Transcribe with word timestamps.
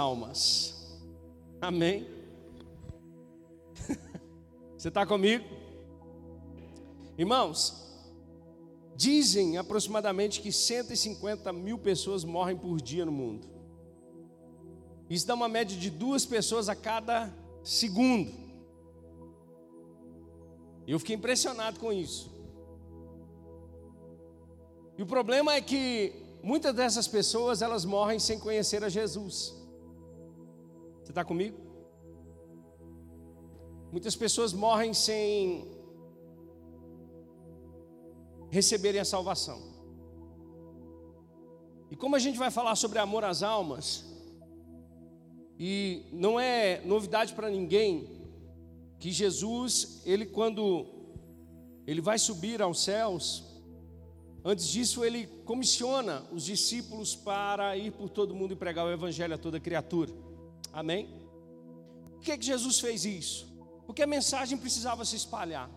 almas. 0.00 0.98
Amém? 1.60 2.06
Você 4.76 4.88
está 4.88 5.04
comigo? 5.04 5.44
Irmãos, 7.18 7.90
dizem 8.96 9.58
aproximadamente 9.58 10.40
que 10.40 10.50
150 10.50 11.52
mil 11.52 11.78
pessoas 11.78 12.24
morrem 12.24 12.56
por 12.56 12.80
dia 12.80 13.04
no 13.04 13.12
mundo. 13.12 13.46
Isso 15.08 15.26
dá 15.26 15.34
uma 15.34 15.48
média 15.48 15.76
de 15.76 15.90
duas 15.90 16.24
pessoas 16.24 16.68
a 16.68 16.74
cada 16.74 17.32
segundo. 17.62 18.32
Eu 20.86 20.98
fiquei 20.98 21.14
impressionado 21.14 21.78
com 21.78 21.92
isso. 21.92 22.30
E 24.96 25.02
o 25.02 25.06
problema 25.06 25.54
é 25.54 25.60
que 25.60 26.12
muitas 26.42 26.74
dessas 26.74 27.06
pessoas 27.06 27.60
elas 27.60 27.84
morrem 27.84 28.18
sem 28.18 28.38
conhecer 28.38 28.82
a 28.82 28.88
Jesus. 28.88 29.59
Você 31.10 31.12
está 31.12 31.24
comigo? 31.24 31.58
Muitas 33.90 34.14
pessoas 34.14 34.52
morrem 34.52 34.94
sem 34.94 35.66
receberem 38.48 39.00
a 39.00 39.04
salvação. 39.04 39.60
E 41.90 41.96
como 41.96 42.14
a 42.14 42.20
gente 42.20 42.38
vai 42.38 42.48
falar 42.48 42.76
sobre 42.76 43.00
amor 43.00 43.24
às 43.24 43.42
almas, 43.42 44.04
e 45.58 46.04
não 46.12 46.38
é 46.38 46.80
novidade 46.84 47.34
para 47.34 47.50
ninguém 47.50 48.08
que 49.00 49.10
Jesus, 49.10 50.02
ele 50.06 50.26
quando 50.26 50.86
ele 51.88 52.00
vai 52.00 52.20
subir 52.20 52.62
aos 52.62 52.84
céus, 52.84 53.44
antes 54.44 54.68
disso 54.68 55.04
ele 55.04 55.26
comissiona 55.44 56.22
os 56.30 56.44
discípulos 56.44 57.16
para 57.16 57.76
ir 57.76 57.90
por 57.90 58.08
todo 58.08 58.32
mundo 58.32 58.52
e 58.52 58.56
pregar 58.56 58.86
o 58.86 58.92
evangelho 58.92 59.34
a 59.34 59.38
toda 59.38 59.58
criatura. 59.58 60.29
Amém? 60.72 61.08
Por 62.12 62.20
que, 62.20 62.36
que 62.38 62.44
Jesus 62.44 62.78
fez 62.80 63.04
isso? 63.04 63.48
Porque 63.86 64.02
a 64.02 64.06
mensagem 64.06 64.56
precisava 64.56 65.04
se 65.04 65.16
espalhar. 65.16 65.70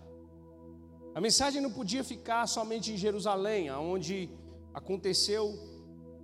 A 1.16 1.22
mensagem 1.22 1.62
não 1.62 1.72
podia 1.72 2.04
ficar 2.04 2.48
somente 2.48 2.92
em 2.92 2.98
Jerusalém, 2.98 3.72
onde 3.72 4.30
aconteceu 4.74 5.58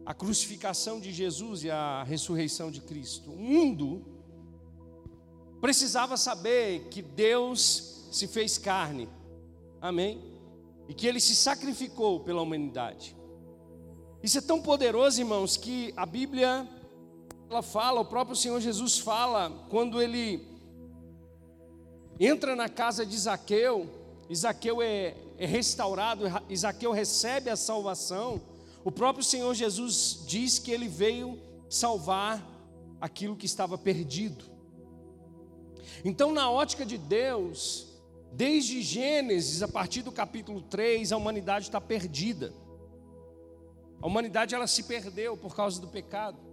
a 0.06 0.14
crucificação 0.14 1.00
de 1.00 1.12
Jesus 1.12 1.64
e 1.64 1.70
a 1.70 2.04
ressurreição 2.04 2.72
de 2.72 2.82
Cristo. 2.82 3.32
O 3.32 3.38
mundo 3.38 4.04
precisava 5.62 6.18
saber 6.18 6.88
que 6.90 7.02
Deus 7.02 8.08
se 8.12 8.28
fez 8.28 8.58
carne, 8.58 9.08
amém? 9.80 10.20
E 10.88 10.94
que 10.94 11.06
ele 11.06 11.20
se 11.20 11.36
sacrificou 11.36 12.22
pela 12.22 12.42
humanidade. 12.42 13.16
Isso 14.24 14.40
é 14.40 14.42
tão 14.42 14.62
poderoso, 14.62 15.22
irmãos, 15.22 15.56
que 15.56 15.94
a 15.96 16.06
Bíblia 16.06 16.68
ela 17.50 17.64
fala, 17.64 18.00
o 18.00 18.06
próprio 18.06 18.36
Senhor 18.36 18.62
Jesus 18.62 19.00
fala, 19.00 19.52
quando 19.70 20.00
ele 20.00 20.48
entra 22.20 22.56
na 22.56 22.70
casa 22.70 23.04
de 23.04 23.18
Zaqueu, 23.18 23.90
Isaqueu 24.30 24.84
é, 24.84 25.16
é 25.36 25.48
restaurado, 25.48 26.26
Isaqueu 26.48 26.92
recebe 26.92 27.50
a 27.50 27.56
salvação. 27.56 28.40
O 28.84 28.92
próprio 28.92 29.24
Senhor 29.24 29.56
Jesus 29.56 30.24
diz 30.28 30.60
que 30.60 30.70
ele 30.70 30.88
veio 30.88 31.40
salvar 31.68 32.46
aquilo 33.02 33.36
que 33.36 33.48
estava 33.48 33.80
perdido. 33.80 34.46
Então, 36.06 36.32
na 36.32 36.52
ótica 36.52 36.86
de 36.86 37.00
Deus, 37.00 37.88
desde 38.32 38.84
Gênesis, 38.84 39.64
a 39.64 39.68
partir 39.68 40.04
do 40.04 40.12
capítulo 40.12 40.62
3, 40.62 41.12
a 41.12 41.18
humanidade 41.18 41.66
está 41.66 41.82
perdida. 41.82 42.54
A 44.00 44.06
humanidade 44.06 44.54
ela 44.54 44.68
se 44.68 44.84
perdeu 44.84 45.36
por 45.36 45.56
causa 45.56 45.82
do 45.82 45.88
pecado. 45.88 46.49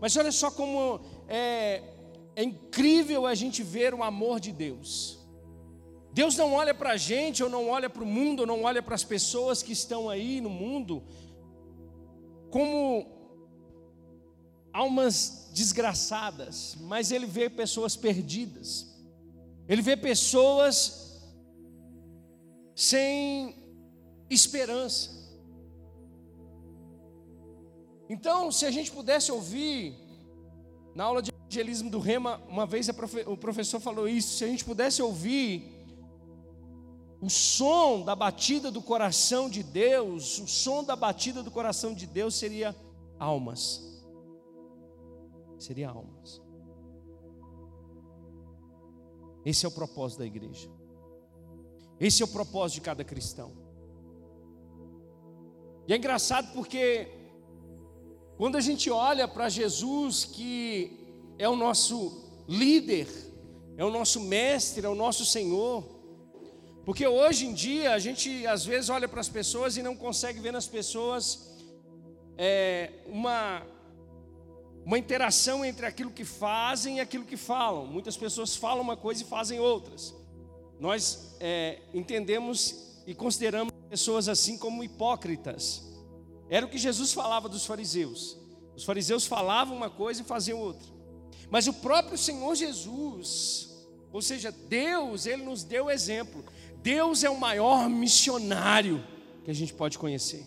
Mas 0.00 0.16
olha 0.16 0.32
só 0.32 0.50
como 0.50 1.00
é, 1.28 1.82
é 2.34 2.42
incrível 2.42 3.26
a 3.26 3.34
gente 3.34 3.62
ver 3.62 3.94
o 3.94 4.02
amor 4.02 4.40
de 4.40 4.52
Deus. 4.52 5.18
Deus 6.12 6.36
não 6.36 6.52
olha 6.52 6.74
para 6.74 6.90
a 6.92 6.96
gente, 6.96 7.42
ou 7.42 7.48
não 7.48 7.70
olha 7.70 7.88
para 7.88 8.02
o 8.02 8.06
mundo, 8.06 8.40
ou 8.40 8.46
não 8.46 8.64
olha 8.64 8.82
para 8.82 8.94
as 8.94 9.04
pessoas 9.04 9.62
que 9.62 9.72
estão 9.72 10.10
aí 10.10 10.40
no 10.40 10.50
mundo, 10.50 11.02
como 12.50 13.06
almas 14.72 15.50
desgraçadas, 15.54 16.76
mas 16.80 17.10
Ele 17.10 17.26
vê 17.26 17.48
pessoas 17.48 17.96
perdidas, 17.96 18.86
Ele 19.66 19.80
vê 19.80 19.96
pessoas 19.96 21.22
sem 22.74 23.56
esperança. 24.28 25.21
Então, 28.12 28.52
se 28.52 28.66
a 28.66 28.70
gente 28.70 28.92
pudesse 28.92 29.32
ouvir, 29.32 29.96
na 30.94 31.04
aula 31.04 31.22
de 31.22 31.30
evangelismo 31.30 31.88
do 31.88 31.98
Rema, 31.98 32.42
uma 32.46 32.66
vez 32.66 32.86
o 33.26 33.36
professor 33.38 33.80
falou 33.80 34.06
isso, 34.06 34.36
se 34.36 34.44
a 34.44 34.48
gente 34.48 34.66
pudesse 34.66 35.00
ouvir 35.00 35.64
o 37.22 37.30
som 37.30 38.02
da 38.02 38.14
batida 38.14 38.70
do 38.70 38.82
coração 38.82 39.48
de 39.48 39.62
Deus, 39.62 40.38
o 40.40 40.46
som 40.46 40.84
da 40.84 40.94
batida 40.94 41.42
do 41.42 41.50
coração 41.50 41.94
de 41.94 42.06
Deus 42.06 42.34
seria 42.34 42.76
almas. 43.18 43.80
Seria 45.58 45.88
almas. 45.88 46.42
Esse 49.42 49.64
é 49.64 49.68
o 49.70 49.72
propósito 49.72 50.18
da 50.18 50.26
igreja. 50.26 50.68
Esse 51.98 52.20
é 52.22 52.26
o 52.26 52.28
propósito 52.28 52.74
de 52.74 52.80
cada 52.82 53.02
cristão. 53.04 53.52
E 55.88 55.94
é 55.94 55.96
engraçado 55.96 56.52
porque 56.52 57.21
quando 58.42 58.56
a 58.56 58.60
gente 58.60 58.90
olha 58.90 59.28
para 59.28 59.48
Jesus, 59.48 60.24
que 60.24 60.90
é 61.38 61.48
o 61.48 61.54
nosso 61.54 61.96
líder, 62.48 63.06
é 63.76 63.84
o 63.84 63.90
nosso 63.98 64.18
mestre, 64.18 64.84
é 64.84 64.88
o 64.88 64.96
nosso 64.96 65.24
Senhor, 65.24 65.84
porque 66.84 67.06
hoje 67.06 67.46
em 67.46 67.54
dia 67.54 67.94
a 67.94 68.00
gente 68.00 68.44
às 68.44 68.64
vezes 68.64 68.90
olha 68.90 69.06
para 69.06 69.20
as 69.20 69.28
pessoas 69.28 69.76
e 69.76 69.80
não 69.80 69.94
consegue 69.94 70.40
ver 70.40 70.52
nas 70.52 70.66
pessoas 70.66 71.52
é, 72.36 72.90
uma, 73.06 73.64
uma 74.84 74.98
interação 74.98 75.64
entre 75.64 75.86
aquilo 75.86 76.10
que 76.10 76.24
fazem 76.24 76.96
e 76.96 77.00
aquilo 77.00 77.24
que 77.24 77.36
falam. 77.36 77.86
Muitas 77.86 78.16
pessoas 78.16 78.56
falam 78.56 78.82
uma 78.82 78.96
coisa 78.96 79.22
e 79.22 79.24
fazem 79.24 79.60
outras. 79.60 80.12
Nós 80.80 81.36
é, 81.38 81.78
entendemos 81.94 83.04
e 83.06 83.14
consideramos 83.14 83.72
pessoas 83.88 84.28
assim 84.28 84.58
como 84.58 84.82
hipócritas. 84.82 85.91
Era 86.52 86.66
o 86.66 86.68
que 86.68 86.76
Jesus 86.76 87.14
falava 87.14 87.48
dos 87.48 87.64
fariseus. 87.64 88.36
Os 88.76 88.84
fariseus 88.84 89.24
falavam 89.24 89.74
uma 89.74 89.88
coisa 89.88 90.20
e 90.20 90.24
faziam 90.24 90.58
outra. 90.58 90.86
Mas 91.48 91.66
o 91.66 91.72
próprio 91.72 92.18
Senhor 92.18 92.54
Jesus, 92.54 93.70
ou 94.12 94.20
seja, 94.20 94.52
Deus, 94.52 95.24
ele 95.24 95.44
nos 95.44 95.64
deu 95.64 95.88
exemplo. 95.88 96.44
Deus 96.82 97.24
é 97.24 97.30
o 97.30 97.40
maior 97.40 97.88
missionário 97.88 99.02
que 99.42 99.50
a 99.50 99.54
gente 99.54 99.72
pode 99.72 99.98
conhecer. 99.98 100.44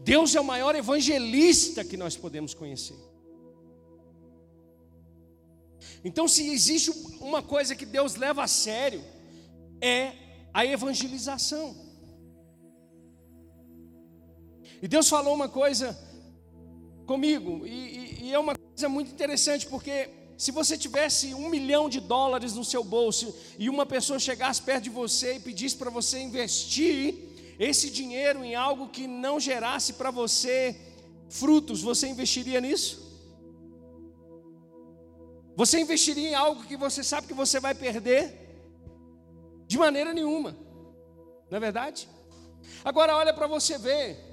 Deus 0.00 0.34
é 0.34 0.40
o 0.40 0.44
maior 0.44 0.74
evangelista 0.74 1.82
que 1.82 1.96
nós 1.96 2.14
podemos 2.14 2.52
conhecer. 2.52 2.98
Então, 6.04 6.28
se 6.28 6.46
existe 6.46 6.90
uma 7.20 7.42
coisa 7.42 7.74
que 7.74 7.86
Deus 7.86 8.16
leva 8.16 8.44
a 8.44 8.46
sério, 8.46 9.02
é 9.80 10.12
a 10.52 10.66
evangelização. 10.66 11.87
E 14.82 14.88
Deus 14.88 15.08
falou 15.08 15.34
uma 15.34 15.48
coisa 15.48 15.98
comigo, 17.06 17.66
e, 17.66 17.70
e, 17.70 18.24
e 18.26 18.34
é 18.34 18.38
uma 18.38 18.54
coisa 18.54 18.88
muito 18.88 19.10
interessante, 19.10 19.66
porque 19.66 20.10
se 20.36 20.52
você 20.52 20.78
tivesse 20.78 21.34
um 21.34 21.48
milhão 21.48 21.88
de 21.88 22.00
dólares 22.00 22.52
no 22.54 22.64
seu 22.64 22.84
bolso 22.84 23.34
e 23.58 23.68
uma 23.68 23.84
pessoa 23.84 24.20
chegasse 24.20 24.62
perto 24.62 24.84
de 24.84 24.90
você 24.90 25.34
e 25.34 25.40
pedisse 25.40 25.76
para 25.76 25.90
você 25.90 26.20
investir 26.20 27.14
esse 27.58 27.90
dinheiro 27.90 28.44
em 28.44 28.54
algo 28.54 28.88
que 28.88 29.08
não 29.08 29.40
gerasse 29.40 29.94
para 29.94 30.12
você 30.12 30.80
frutos, 31.28 31.82
você 31.82 32.06
investiria 32.06 32.60
nisso? 32.60 33.08
Você 35.56 35.80
investiria 35.80 36.28
em 36.28 36.34
algo 36.34 36.62
que 36.62 36.76
você 36.76 37.02
sabe 37.02 37.26
que 37.26 37.34
você 37.34 37.58
vai 37.58 37.74
perder? 37.74 38.22
De 39.66 39.76
maneira 39.76 40.14
nenhuma, 40.14 40.56
não 41.50 41.56
é 41.56 41.60
verdade? 41.60 42.08
Agora 42.84 43.16
olha 43.16 43.34
para 43.34 43.48
você 43.48 43.76
ver. 43.76 44.27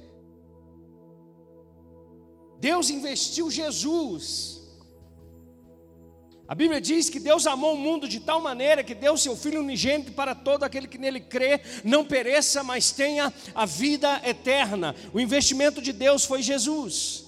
Deus 2.60 2.90
investiu 2.90 3.52
Jesus 3.52 4.56
a 6.48 6.54
Bíblia 6.54 6.80
diz 6.80 7.10
que 7.10 7.20
Deus 7.20 7.48
amou 7.48 7.74
o 7.74 7.78
mundo 7.78 8.08
de 8.08 8.20
tal 8.20 8.40
maneira 8.40 8.84
que 8.84 8.94
deu 8.94 9.18
seu 9.18 9.36
Filho 9.36 9.62
unigênito 9.62 10.12
para 10.12 10.36
todo 10.36 10.64
aquele 10.64 10.88
que 10.88 10.98
nele 10.98 11.20
crê, 11.20 11.60
não 11.84 12.06
pereça, 12.06 12.64
mas 12.64 12.92
tenha 12.92 13.34
a 13.56 13.66
vida 13.66 14.22
eterna. 14.24 14.96
O 15.12 15.20
investimento 15.20 15.82
de 15.82 15.92
Deus 15.92 16.24
foi 16.24 16.44
Jesus. 16.44 17.26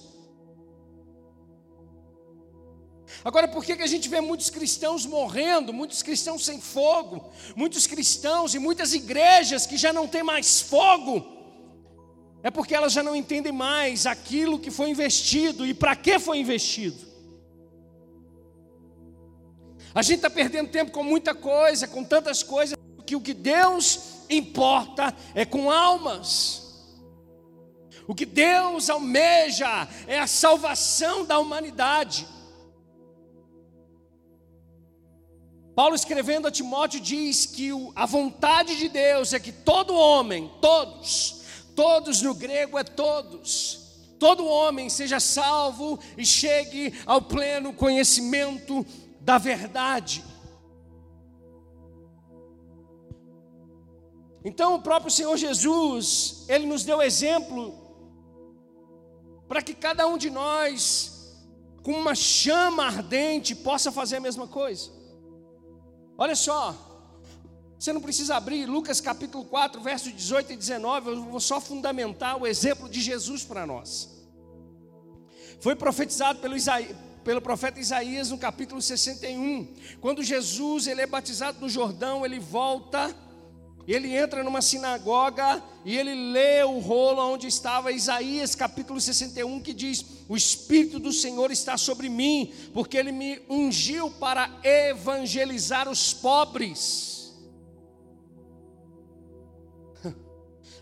Agora, 3.24 3.48
por 3.48 3.64
que, 3.64 3.74
que 3.74 3.82
a 3.82 3.88
gente 3.88 4.08
vê 4.08 4.20
muitos 4.20 4.50
cristãos 4.50 5.04
morrendo, 5.04 5.72
muitos 5.72 6.00
cristãos 6.00 6.44
sem 6.44 6.60
fogo, 6.60 7.32
muitos 7.56 7.88
cristãos 7.88 8.54
e 8.54 8.60
muitas 8.60 8.94
igrejas 8.94 9.66
que 9.66 9.76
já 9.76 9.92
não 9.92 10.06
têm 10.06 10.22
mais 10.22 10.60
fogo? 10.60 11.37
É 12.42 12.50
porque 12.50 12.74
elas 12.74 12.92
já 12.92 13.02
não 13.02 13.16
entendem 13.16 13.52
mais 13.52 14.06
aquilo 14.06 14.58
que 14.58 14.70
foi 14.70 14.90
investido 14.90 15.66
e 15.66 15.74
para 15.74 15.96
que 15.96 16.18
foi 16.18 16.38
investido. 16.38 17.06
A 19.94 20.02
gente 20.02 20.16
está 20.16 20.30
perdendo 20.30 20.70
tempo 20.70 20.92
com 20.92 21.02
muita 21.02 21.34
coisa, 21.34 21.88
com 21.88 22.04
tantas 22.04 22.42
coisas, 22.42 22.76
que 23.04 23.16
o 23.16 23.20
que 23.20 23.34
Deus 23.34 24.00
importa 24.28 25.14
é 25.34 25.44
com 25.44 25.70
almas. 25.70 26.68
O 28.06 28.14
que 28.14 28.24
Deus 28.24 28.88
almeja 28.88 29.88
é 30.06 30.18
a 30.18 30.26
salvação 30.26 31.24
da 31.24 31.38
humanidade. 31.38 32.26
Paulo 35.74 35.94
escrevendo 35.94 36.48
a 36.48 36.50
Timóteo 36.50 37.00
diz 37.00 37.46
que 37.46 37.70
a 37.94 38.04
vontade 38.04 38.76
de 38.76 38.88
Deus 38.88 39.32
é 39.32 39.38
que 39.38 39.52
todo 39.52 39.94
homem, 39.94 40.50
todos, 40.60 41.37
todos 41.78 42.22
no 42.22 42.34
grego 42.34 42.76
é 42.76 42.82
todos, 42.82 44.00
todo 44.18 44.44
homem 44.44 44.88
seja 44.88 45.20
salvo 45.20 45.96
e 46.16 46.26
chegue 46.26 46.92
ao 47.06 47.22
pleno 47.22 47.72
conhecimento 47.72 48.84
da 49.20 49.38
verdade. 49.38 50.24
Então 54.44 54.74
o 54.74 54.82
próprio 54.82 55.12
Senhor 55.12 55.36
Jesus, 55.36 56.46
ele 56.48 56.66
nos 56.66 56.82
deu 56.82 57.00
exemplo 57.00 57.72
para 59.46 59.62
que 59.62 59.72
cada 59.72 60.04
um 60.08 60.18
de 60.18 60.30
nós, 60.30 61.32
com 61.84 61.92
uma 61.92 62.16
chama 62.16 62.86
ardente, 62.86 63.54
possa 63.54 63.92
fazer 63.92 64.16
a 64.16 64.20
mesma 64.20 64.48
coisa. 64.48 64.90
Olha 66.18 66.34
só, 66.34 66.74
você 67.78 67.92
não 67.92 68.00
precisa 68.00 68.36
abrir 68.36 68.66
Lucas 68.66 69.00
capítulo 69.00 69.44
4, 69.44 69.80
versos 69.80 70.12
18 70.12 70.52
e 70.52 70.56
19, 70.56 71.10
eu 71.10 71.24
vou 71.24 71.40
só 71.40 71.60
fundamentar 71.60 72.36
o 72.36 72.46
exemplo 72.46 72.88
de 72.88 73.00
Jesus 73.00 73.44
para 73.44 73.66
nós. 73.66 74.08
Foi 75.60 75.76
profetizado 75.76 76.40
pelo, 76.40 76.56
Isaí, 76.56 76.94
pelo 77.24 77.40
profeta 77.40 77.78
Isaías 77.78 78.30
no 78.30 78.38
capítulo 78.38 78.82
61, 78.82 79.74
quando 80.00 80.22
Jesus 80.22 80.86
ele 80.86 81.02
é 81.02 81.06
batizado 81.06 81.60
no 81.60 81.68
Jordão, 81.68 82.24
ele 82.24 82.40
volta 82.40 83.14
ele 83.88 84.14
entra 84.14 84.44
numa 84.44 84.60
sinagoga 84.60 85.62
e 85.82 85.96
ele 85.96 86.14
lê 86.30 86.62
o 86.62 86.78
rolo 86.78 87.22
onde 87.22 87.46
estava 87.46 87.90
Isaías 87.90 88.54
capítulo 88.54 89.00
61, 89.00 89.60
que 89.60 89.72
diz: 89.72 90.04
O 90.28 90.36
Espírito 90.36 90.98
do 90.98 91.10
Senhor 91.10 91.50
está 91.50 91.74
sobre 91.78 92.10
mim, 92.10 92.52
porque 92.74 92.98
ele 92.98 93.10
me 93.10 93.40
ungiu 93.48 94.10
para 94.10 94.50
evangelizar 94.62 95.88
os 95.88 96.12
pobres. 96.12 97.17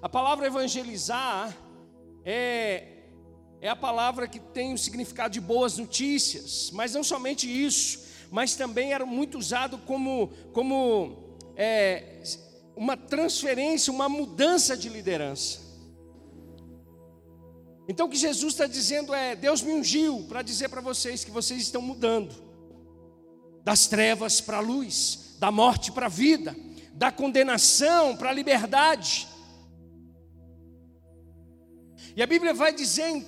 A 0.06 0.08
palavra 0.08 0.46
evangelizar 0.46 1.52
é, 2.24 3.08
é 3.60 3.68
a 3.68 3.74
palavra 3.74 4.28
que 4.28 4.38
tem 4.38 4.72
o 4.72 4.78
significado 4.78 5.34
de 5.34 5.40
boas 5.40 5.78
notícias, 5.78 6.70
mas 6.72 6.94
não 6.94 7.02
somente 7.02 7.48
isso, 7.48 8.04
mas 8.30 8.54
também 8.54 8.92
era 8.92 9.04
muito 9.04 9.36
usado 9.36 9.78
como, 9.78 10.28
como 10.52 11.36
é, 11.56 12.22
uma 12.76 12.96
transferência, 12.96 13.92
uma 13.92 14.08
mudança 14.08 14.76
de 14.76 14.88
liderança. 14.88 15.58
Então 17.88 18.06
o 18.06 18.08
que 18.08 18.16
Jesus 18.16 18.52
está 18.52 18.68
dizendo 18.68 19.12
é: 19.12 19.34
Deus 19.34 19.60
me 19.60 19.72
ungiu 19.72 20.24
para 20.28 20.40
dizer 20.40 20.68
para 20.68 20.80
vocês 20.80 21.24
que 21.24 21.32
vocês 21.32 21.62
estão 21.62 21.82
mudando 21.82 22.32
das 23.64 23.88
trevas 23.88 24.40
para 24.40 24.58
a 24.58 24.60
luz, 24.60 25.34
da 25.40 25.50
morte 25.50 25.90
para 25.90 26.06
a 26.06 26.08
vida, 26.08 26.54
da 26.92 27.10
condenação 27.10 28.16
para 28.16 28.30
a 28.30 28.32
liberdade. 28.32 29.34
E 32.16 32.22
a 32.22 32.26
Bíblia 32.26 32.54
vai 32.54 32.72
dizer 32.72 33.26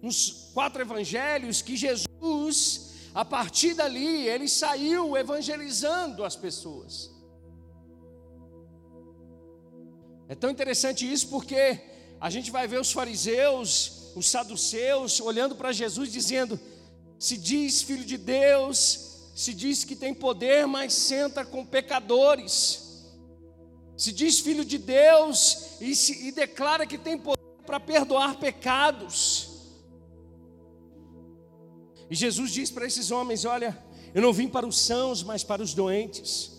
nos 0.00 0.52
quatro 0.54 0.80
evangelhos 0.80 1.60
que 1.60 1.76
Jesus, 1.76 2.92
a 3.12 3.24
partir 3.24 3.74
dali, 3.74 4.28
ele 4.28 4.48
saiu 4.48 5.16
evangelizando 5.16 6.24
as 6.24 6.36
pessoas. 6.36 7.10
É 10.28 10.36
tão 10.36 10.50
interessante 10.50 11.10
isso 11.10 11.28
porque 11.28 11.80
a 12.20 12.30
gente 12.30 12.50
vai 12.52 12.68
ver 12.68 12.80
os 12.80 12.92
fariseus, 12.92 14.12
os 14.14 14.28
saduceus, 14.28 15.20
olhando 15.20 15.56
para 15.56 15.72
Jesus 15.72 16.12
dizendo: 16.12 16.60
se 17.18 17.36
diz 17.36 17.82
filho 17.82 18.04
de 18.04 18.16
Deus, 18.16 19.30
se 19.34 19.52
diz 19.52 19.84
que 19.84 19.96
tem 19.96 20.14
poder, 20.14 20.64
mas 20.64 20.92
senta 20.92 21.44
com 21.44 21.66
pecadores. 21.66 22.86
Se 23.96 24.12
diz 24.12 24.38
filho 24.38 24.64
de 24.64 24.78
Deus 24.78 25.80
e, 25.80 25.96
se, 25.96 26.28
e 26.28 26.30
declara 26.30 26.86
que 26.86 26.96
tem 26.96 27.18
poder 27.18 27.37
para 27.68 27.78
perdoar 27.78 28.38
pecados. 28.38 29.76
E 32.10 32.14
Jesus 32.14 32.50
diz 32.50 32.70
para 32.70 32.86
esses 32.86 33.10
homens: 33.10 33.44
Olha, 33.44 33.78
eu 34.14 34.22
não 34.22 34.32
vim 34.32 34.48
para 34.48 34.66
os 34.66 34.78
sãos, 34.78 35.22
mas 35.22 35.44
para 35.44 35.62
os 35.62 35.74
doentes. 35.74 36.56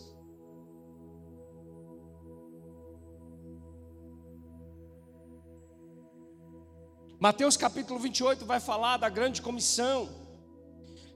Mateus 7.19 7.57
capítulo 7.57 7.99
28 7.99 8.45
vai 8.45 8.59
falar 8.59 8.97
da 8.97 9.09
grande 9.09 9.41
comissão. 9.41 10.07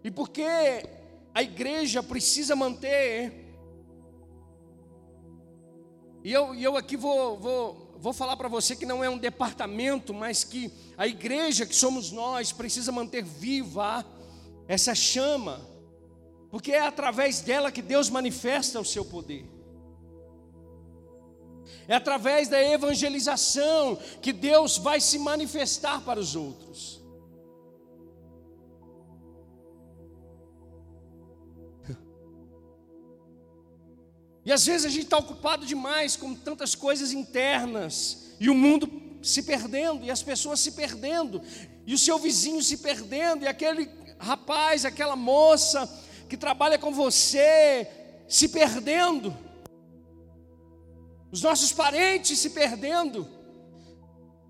E 0.04 0.10
porque 0.10 0.44
a 1.36 1.44
igreja 1.44 2.02
precisa 2.02 2.56
manter. 2.56 3.32
E 6.24 6.32
eu, 6.32 6.56
eu 6.56 6.76
aqui 6.76 6.98
vou, 6.98 7.38
vou, 7.38 7.83
vou 8.04 8.12
falar 8.12 8.36
para 8.36 8.50
você 8.50 8.76
que 8.76 8.86
não 8.86 9.02
é 9.02 9.10
um 9.10 9.18
departamento, 9.18 10.14
mas 10.14 10.44
que 10.44 10.70
a 10.98 11.08
igreja 11.08 11.66
que 11.66 11.74
somos 11.74 12.12
nós 12.12 12.52
precisa 12.52 12.92
manter 12.92 13.24
viva 13.24 14.06
essa 14.68 14.94
chama, 14.94 15.66
porque 16.52 16.74
é 16.74 16.82
através 16.82 17.40
dela 17.40 17.72
que 17.72 17.82
Deus 17.82 18.10
manifesta 18.10 18.78
o 18.78 18.84
seu 18.84 19.06
poder. 19.06 19.50
É 21.88 21.96
através 21.96 22.50
da 22.50 22.62
evangelização 22.62 23.98
que 24.22 24.34
Deus 24.34 24.78
vai 24.78 25.00
se 25.00 25.18
manifestar 25.18 26.02
para 26.02 26.20
os 26.20 26.36
outros. 26.36 27.02
E 34.46 34.52
às 34.52 34.66
vezes 34.66 34.86
a 34.86 34.90
gente 34.90 35.06
está 35.06 35.18
ocupado 35.18 35.66
demais 35.66 36.16
com 36.16 36.34
tantas 36.34 36.76
coisas 36.76 37.14
internas, 37.14 38.34
e 38.40 38.50
o 38.50 38.56
mundo 38.56 38.90
se 39.22 39.44
perdendo, 39.44 40.06
e 40.06 40.12
as 40.12 40.22
pessoas 40.22 40.60
se 40.60 40.72
perdendo, 40.72 41.42
e 41.86 41.94
o 41.94 41.98
seu 41.98 42.18
vizinho 42.18 42.62
se 42.62 42.78
perdendo, 42.78 43.44
e 43.44 43.48
aquele 43.48 43.90
rapaz, 44.20 44.86
aquela 44.86 45.16
moça 45.16 45.90
que 46.28 46.36
trabalha 46.36 46.78
com 46.78 46.92
você 46.92 47.88
se 48.28 48.50
perdendo 48.50 49.36
os 51.34 51.42
nossos 51.42 51.74
parentes 51.74 52.38
se 52.38 52.52
perdendo, 52.52 53.28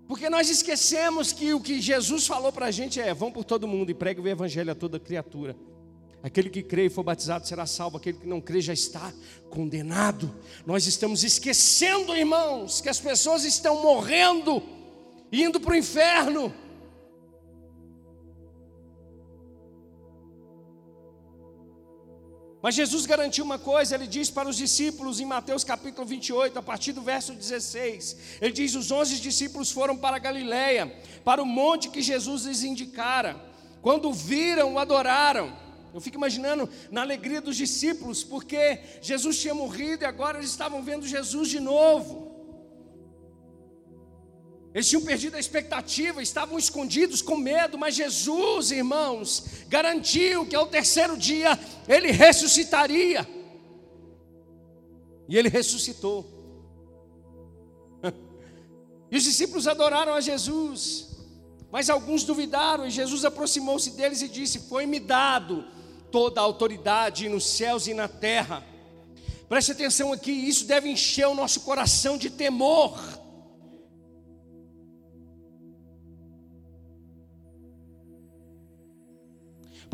porque 0.06 0.28
nós 0.28 0.50
esquecemos 0.50 1.32
que 1.32 1.54
o 1.54 1.60
que 1.60 1.80
Jesus 1.80 2.26
falou 2.26 2.52
para 2.52 2.66
a 2.66 2.70
gente 2.70 3.00
é: 3.00 3.14
vão 3.14 3.32
por 3.32 3.42
todo 3.42 3.66
mundo 3.66 3.88
e 3.88 3.94
pregue 3.94 4.20
o 4.20 4.28
evangelho 4.28 4.70
a 4.70 4.74
toda 4.74 5.00
criatura. 5.00 5.56
Aquele 6.24 6.48
que 6.48 6.62
crê 6.62 6.86
e 6.86 6.88
for 6.88 7.02
batizado 7.02 7.46
será 7.46 7.66
salvo, 7.66 7.98
aquele 7.98 8.16
que 8.16 8.26
não 8.26 8.40
crê 8.40 8.58
já 8.58 8.72
está 8.72 9.12
condenado. 9.50 10.34
Nós 10.64 10.86
estamos 10.86 11.22
esquecendo, 11.22 12.16
irmãos, 12.16 12.80
que 12.80 12.88
as 12.88 12.98
pessoas 12.98 13.44
estão 13.44 13.82
morrendo, 13.82 14.62
indo 15.30 15.60
para 15.60 15.72
o 15.72 15.76
inferno. 15.76 16.50
Mas 22.62 22.74
Jesus 22.74 23.04
garantiu 23.04 23.44
uma 23.44 23.58
coisa, 23.58 23.94
ele 23.94 24.06
diz 24.06 24.30
para 24.30 24.48
os 24.48 24.56
discípulos 24.56 25.20
em 25.20 25.26
Mateus 25.26 25.62
capítulo 25.62 26.06
28, 26.06 26.58
a 26.58 26.62
partir 26.62 26.92
do 26.92 27.02
verso 27.02 27.34
16: 27.34 28.38
ele 28.40 28.52
diz: 28.52 28.74
Os 28.74 28.90
onze 28.90 29.20
discípulos 29.20 29.70
foram 29.70 29.94
para 29.94 30.18
Galiléia, 30.18 30.90
para 31.22 31.42
o 31.42 31.44
monte 31.44 31.90
que 31.90 32.00
Jesus 32.00 32.46
lhes 32.46 32.62
indicara. 32.62 33.36
Quando 33.82 34.10
viram, 34.10 34.72
o 34.72 34.78
adoraram. 34.78 35.63
Eu 35.94 36.00
fico 36.00 36.16
imaginando 36.16 36.68
na 36.90 37.02
alegria 37.02 37.40
dos 37.40 37.56
discípulos, 37.56 38.24
porque 38.24 38.80
Jesus 39.00 39.38
tinha 39.38 39.54
morrido 39.54 40.02
e 40.02 40.06
agora 40.06 40.38
eles 40.38 40.50
estavam 40.50 40.82
vendo 40.82 41.06
Jesus 41.06 41.48
de 41.48 41.60
novo. 41.60 42.34
Eles 44.74 44.88
tinham 44.88 45.04
perdido 45.04 45.36
a 45.36 45.38
expectativa, 45.38 46.20
estavam 46.20 46.58
escondidos 46.58 47.22
com 47.22 47.36
medo, 47.36 47.78
mas 47.78 47.94
Jesus, 47.94 48.72
irmãos, 48.72 49.44
garantiu 49.68 50.44
que 50.44 50.56
ao 50.56 50.66
terceiro 50.66 51.16
dia 51.16 51.56
ele 51.86 52.10
ressuscitaria. 52.10 53.24
E 55.28 55.38
ele 55.38 55.48
ressuscitou. 55.48 56.26
E 59.12 59.16
os 59.16 59.22
discípulos 59.22 59.68
adoraram 59.68 60.12
a 60.12 60.20
Jesus, 60.20 61.18
mas 61.70 61.88
alguns 61.88 62.24
duvidaram, 62.24 62.84
e 62.84 62.90
Jesus 62.90 63.24
aproximou-se 63.24 63.90
deles 63.92 64.22
e 64.22 64.28
disse: 64.28 64.58
Foi-me 64.68 64.98
dado 64.98 65.64
toda 66.14 66.40
a 66.40 66.44
autoridade 66.44 67.28
nos 67.28 67.44
céus 67.44 67.88
e 67.88 67.94
na 67.94 68.06
terra. 68.06 68.64
Preste 69.48 69.72
atenção 69.72 70.12
aqui, 70.12 70.30
isso 70.30 70.64
deve 70.64 70.88
encher 70.88 71.26
o 71.26 71.34
nosso 71.34 71.62
coração 71.62 72.16
de 72.16 72.30
temor 72.30 72.96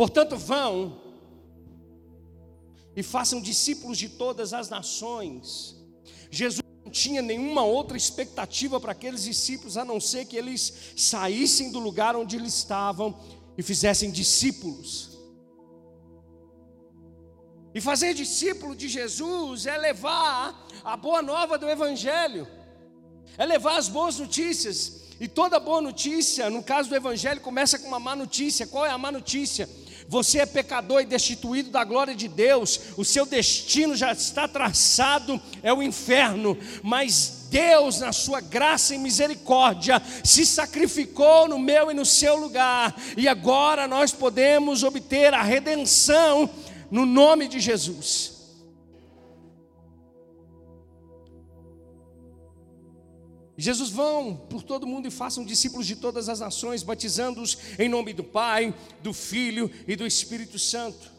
Portanto, 0.01 0.35
vão 0.35 0.99
e 2.97 3.03
façam 3.03 3.39
discípulos 3.39 3.99
de 3.99 4.09
todas 4.09 4.55
as 4.55 4.71
nações. 4.71 5.77
Jesus 6.31 6.63
não 6.83 6.91
tinha 6.91 7.21
nenhuma 7.21 7.65
outra 7.65 7.99
expectativa 7.99 8.81
para 8.81 8.93
aqueles 8.93 9.25
discípulos 9.25 9.77
a 9.77 9.85
não 9.85 10.01
ser 10.01 10.25
que 10.25 10.39
eles 10.39 10.73
saíssem 10.97 11.71
do 11.71 11.79
lugar 11.79 12.17
onde 12.17 12.35
eles 12.35 12.55
estavam 12.55 13.15
e 13.59 13.63
fizessem 13.63 14.11
discípulos. 14.11 15.10
E 17.75 17.81
fazer 17.81 18.15
discípulo 18.15 18.75
de 18.75 18.89
Jesus 18.89 19.67
é 19.67 19.77
levar 19.79 20.67
a 20.85 20.97
boa 20.97 21.23
nova 21.23 21.57
do 21.57 21.69
Evangelho, 21.69 22.47
é 23.39 23.47
levar 23.47 23.77
as 23.77 23.89
boas 23.89 24.19
notícias. 24.19 25.01
E 25.21 25.29
toda 25.29 25.61
boa 25.61 25.83
notícia, 25.83 26.49
no 26.49 26.63
caso 26.63 26.89
do 26.89 26.97
Evangelho, 26.97 27.41
começa 27.43 27.79
com 27.79 27.87
uma 27.87 28.01
má 28.01 28.17
notícia. 28.17 28.67
Qual 28.67 28.87
é 28.87 28.91
a 28.91 28.97
má 28.97 29.13
notícia? 29.13 29.69
Você 30.09 30.41
é 30.41 30.47
pecador 30.47 31.03
e 31.03 31.07
destituído 31.07 31.71
da 31.71 31.85
glória 31.85 32.17
de 32.17 32.27
Deus, 32.27 32.81
o 32.97 33.05
seu 33.05 33.25
destino 33.25 33.95
já 33.95 34.11
está 34.11 34.49
traçado, 34.49 35.41
é 35.63 35.73
o 35.73 35.81
inferno, 35.81 36.59
mas 36.83 37.47
Deus, 37.49 38.01
na 38.01 38.13
sua 38.13 38.41
graça 38.41 38.93
e 38.93 38.99
misericórdia, 38.99 40.03
se 40.25 40.45
sacrificou 40.45 41.47
no 41.47 41.61
meu 41.61 41.93
e 41.93 41.95
no 41.95 42.05
seu 42.05 42.35
lugar, 42.37 42.93
e 43.17 43.29
agora 43.29 43.87
nós 43.87 44.11
podemos 44.11 44.83
obter 44.83 45.33
a 45.33 45.43
redenção 45.43 46.51
no 46.91 47.07
nome 47.07 47.49
de 47.49 47.61
Jesus. 47.61 48.41
Jesus 53.61 53.91
vão 53.91 54.35
por 54.49 54.63
todo 54.63 54.87
mundo 54.87 55.07
e 55.07 55.11
façam 55.11 55.45
discípulos 55.45 55.87
de 55.87 55.95
todas 55.95 56.31
as 56.31 56.41
nações, 56.41 56.83
batizando-os 56.83 57.59
em 57.79 57.91
nome 57.91 58.15
do 58.15 58.25
Pai, 58.25 58.75
do 59.03 59.13
Filho 59.13 59.71
e 59.87 59.95
do 59.95 60.07
Espírito 60.07 60.59
Santo, 60.59 61.13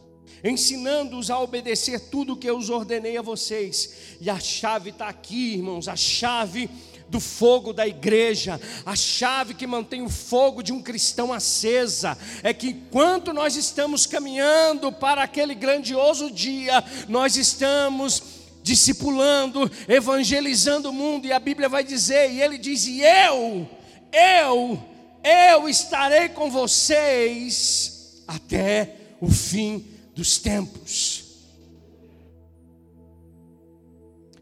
ensinando-os 0.44 1.30
a 1.30 1.40
obedecer 1.40 2.10
tudo 2.10 2.34
o 2.34 2.36
que 2.36 2.50
eu 2.50 2.58
os 2.58 2.72
ordenei 2.72 3.16
a 3.16 3.22
vocês. 3.22 4.18
E 4.20 4.28
a 4.28 4.40
chave 4.40 4.90
está 4.90 5.08
aqui, 5.08 5.54
irmãos, 5.54 5.88
a 5.88 5.96
chave 5.96 6.68
do 7.12 7.20
fogo 7.20 7.74
da 7.74 7.86
igreja, 7.86 8.60
a 8.86 8.96
chave 8.96 9.53
que 9.53 9.68
mantém 9.68 10.01
o 10.01 10.10
fogo 10.10 10.63
de 10.63 10.72
um 10.72 10.82
cristão 10.82 11.34
acesa, 11.34 12.18
é 12.41 12.53
que 12.53 12.70
enquanto 12.70 13.34
nós 13.34 13.58
estamos 13.58 14.08
caminhando 14.08 14.94
para 14.94 15.22
aquele 15.22 15.53
grandioso 15.53 16.32
dia, 16.32 16.82
nós 17.10 17.36
estamos 17.36 18.24
discipulando, 18.63 19.70
evangelizando 19.89 20.89
o 20.89 20.94
mundo, 20.94 21.27
e 21.27 21.34
a 21.34 21.39
Bíblia 21.39 21.68
vai 21.68 21.84
dizer, 21.84 22.32
e 22.32 22.41
ele 22.41 22.58
diz: 22.58 22.88
e 22.88 23.01
eu, 23.01 23.70
eu, 24.13 24.82
eu 25.22 25.68
estarei 25.68 26.30
com 26.30 26.50
vocês 26.50 28.24
até 28.25 28.96
o 29.20 29.30
fim 29.30 29.86
dos 30.15 30.38
tempos. 30.38 31.21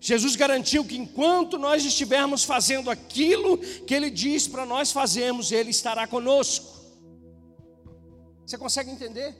Jesus 0.10 0.36
garantiu 0.36 0.84
que 0.84 0.98
enquanto 0.98 1.56
nós 1.60 1.86
estivermos 1.86 2.44
fazendo 2.44 2.89
aquilo 2.89 3.60
que 3.60 3.94
Ele 3.94 4.10
diz 4.10 4.48
para 4.48 4.66
nós 4.66 4.92
fazermos, 4.92 5.51
Ele 5.51 5.70
estará 5.70 6.08
conosco. 6.08 6.66
Você 8.44 8.58
consegue 8.58 8.89
entender? 8.89 9.36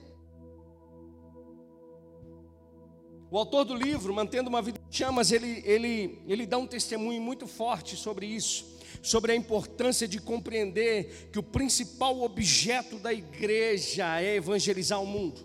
O 3.32 3.36
autor 3.36 3.64
do 3.64 3.74
livro, 3.74 4.14
Mantendo 4.14 4.48
uma 4.48 4.62
Vida 4.62 4.78
em 4.78 4.92
Chamas, 4.94 5.32
ele, 5.32 5.60
ele, 5.64 6.22
ele 6.28 6.46
dá 6.46 6.56
um 6.56 6.68
testemunho 6.68 7.20
muito 7.20 7.48
forte 7.48 7.96
sobre 7.96 8.26
isso, 8.26 8.78
sobre 9.02 9.32
a 9.32 9.34
importância 9.34 10.06
de 10.06 10.20
compreender 10.20 11.30
que 11.32 11.38
o 11.40 11.42
principal 11.42 12.22
objeto 12.22 12.96
da 12.96 13.12
igreja 13.12 14.20
é 14.20 14.36
evangelizar 14.36 15.02
o 15.02 15.06
mundo. 15.06 15.44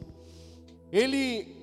Ele 0.91 1.54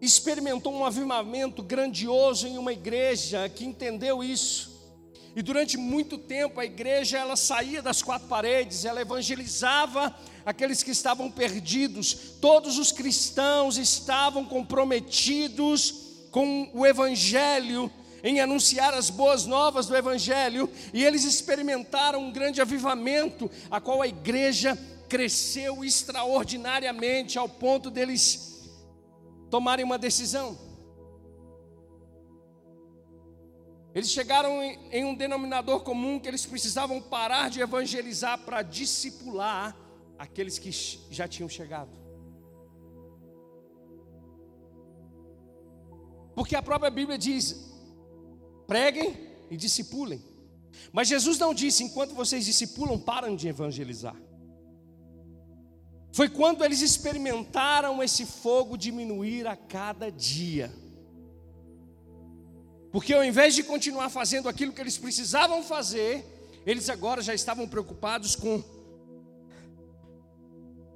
experimentou 0.00 0.72
um 0.72 0.84
avivamento 0.84 1.62
grandioso 1.62 2.46
em 2.46 2.58
uma 2.58 2.72
igreja 2.72 3.48
que 3.48 3.64
entendeu 3.64 4.22
isso. 4.22 4.74
E 5.36 5.42
durante 5.42 5.76
muito 5.76 6.16
tempo 6.16 6.60
a 6.60 6.64
igreja 6.64 7.18
ela 7.18 7.34
saía 7.34 7.82
das 7.82 8.02
quatro 8.02 8.28
paredes, 8.28 8.84
ela 8.84 9.00
evangelizava 9.00 10.14
aqueles 10.46 10.82
que 10.82 10.90
estavam 10.90 11.30
perdidos, 11.30 12.14
todos 12.40 12.78
os 12.78 12.92
cristãos 12.92 13.76
estavam 13.76 14.44
comprometidos 14.44 16.28
com 16.30 16.70
o 16.72 16.86
Evangelho, 16.86 17.90
em 18.22 18.40
anunciar 18.40 18.94
as 18.94 19.10
boas 19.10 19.44
novas 19.44 19.86
do 19.86 19.96
Evangelho, 19.96 20.70
e 20.92 21.04
eles 21.04 21.24
experimentaram 21.24 22.20
um 22.22 22.32
grande 22.32 22.60
avivamento, 22.60 23.50
a 23.70 23.80
qual 23.80 24.02
a 24.02 24.08
igreja 24.08 24.78
cresceu 25.08 25.84
extraordinariamente, 25.84 27.38
ao 27.38 27.48
ponto 27.48 27.90
deles 27.90 28.53
tomarem 29.54 29.84
uma 29.84 29.96
decisão. 29.96 30.58
Eles 33.94 34.10
chegaram 34.10 34.50
em, 34.90 35.04
um 35.04 35.14
denominador 35.14 35.84
comum 35.84 36.18
que 36.18 36.26
eles 36.26 36.44
precisavam 36.44 37.00
parar 37.00 37.48
de 37.48 37.60
evangelizar 37.60 38.36
para 38.40 38.62
discipular 38.62 39.76
aqueles 40.18 40.58
que 40.58 40.72
já 41.08 41.28
tinham 41.28 41.48
chegado. 41.48 41.92
Porque 46.34 46.56
a 46.56 46.62
própria 46.70 46.90
Bíblia 46.90 47.16
diz: 47.16 47.72
preguem 48.66 49.08
e 49.48 49.56
discipulem. 49.56 50.20
Mas 50.92 51.06
Jesus 51.06 51.38
não 51.38 51.54
disse: 51.54 51.84
enquanto 51.84 52.12
vocês 52.12 52.44
discipulam, 52.44 52.98
param 52.98 53.36
de 53.36 53.46
evangelizar. 53.46 54.16
Foi 56.14 56.28
quando 56.28 56.64
eles 56.64 56.80
experimentaram 56.80 58.00
esse 58.00 58.24
fogo 58.24 58.78
diminuir 58.78 59.48
a 59.48 59.56
cada 59.56 60.12
dia. 60.12 60.72
Porque 62.92 63.12
ao 63.12 63.24
invés 63.24 63.52
de 63.52 63.64
continuar 63.64 64.08
fazendo 64.10 64.48
aquilo 64.48 64.72
que 64.72 64.80
eles 64.80 64.96
precisavam 64.96 65.60
fazer, 65.60 66.24
eles 66.64 66.88
agora 66.88 67.20
já 67.20 67.34
estavam 67.34 67.66
preocupados 67.66 68.36
com 68.36 68.62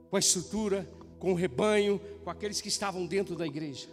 com 0.09 0.17
a 0.17 0.21
estrutura, 0.21 0.89
com 1.19 1.33
o 1.33 1.35
rebanho, 1.35 2.01
com 2.23 2.31
aqueles 2.31 2.61
que 2.61 2.69
estavam 2.69 3.05
dentro 3.05 3.35
da 3.35 3.45
igreja. 3.45 3.89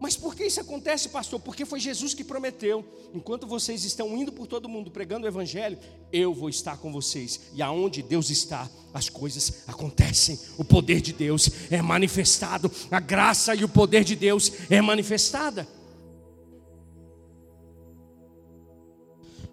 Mas 0.00 0.16
por 0.16 0.34
que 0.34 0.44
isso 0.44 0.58
acontece, 0.58 1.10
pastor? 1.10 1.38
Porque 1.38 1.66
foi 1.66 1.78
Jesus 1.78 2.14
que 2.14 2.24
prometeu: 2.24 2.82
enquanto 3.12 3.46
vocês 3.46 3.84
estão 3.84 4.16
indo 4.16 4.32
por 4.32 4.46
todo 4.46 4.66
mundo 4.66 4.90
pregando 4.90 5.26
o 5.26 5.28
Evangelho, 5.28 5.78
eu 6.10 6.32
vou 6.32 6.48
estar 6.48 6.78
com 6.78 6.90
vocês. 6.90 7.38
E 7.52 7.60
aonde 7.60 8.02
Deus 8.02 8.30
está, 8.30 8.68
as 8.94 9.10
coisas 9.10 9.62
acontecem. 9.68 10.40
O 10.56 10.64
poder 10.64 11.02
de 11.02 11.12
Deus 11.12 11.50
é 11.70 11.82
manifestado, 11.82 12.72
a 12.90 12.98
graça 12.98 13.54
e 13.54 13.62
o 13.62 13.68
poder 13.68 14.02
de 14.02 14.16
Deus 14.16 14.50
é 14.70 14.80
manifestada. 14.80 15.68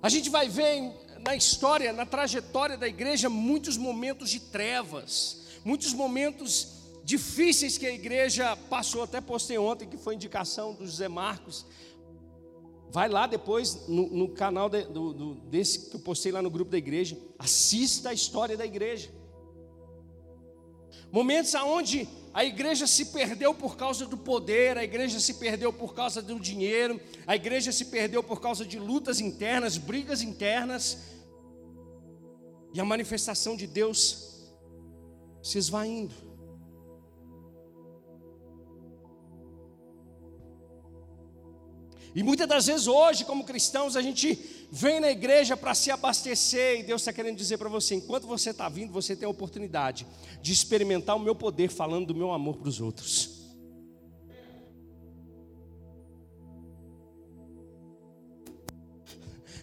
A 0.02 0.08
gente 0.08 0.30
vai 0.30 0.48
ver 0.48 0.94
na 1.20 1.36
história, 1.36 1.92
na 1.92 2.06
trajetória 2.06 2.78
da 2.78 2.88
igreja, 2.88 3.28
muitos 3.28 3.76
momentos 3.76 4.30
de 4.30 4.40
trevas, 4.40 5.42
muitos 5.66 5.92
momentos 5.92 6.77
difíceis 7.08 7.78
que 7.78 7.86
a 7.86 7.94
igreja 7.94 8.54
passou. 8.70 9.04
Até 9.04 9.22
postei 9.22 9.58
ontem, 9.58 9.88
que 9.88 9.96
foi 9.96 10.16
indicação 10.16 10.74
do 10.74 10.86
José 10.86 11.08
Marcos. 11.08 11.66
Vai 12.90 13.08
lá 13.08 13.26
depois 13.26 13.88
no, 13.88 14.10
no 14.10 14.30
canal 14.30 14.70
de, 14.70 14.84
do, 14.84 15.14
do, 15.14 15.36
desse 15.50 15.90
que 15.90 15.96
eu 15.96 16.02
postei 16.02 16.34
lá 16.34 16.42
no 16.42 16.50
grupo 16.50 16.70
da 16.70 16.78
igreja. 16.78 17.18
Assista 17.40 18.10
a 18.10 18.14
história 18.14 18.58
da 18.58 18.66
igreja. 18.66 19.10
Momentos 21.10 21.54
onde 21.56 22.06
a 22.34 22.44
igreja 22.44 22.86
se 22.86 23.06
perdeu 23.06 23.54
por 23.54 23.78
causa 23.78 24.06
do 24.06 24.18
poder, 24.18 24.78
a 24.78 24.84
igreja 24.84 25.18
se 25.22 25.36
perdeu 25.36 25.72
por 25.72 25.94
causa 25.94 26.22
do 26.22 26.38
dinheiro, 26.38 27.00
a 27.26 27.38
igreja 27.38 27.72
se 27.72 27.86
perdeu 27.86 28.22
por 28.22 28.42
causa 28.42 28.66
de 28.66 28.78
lutas 28.78 29.22
internas, 29.22 29.78
brigas 29.78 30.22
internas, 30.22 30.98
e 32.74 32.82
a 32.82 32.86
manifestação 32.86 33.56
de 33.56 33.66
Deus 33.66 34.46
se 35.42 35.58
esvaindo. 35.58 36.27
E 42.18 42.24
muitas 42.24 42.48
das 42.48 42.66
vezes 42.66 42.88
hoje, 42.88 43.24
como 43.24 43.44
cristãos, 43.44 43.96
a 43.96 44.02
gente 44.02 44.40
vem 44.72 45.00
na 45.00 45.12
igreja 45.12 45.56
para 45.56 45.76
se 45.76 45.92
abastecer, 45.92 46.80
e 46.80 46.84
Deus 46.84 47.04
está 47.04 47.14
querendo 47.14 47.38
dizer 47.38 47.60
para 47.60 47.70
você: 47.70 47.94
enquanto 47.94 48.26
você 48.26 48.50
está 48.50 48.68
vindo, 48.68 48.92
você 48.92 49.16
tem 49.16 49.28
a 49.28 49.30
oportunidade 49.30 50.08
de 50.42 50.52
experimentar 50.52 51.16
o 51.16 51.20
meu 51.20 51.36
poder 51.36 51.70
falando 51.70 52.08
do 52.08 52.16
meu 52.16 52.32
amor 52.32 52.58
para 52.58 52.70
os 52.70 52.82
outros. 52.82 53.38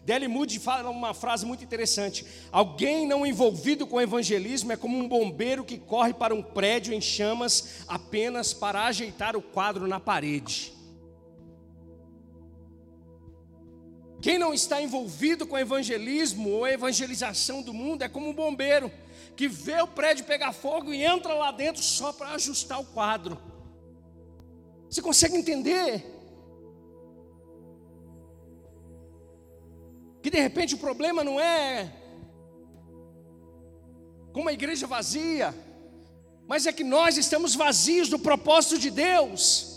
Dele 0.05 0.29
Moody 0.29 0.61
fala 0.61 0.89
uma 0.91 1.13
frase 1.13 1.45
muito 1.45 1.65
interessante: 1.65 2.25
Alguém 2.53 3.05
não 3.05 3.27
envolvido 3.27 3.85
com 3.85 3.97
o 3.97 4.01
evangelismo 4.01 4.71
é 4.71 4.77
como 4.77 4.97
um 4.97 5.09
bombeiro 5.09 5.65
que 5.65 5.77
corre 5.77 6.15
para 6.15 6.33
um 6.33 6.41
prédio 6.41 6.95
em 6.95 7.01
chamas 7.01 7.81
apenas 7.89 8.55
para 8.55 8.85
ajeitar 8.85 9.35
o 9.35 9.43
quadro 9.43 9.89
na 9.89 9.99
parede. 9.99 10.74
Quem 14.25 14.39
não 14.39 14.55
está 14.55 14.81
envolvido 14.81 15.47
com 15.47 15.55
o 15.55 15.59
evangelismo 15.59 16.49
ou 16.49 16.65
a 16.65 16.73
evangelização 16.73 17.61
do 17.61 17.75
mundo 17.75 18.01
é 18.01 18.09
como 18.09 18.31
um 18.31 18.33
bombeiro 18.33 18.91
que 19.37 19.47
vê 19.47 19.83
o 19.83 19.87
prédio 19.87 20.25
pegar 20.25 20.55
fogo 20.55 20.95
e 20.95 21.05
entra 21.05 21.35
lá 21.35 21.53
dentro 21.53 21.83
só 21.83 22.11
para 22.11 22.31
ajustar 22.31 22.81
o 22.81 22.87
quadro. 22.87 23.39
Você 24.89 25.03
consegue 25.03 25.37
entender? 25.37 26.03
Que 30.23 30.31
de 30.31 30.41
repente 30.41 30.75
o 30.75 30.79
problema 30.79 31.23
não 31.23 31.39
é 31.39 31.93
com 34.33 34.41
uma 34.41 34.55
igreja 34.55 34.87
vazia, 34.87 35.55
mas 36.49 36.65
é 36.65 36.73
que 36.73 36.83
nós 36.83 37.19
estamos 37.19 37.55
vazios 37.55 38.09
do 38.09 38.19
propósito 38.19 38.79
de 38.79 38.91
Deus. 38.91 39.74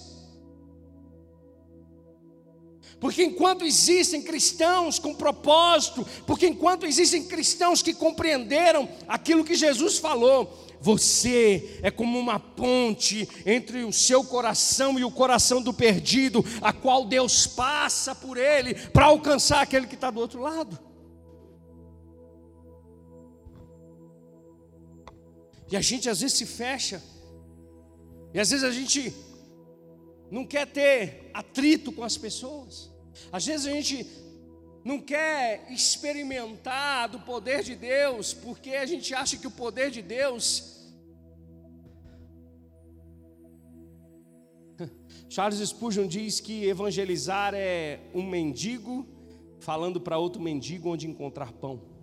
Porque 2.99 3.23
enquanto 3.23 3.63
existem 3.63 4.21
cristãos 4.21 4.97
com 4.97 5.13
propósito, 5.13 6.05
porque 6.25 6.47
enquanto 6.47 6.85
existem 6.85 7.23
cristãos 7.23 7.81
que 7.81 7.93
compreenderam 7.93 8.89
aquilo 9.07 9.43
que 9.43 9.53
Jesus 9.53 9.99
falou, 9.99 10.65
você 10.79 11.79
é 11.83 11.91
como 11.91 12.17
uma 12.17 12.39
ponte 12.39 13.27
entre 13.45 13.83
o 13.83 13.93
seu 13.93 14.23
coração 14.23 14.97
e 14.97 15.03
o 15.03 15.11
coração 15.11 15.61
do 15.61 15.73
perdido, 15.73 16.43
a 16.61 16.73
qual 16.73 17.05
Deus 17.05 17.45
passa 17.45 18.15
por 18.15 18.37
ele 18.37 18.73
para 18.73 19.05
alcançar 19.05 19.61
aquele 19.61 19.85
que 19.87 19.95
está 19.95 20.09
do 20.09 20.19
outro 20.19 20.41
lado. 20.41 20.77
E 25.69 25.75
a 25.75 25.81
gente 25.81 26.09
às 26.09 26.21
vezes 26.21 26.37
se 26.37 26.45
fecha, 26.45 27.03
e 28.33 28.39
às 28.39 28.49
vezes 28.49 28.63
a 28.63 28.71
gente 28.71 29.13
não 30.29 30.45
quer 30.45 30.67
ter 30.67 31.31
atrito 31.33 31.91
com 31.91 32.03
as 32.03 32.17
pessoas. 32.17 32.91
Às 33.31 33.45
vezes 33.45 33.65
a 33.65 33.71
gente 33.71 34.05
não 34.83 34.99
quer 34.99 35.67
experimentar 35.71 37.09
do 37.09 37.19
poder 37.19 37.63
de 37.63 37.75
Deus, 37.75 38.33
porque 38.33 38.71
a 38.71 38.85
gente 38.85 39.13
acha 39.13 39.37
que 39.37 39.47
o 39.47 39.51
poder 39.51 39.91
de 39.91 40.01
Deus. 40.01 40.85
Charles 45.29 45.59
Spurgeon 45.67 46.07
diz 46.07 46.39
que 46.39 46.65
evangelizar 46.65 47.53
é 47.53 47.99
um 48.13 48.23
mendigo 48.23 49.05
falando 49.59 49.99
para 49.99 50.17
outro 50.17 50.41
mendigo 50.41 50.89
onde 50.89 51.07
encontrar 51.07 51.51
pão. 51.51 51.96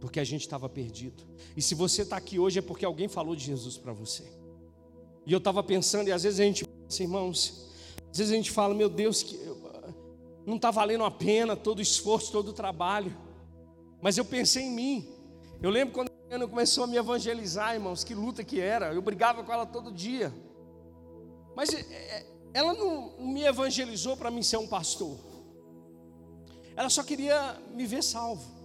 Porque 0.00 0.20
a 0.20 0.24
gente 0.24 0.42
estava 0.42 0.68
perdido. 0.68 1.24
E 1.56 1.62
se 1.62 1.74
você 1.74 2.02
está 2.02 2.16
aqui 2.16 2.38
hoje 2.38 2.58
é 2.58 2.62
porque 2.62 2.84
alguém 2.84 3.08
falou 3.08 3.34
de 3.34 3.44
Jesus 3.44 3.76
para 3.76 3.92
você. 3.92 4.24
E 5.26 5.32
eu 5.32 5.38
estava 5.38 5.62
pensando, 5.62 6.08
e 6.08 6.12
às 6.12 6.22
vezes 6.22 6.40
a 6.40 6.44
gente, 6.44 6.64
assim, 6.88 7.02
irmãos, 7.02 7.68
às 8.10 8.18
vezes 8.18 8.32
a 8.32 8.36
gente 8.36 8.50
fala, 8.50 8.74
meu 8.74 8.88
Deus, 8.88 9.22
que 9.22 9.38
não 10.46 10.56
está 10.56 10.70
valendo 10.70 11.04
a 11.04 11.10
pena 11.10 11.54
todo 11.54 11.80
o 11.80 11.82
esforço, 11.82 12.32
todo 12.32 12.48
o 12.48 12.52
trabalho. 12.52 13.14
Mas 14.00 14.16
eu 14.16 14.24
pensei 14.24 14.64
em 14.64 14.70
mim. 14.70 15.08
Eu 15.60 15.70
lembro 15.70 15.92
quando 15.92 16.08
a 16.08 16.34
Ana 16.34 16.48
começou 16.48 16.84
a 16.84 16.86
me 16.86 16.96
evangelizar, 16.96 17.74
irmãos, 17.74 18.02
que 18.04 18.14
luta 18.14 18.42
que 18.42 18.60
era. 18.60 18.94
Eu 18.94 19.02
brigava 19.02 19.42
com 19.44 19.52
ela 19.52 19.66
todo 19.66 19.92
dia. 19.92 20.32
Mas 21.54 21.74
é, 21.74 21.80
é, 21.80 22.26
ela 22.54 22.72
não 22.72 23.18
me 23.18 23.42
evangelizou 23.44 24.16
para 24.16 24.30
mim 24.30 24.42
ser 24.42 24.56
um 24.56 24.66
pastor. 24.66 25.18
Ela 26.74 26.88
só 26.88 27.02
queria 27.02 27.60
me 27.74 27.84
ver 27.84 28.02
salvo. 28.02 28.57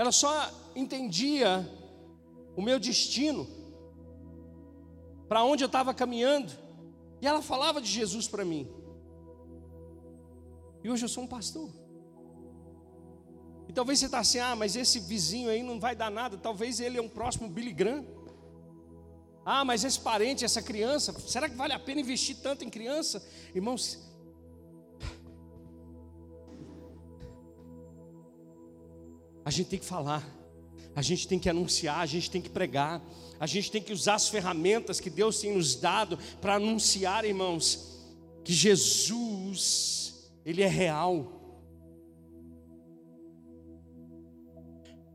Ela 0.00 0.12
só 0.12 0.50
entendia 0.74 1.70
o 2.56 2.62
meu 2.62 2.80
destino, 2.80 3.46
para 5.28 5.44
onde 5.44 5.62
eu 5.62 5.66
estava 5.66 5.92
caminhando, 5.92 6.50
e 7.20 7.26
ela 7.26 7.42
falava 7.42 7.82
de 7.82 7.90
Jesus 7.90 8.26
para 8.26 8.42
mim. 8.42 8.66
E 10.82 10.88
hoje 10.88 11.04
eu 11.04 11.08
sou 11.10 11.24
um 11.24 11.26
pastor. 11.26 11.68
E 13.68 13.74
talvez 13.74 13.98
você 13.98 14.06
está 14.06 14.20
assim, 14.20 14.38
ah, 14.38 14.56
mas 14.56 14.74
esse 14.74 15.00
vizinho 15.00 15.50
aí 15.50 15.62
não 15.62 15.78
vai 15.78 15.94
dar 15.94 16.10
nada. 16.10 16.38
Talvez 16.38 16.80
ele 16.80 16.96
é 16.96 17.02
um 17.02 17.08
próximo 17.08 17.50
Billy 17.50 17.74
Graham. 17.74 18.06
Ah, 19.44 19.66
mas 19.66 19.84
esse 19.84 20.00
parente, 20.00 20.46
essa 20.46 20.62
criança, 20.62 21.12
será 21.20 21.46
que 21.46 21.56
vale 21.56 21.74
a 21.74 21.78
pena 21.78 22.00
investir 22.00 22.38
tanto 22.38 22.64
em 22.64 22.70
criança? 22.70 23.22
Irmãos, 23.54 23.98
A 29.44 29.50
gente 29.50 29.68
tem 29.68 29.78
que 29.78 29.84
falar, 29.84 30.26
a 30.94 31.02
gente 31.02 31.26
tem 31.26 31.38
que 31.38 31.48
anunciar, 31.48 32.00
a 32.00 32.06
gente 32.06 32.30
tem 32.30 32.42
que 32.42 32.50
pregar, 32.50 33.02
a 33.38 33.46
gente 33.46 33.70
tem 33.70 33.82
que 33.82 33.92
usar 33.92 34.14
as 34.14 34.28
ferramentas 34.28 35.00
que 35.00 35.08
Deus 35.08 35.40
tem 35.40 35.54
nos 35.54 35.74
dado 35.74 36.18
para 36.40 36.56
anunciar, 36.56 37.24
irmãos, 37.24 37.98
que 38.44 38.52
Jesus, 38.52 40.30
Ele 40.44 40.62
é 40.62 40.68
real. 40.68 41.40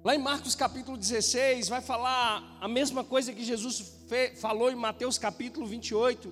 Lá 0.03 0.15
em 0.15 0.19
Marcos 0.19 0.53
capítulo 0.55 0.97
16, 0.97 1.67
vai 1.67 1.81
falar 1.81 2.57
a 2.61 2.67
mesma 2.67 3.03
coisa 3.03 3.33
que 3.33 3.43
Jesus 3.43 3.95
falou 4.37 4.71
em 4.71 4.75
Mateus 4.75 5.17
capítulo 5.17 5.65
28. 5.65 6.31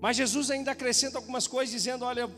Mas 0.00 0.18
Jesus 0.18 0.50
ainda 0.50 0.72
acrescenta 0.72 1.16
algumas 1.16 1.46
coisas, 1.46 1.74
dizendo: 1.74 2.04
Olha, 2.04 2.30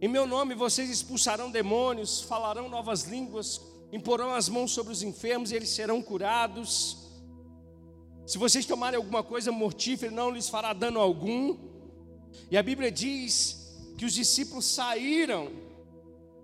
em 0.00 0.08
meu 0.08 0.26
nome 0.26 0.54
vocês 0.54 0.88
expulsarão 0.88 1.50
demônios, 1.50 2.22
falarão 2.22 2.68
novas 2.68 3.02
línguas, 3.02 3.60
imporão 3.94 4.34
as 4.34 4.48
mãos 4.48 4.72
sobre 4.72 4.92
os 4.92 5.02
enfermos 5.02 5.52
e 5.52 5.54
eles 5.54 5.68
serão 5.68 6.02
curados. 6.02 6.98
Se 8.26 8.38
vocês 8.38 8.66
tomarem 8.66 8.96
alguma 8.96 9.22
coisa 9.22 9.52
mortífera, 9.52 10.10
não 10.10 10.30
lhes 10.30 10.48
fará 10.48 10.72
dano 10.72 10.98
algum. 10.98 11.56
E 12.50 12.56
a 12.56 12.62
Bíblia 12.62 12.90
diz 12.90 13.72
que 13.96 14.04
os 14.04 14.12
discípulos 14.12 14.64
saíram 14.64 15.52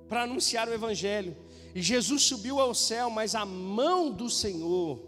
para 0.09 0.23
anunciar 0.23 0.69
o 0.69 0.73
Evangelho. 0.73 1.37
E 1.75 1.83
Jesus 1.83 2.23
subiu 2.23 2.61
ao 2.61 2.73
céu, 2.73 3.11
mas 3.11 3.35
a 3.35 3.45
mão 3.45 4.13
do 4.13 4.31
Senhor 4.31 5.01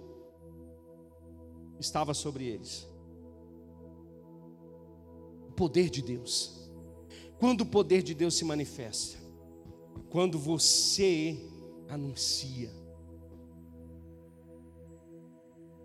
estava 1.79 2.13
sobre 2.13 2.47
eles. 2.47 2.89
O 5.49 5.53
poder 5.53 5.91
de 5.91 6.03
Deus. 6.03 6.61
Quando 7.39 7.61
o 7.61 7.67
poder 7.67 8.03
de 8.03 8.15
Deus 8.15 8.35
se 8.35 8.45
manifesta? 8.45 9.19
Quando 10.11 10.39
você 10.39 11.52
anuncia. 11.95 12.71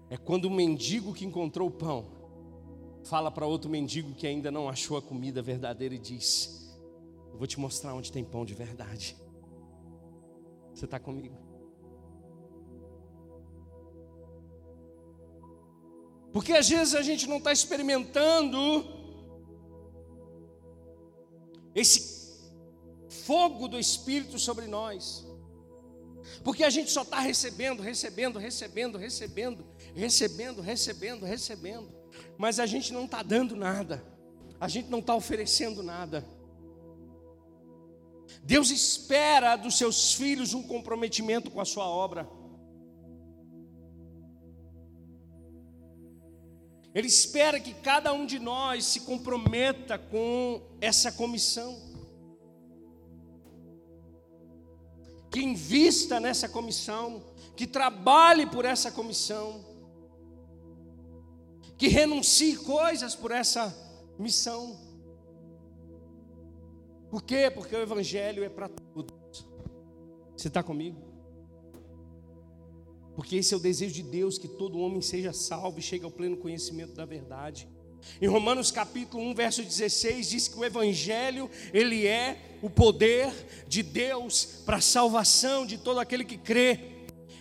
É 0.09 0.17
quando 0.17 0.45
o 0.45 0.51
mendigo 0.51 1.13
que 1.13 1.25
encontrou 1.25 1.67
o 1.67 1.71
pão 1.71 2.05
fala 3.03 3.29
para 3.29 3.45
outro 3.45 3.69
mendigo 3.69 4.13
que 4.13 4.25
ainda 4.25 4.49
não 4.49 4.69
achou 4.69 4.97
a 4.97 5.01
comida 5.01 5.41
verdadeira 5.41 5.95
e 5.95 5.99
diz: 5.99 6.79
Eu 7.31 7.37
vou 7.37 7.47
te 7.47 7.59
mostrar 7.59 7.93
onde 7.93 8.11
tem 8.11 8.23
pão 8.23 8.45
de 8.45 8.53
verdade. 8.53 9.17
Você 10.73 10.85
está 10.85 10.99
comigo? 10.99 11.35
Porque 16.31 16.53
às 16.53 16.69
vezes 16.69 16.93
a 16.93 17.01
gente 17.01 17.27
não 17.27 17.37
está 17.37 17.51
experimentando 17.51 18.85
esse 21.73 22.17
fogo 23.09 23.67
do 23.67 23.79
Espírito 23.79 24.37
sobre 24.37 24.67
nós. 24.67 25.27
Porque 26.43 26.63
a 26.63 26.69
gente 26.69 26.91
só 26.91 27.01
está 27.01 27.19
recebendo, 27.19 27.81
recebendo, 27.81 28.39
recebendo, 28.39 28.97
recebendo, 28.97 29.65
recebendo, 29.93 30.61
recebendo, 30.61 31.25
recebendo. 31.25 31.89
Mas 32.37 32.59
a 32.59 32.65
gente 32.65 32.93
não 32.93 33.05
está 33.05 33.21
dando 33.23 33.55
nada. 33.55 34.03
A 34.59 34.67
gente 34.67 34.89
não 34.89 34.99
está 34.99 35.15
oferecendo 35.15 35.83
nada. 35.83 36.25
Deus 38.43 38.71
espera 38.71 39.55
dos 39.55 39.77
seus 39.77 40.13
filhos 40.13 40.53
um 40.53 40.63
comprometimento 40.63 41.51
com 41.51 41.61
a 41.61 41.65
sua 41.65 41.87
obra. 41.87 42.27
Ele 46.93 47.07
espera 47.07 47.59
que 47.59 47.73
cada 47.75 48.11
um 48.11 48.25
de 48.25 48.39
nós 48.39 48.83
se 48.85 49.01
comprometa 49.01 49.99
com 49.99 50.61
essa 50.81 51.11
comissão. 51.11 51.86
Que 55.29 55.41
invista 55.41 56.19
nessa 56.19 56.47
comissão, 56.47 57.23
que 57.55 57.67
trabalhe 57.67 58.45
por 58.45 58.65
essa 58.65 58.91
comissão, 58.91 59.65
que 61.77 61.87
renuncie 61.87 62.57
coisas 62.57 63.15
por 63.15 63.31
essa 63.31 63.75
missão. 64.17 64.77
Por 67.09 67.23
quê? 67.23 67.51
Porque 67.53 67.75
o 67.75 67.81
Evangelho 67.81 68.43
é 68.43 68.49
para 68.49 68.69
todos. 68.69 69.47
Você 70.35 70.47
está 70.47 70.61
comigo? 70.61 71.07
Porque 73.15 73.37
esse 73.37 73.53
é 73.53 73.57
o 73.57 73.59
desejo 73.59 73.95
de 73.95 74.03
Deus, 74.03 74.37
que 74.37 74.47
todo 74.47 74.79
homem 74.79 75.01
seja 75.01 75.33
salvo 75.33 75.79
e 75.79 75.81
chegue 75.81 76.05
ao 76.05 76.11
pleno 76.11 76.37
conhecimento 76.37 76.93
da 76.93 77.05
verdade. 77.05 77.67
Em 78.21 78.27
Romanos 78.27 78.71
capítulo 78.71 79.23
1, 79.23 79.33
verso 79.33 79.63
16, 79.63 80.29
diz 80.29 80.47
que 80.47 80.57
o 80.57 80.65
evangelho, 80.65 81.49
ele 81.73 82.07
é 82.07 82.57
o 82.61 82.69
poder 82.69 83.31
de 83.67 83.83
Deus 83.83 84.45
para 84.65 84.77
a 84.77 84.81
salvação 84.81 85.65
de 85.65 85.77
todo 85.77 85.99
aquele 85.99 86.25
que 86.25 86.37
crê. 86.37 86.79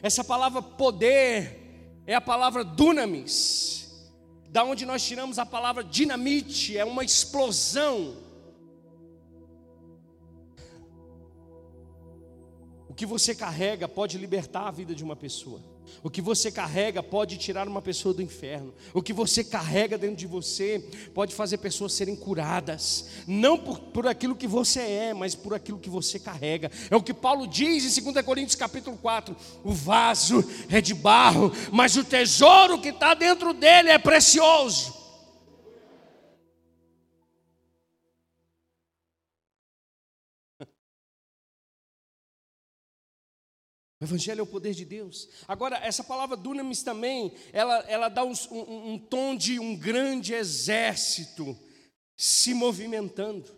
Essa 0.03 0.23
palavra 0.23 0.61
poder 0.61 2.01
é 2.07 2.15
a 2.15 2.21
palavra 2.21 2.63
dunamis, 2.63 4.11
da 4.49 4.65
onde 4.65 4.85
nós 4.87 5.05
tiramos 5.05 5.39
a 5.39 5.47
palavra 5.47 5.83
dinamite, 5.83 6.77
é 6.77 6.85
uma 6.85 7.05
explosão. 7.05 8.27
que 12.97 13.05
você 13.05 13.35
carrega 13.35 13.87
pode 13.87 14.17
libertar 14.17 14.67
a 14.67 14.71
vida 14.71 14.95
de 14.95 15.05
uma 15.05 15.15
pessoa. 15.15 15.61
O 16.03 16.11
que 16.11 16.21
você 16.21 16.51
carrega 16.51 17.03
pode 17.03 17.37
tirar 17.37 17.69
uma 17.69 17.83
pessoa 17.83 18.15
do 18.15 18.23
inferno. 18.23 18.75
O 18.93 19.03
que 19.03 19.13
você 19.13 19.45
carrega 19.45 19.99
dentro 19.99 20.17
de 20.17 20.27
você 20.27 20.85
pode 21.15 21.35
fazer 21.35 21.59
pessoas 21.59 21.93
serem 21.93 22.17
curadas. 22.17 23.07
Não 23.27 23.59
por, 23.59 23.79
por 23.79 24.07
aquilo 24.07 24.35
que 24.35 24.47
você 24.47 24.81
é, 24.81 25.15
mas 25.15 25.35
por 25.35 25.55
aquilo 25.55 25.79
que 25.79 25.91
você 25.91 26.19
carrega. 26.19 26.71
É 26.91 26.97
o 26.97 27.03
que 27.03 27.15
Paulo 27.15 27.47
diz 27.47 27.99
em 27.99 28.13
2 28.13 28.25
Coríntios 28.25 28.57
capítulo 28.57 28.97
4: 28.97 29.37
o 29.63 29.73
vaso 29.73 30.45
é 30.71 30.81
de 30.81 30.95
barro, 30.95 31.53
mas 31.71 31.97
o 31.97 32.05
tesouro 32.05 32.81
que 32.81 32.89
está 32.89 33.15
dentro 33.15 33.53
dele 33.53 33.91
é 33.91 33.99
precioso. 33.99 34.96
O 44.01 44.05
Evangelho 44.05 44.41
é 44.41 44.43
o 44.43 44.47
poder 44.47 44.75
de 44.75 44.85
Deus. 44.85 45.29
Agora, 45.49 45.77
essa 45.79 46.05
palavra 46.05 46.37
dunamis 46.37 46.83
também, 46.83 47.35
ela, 47.53 47.79
ela 47.89 48.09
dá 48.09 48.25
um, 48.25 48.33
um, 48.51 48.93
um 48.93 48.99
tom 48.99 49.35
de 49.35 49.59
um 49.59 49.75
grande 49.75 50.35
exército 50.35 51.59
se 52.17 52.53
movimentando. 52.53 53.55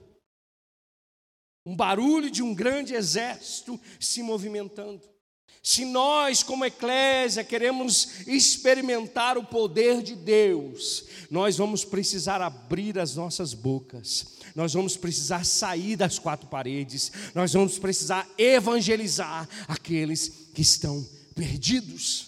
Um 1.67 1.75
barulho 1.75 2.31
de 2.31 2.43
um 2.43 2.55
grande 2.55 2.95
exército 2.95 3.81
se 3.99 4.23
movimentando. 4.23 5.18
Se 5.63 5.85
nós, 5.85 6.43
como 6.43 6.65
eclésia, 6.65 7.45
queremos 7.45 8.27
experimentar 8.27 9.37
o 9.37 9.45
poder 9.45 10.03
de 10.03 10.15
Deus, 10.15 11.05
nós 11.31 11.57
vamos 11.57 11.85
precisar 11.85 12.41
abrir 12.41 12.99
as 12.99 13.15
nossas 13.17 13.53
bocas 13.53 14.39
nós 14.59 14.75
vamos 14.75 14.97
precisar 14.97 15.45
sair 15.45 15.95
das 15.95 16.19
quatro 16.19 16.49
paredes, 16.49 17.13
nós 17.33 17.53
vamos 17.53 17.79
precisar 17.79 18.29
evangelizar 18.37 19.49
aqueles 19.69 20.51
que 20.53 20.63
estão 20.63 21.07
perdidos. 21.33 22.27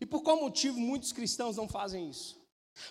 E 0.00 0.06
por 0.06 0.22
qual 0.22 0.40
motivo 0.40 0.78
muitos 0.80 1.12
cristãos 1.12 1.56
não 1.56 1.68
fazem 1.68 2.08
isso? 2.08 2.43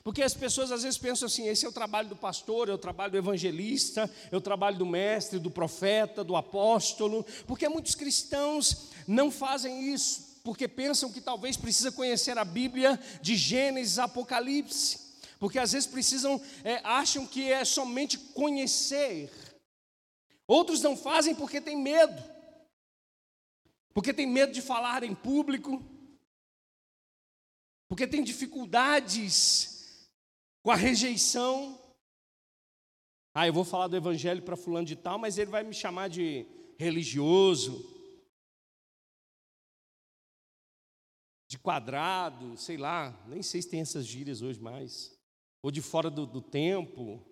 Porque 0.04 0.24
as 0.24 0.34
pessoas 0.34 0.72
às 0.72 0.84
vezes 0.84 0.98
pensam 0.98 1.26
assim: 1.26 1.48
esse 1.48 1.66
é 1.66 1.70
o 1.70 1.74
trabalho 1.74 2.10
do 2.10 2.16
pastor, 2.16 2.70
é 2.70 2.74
o 2.74 2.78
trabalho 2.78 3.12
do 3.12 3.18
evangelista, 3.18 4.10
é 4.32 4.36
o 4.36 4.42
trabalho 4.42 4.78
do 4.78 4.86
mestre, 4.86 5.40
do 5.40 5.52
profeta, 5.52 6.24
do 6.24 6.36
apóstolo. 6.36 7.26
Porque 7.46 7.68
muitos 7.68 7.96
cristãos 7.96 8.90
não 9.08 9.30
fazem 9.30 9.94
isso 9.94 10.34
porque 10.44 10.68
pensam 10.68 11.12
que 11.12 11.22
talvez 11.22 11.56
precisa 11.56 11.92
conhecer 11.92 12.38
a 12.38 12.44
Bíblia 12.44 13.00
de 13.22 13.36
Gênesis 13.36 13.98
Apocalipse, 13.98 15.00
porque 15.40 15.58
às 15.58 15.72
vezes 15.72 15.88
precisam, 15.88 16.42
é, 16.66 16.82
acham 16.84 17.26
que 17.26 17.50
é 17.50 17.64
somente 17.64 18.18
conhecer. 18.18 19.32
Outros 20.46 20.82
não 20.82 20.98
fazem 20.98 21.34
porque 21.34 21.62
tem 21.62 21.78
medo, 21.78 22.22
porque 23.94 24.14
tem 24.14 24.28
medo 24.28 24.52
de 24.52 24.62
falar 24.62 25.02
em 25.04 25.16
público, 25.16 25.82
porque 27.88 28.06
tem 28.06 28.22
dificuldades 28.22 29.73
com 30.64 30.72
a 30.72 30.76
rejeição. 30.76 31.80
Ah, 33.36 33.46
eu 33.46 33.54
vou 33.54 33.64
falar 33.64 33.88
do 33.88 33.96
evangelho 33.96 34.42
para 34.42 34.56
fulano 34.56 34.88
de 34.88 34.96
tal, 34.96 35.20
mas 35.20 35.38
ele 35.38 35.52
vai 35.52 35.64
me 35.64 35.74
chamar 35.74 36.08
de 36.08 36.48
religioso. 36.80 37.94
de 41.54 41.60
quadrado, 41.60 42.58
sei 42.58 42.78
lá, 42.78 43.16
nem 43.28 43.44
sei 43.44 43.62
se 43.62 43.70
tem 43.70 43.80
essas 43.80 44.08
gírias 44.08 44.42
hoje 44.42 44.60
mais, 44.60 45.16
ou 45.62 45.70
de 45.70 45.84
fora 45.84 46.10
do, 46.10 46.26
do 46.26 46.42
tempo. 46.42 47.24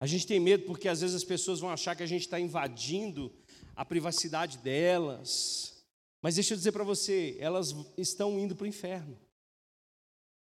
A 0.00 0.06
gente 0.06 0.26
tem 0.26 0.40
medo 0.40 0.64
porque 0.64 0.88
às 0.88 1.02
vezes 1.02 1.14
as 1.14 1.24
pessoas 1.24 1.60
vão 1.60 1.68
achar 1.68 1.94
que 1.94 2.02
a 2.02 2.06
gente 2.06 2.22
está 2.22 2.40
invadindo 2.40 3.30
a 3.76 3.84
privacidade 3.84 4.56
delas. 4.56 5.73
Mas 6.24 6.36
deixa 6.36 6.54
eu 6.54 6.56
dizer 6.56 6.72
para 6.72 6.84
você, 6.84 7.36
elas 7.38 7.74
estão 7.98 8.38
indo 8.40 8.56
para 8.56 8.64
o 8.64 8.66
inferno. 8.66 9.14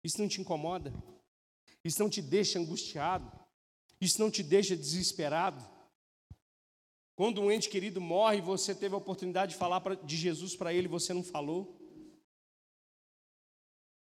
Isso 0.03 0.19
não 0.19 0.27
te 0.27 0.41
incomoda? 0.41 0.93
Isso 1.85 2.03
não 2.03 2.09
te 2.09 2.21
deixa 2.21 2.59
angustiado? 2.59 3.31
Isso 4.01 4.19
não 4.19 4.29
te 4.29 4.43
deixa 4.43 4.75
desesperado? 4.75 5.65
Quando 7.15 7.39
um 7.39 7.49
ente 7.49 7.69
querido 7.69 8.01
morre 8.01 8.41
você 8.41 8.75
teve 8.75 8.93
a 8.93 8.97
oportunidade 8.97 9.53
de 9.53 9.57
falar 9.57 9.81
de 10.03 10.17
Jesus 10.17 10.53
para 10.53 10.73
ele, 10.73 10.89
você 10.89 11.13
não 11.13 11.23
falou. 11.23 11.79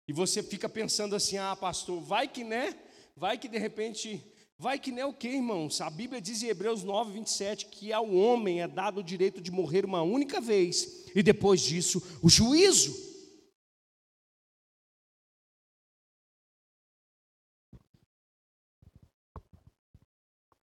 E 0.06 0.12
você 0.12 0.44
fica 0.44 0.68
pensando 0.68 1.16
assim: 1.16 1.38
ah, 1.38 1.56
pastor, 1.56 2.00
vai 2.00 2.28
que 2.28 2.44
né? 2.44 2.80
Vai 3.16 3.36
que 3.36 3.48
de 3.48 3.58
repente. 3.58 4.24
Vai 4.64 4.78
que 4.78 4.90
né 4.90 5.04
o 5.04 5.12
que, 5.12 5.28
irmãos? 5.28 5.82
A 5.82 5.90
Bíblia 5.90 6.22
diz 6.22 6.42
em 6.42 6.46
Hebreus 6.46 6.82
9, 6.82 7.12
27 7.12 7.66
que 7.66 7.92
ao 7.92 8.10
homem 8.10 8.62
é 8.62 8.66
dado 8.66 9.00
o 9.00 9.04
direito 9.04 9.38
de 9.38 9.50
morrer 9.50 9.84
uma 9.84 10.00
única 10.00 10.40
vez, 10.40 11.04
e 11.14 11.22
depois 11.22 11.60
disso, 11.60 12.02
o 12.22 12.30
juízo. 12.30 12.96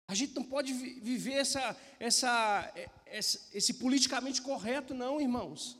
A 0.07 0.15
gente 0.15 0.33
não 0.33 0.45
pode 0.45 0.73
viver 0.73 1.33
essa, 1.33 1.77
essa, 1.99 2.73
esse 3.53 3.75
politicamente 3.75 4.41
correto, 4.41 4.95
não, 4.95 5.21
irmãos. 5.21 5.77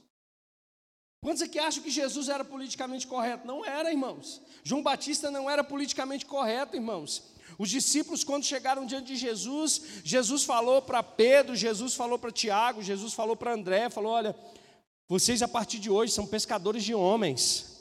Quantos 1.21 1.43
aqui 1.43 1.61
acham 1.61 1.85
que 1.85 1.91
Jesus 1.91 2.29
era 2.29 2.45
politicamente 2.45 3.07
correto? 3.07 3.47
Não 3.47 3.65
era, 3.65 3.93
irmãos. 3.93 4.43
João 4.65 4.83
Batista 4.83 5.31
não 5.31 5.49
era 5.49 5.63
politicamente 5.63 6.27
correto, 6.27 6.75
irmãos. 6.75 7.38
Os 7.59 7.69
discípulos, 7.69 8.23
quando 8.23 8.45
chegaram 8.45 8.87
diante 8.87 9.09
de 9.09 9.17
Jesus, 9.17 9.83
Jesus 10.05 10.45
falou 10.45 10.81
para 10.81 11.03
Pedro, 11.03 11.57
Jesus 11.57 11.93
falou 11.93 12.17
para 12.17 12.31
Tiago, 12.31 12.81
Jesus 12.81 13.13
falou 13.13 13.35
para 13.35 13.53
André, 13.53 13.91
falou: 13.91 14.13
olha, 14.13 14.37
vocês 15.09 15.43
a 15.43 15.49
partir 15.49 15.81
de 15.81 15.91
hoje 15.91 16.13
são 16.13 16.25
pescadores 16.25 16.85
de 16.85 16.95
homens. 16.95 17.77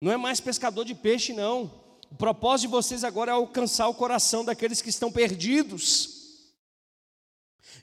Não 0.00 0.12
é 0.12 0.16
mais 0.16 0.40
pescador 0.40 0.84
de 0.84 0.94
peixe, 0.94 1.32
não. 1.32 1.64
O 2.08 2.14
propósito 2.14 2.68
de 2.68 2.72
vocês 2.72 3.02
agora 3.02 3.32
é 3.32 3.34
alcançar 3.34 3.88
o 3.88 3.94
coração 3.94 4.44
daqueles 4.44 4.80
que 4.80 4.90
estão 4.90 5.10
perdidos. 5.10 6.16